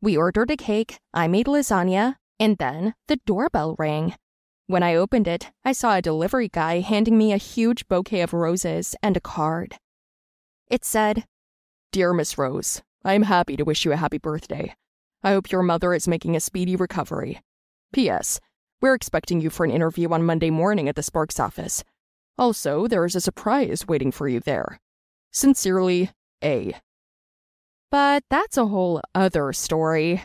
We 0.00 0.16
ordered 0.16 0.50
a 0.50 0.56
cake, 0.56 0.98
I 1.12 1.28
made 1.28 1.46
lasagna, 1.46 2.16
and 2.38 2.56
then 2.58 2.94
the 3.08 3.18
doorbell 3.26 3.74
rang. 3.78 4.14
When 4.66 4.82
I 4.82 4.94
opened 4.94 5.26
it, 5.26 5.50
I 5.64 5.72
saw 5.72 5.96
a 5.96 6.02
delivery 6.02 6.48
guy 6.48 6.80
handing 6.80 7.16
me 7.16 7.32
a 7.32 7.38
huge 7.38 7.88
bouquet 7.88 8.20
of 8.20 8.32
roses 8.32 8.94
and 9.02 9.16
a 9.16 9.20
card. 9.20 9.76
It 10.70 10.84
said, 10.84 11.24
Dear 11.90 12.12
Miss 12.12 12.36
Rose, 12.36 12.82
I 13.04 13.14
am 13.14 13.22
happy 13.22 13.56
to 13.56 13.64
wish 13.64 13.84
you 13.84 13.92
a 13.92 13.96
happy 13.96 14.18
birthday. 14.18 14.74
I 15.22 15.30
hope 15.30 15.50
your 15.50 15.62
mother 15.62 15.94
is 15.94 16.06
making 16.06 16.36
a 16.36 16.40
speedy 16.40 16.76
recovery. 16.76 17.40
P.S. 17.92 18.40
We're 18.80 18.94
expecting 18.94 19.40
you 19.40 19.50
for 19.50 19.64
an 19.64 19.70
interview 19.70 20.10
on 20.10 20.22
Monday 20.22 20.50
morning 20.50 20.88
at 20.88 20.94
the 20.94 21.02
Sparks 21.02 21.40
office. 21.40 21.82
Also, 22.36 22.86
there 22.86 23.04
is 23.04 23.16
a 23.16 23.20
surprise 23.20 23.88
waiting 23.88 24.12
for 24.12 24.28
you 24.28 24.38
there. 24.38 24.78
Sincerely, 25.32 26.10
A. 26.44 26.74
But 27.90 28.24
that's 28.28 28.56
a 28.56 28.66
whole 28.66 29.00
other 29.14 29.52
story. 29.52 30.24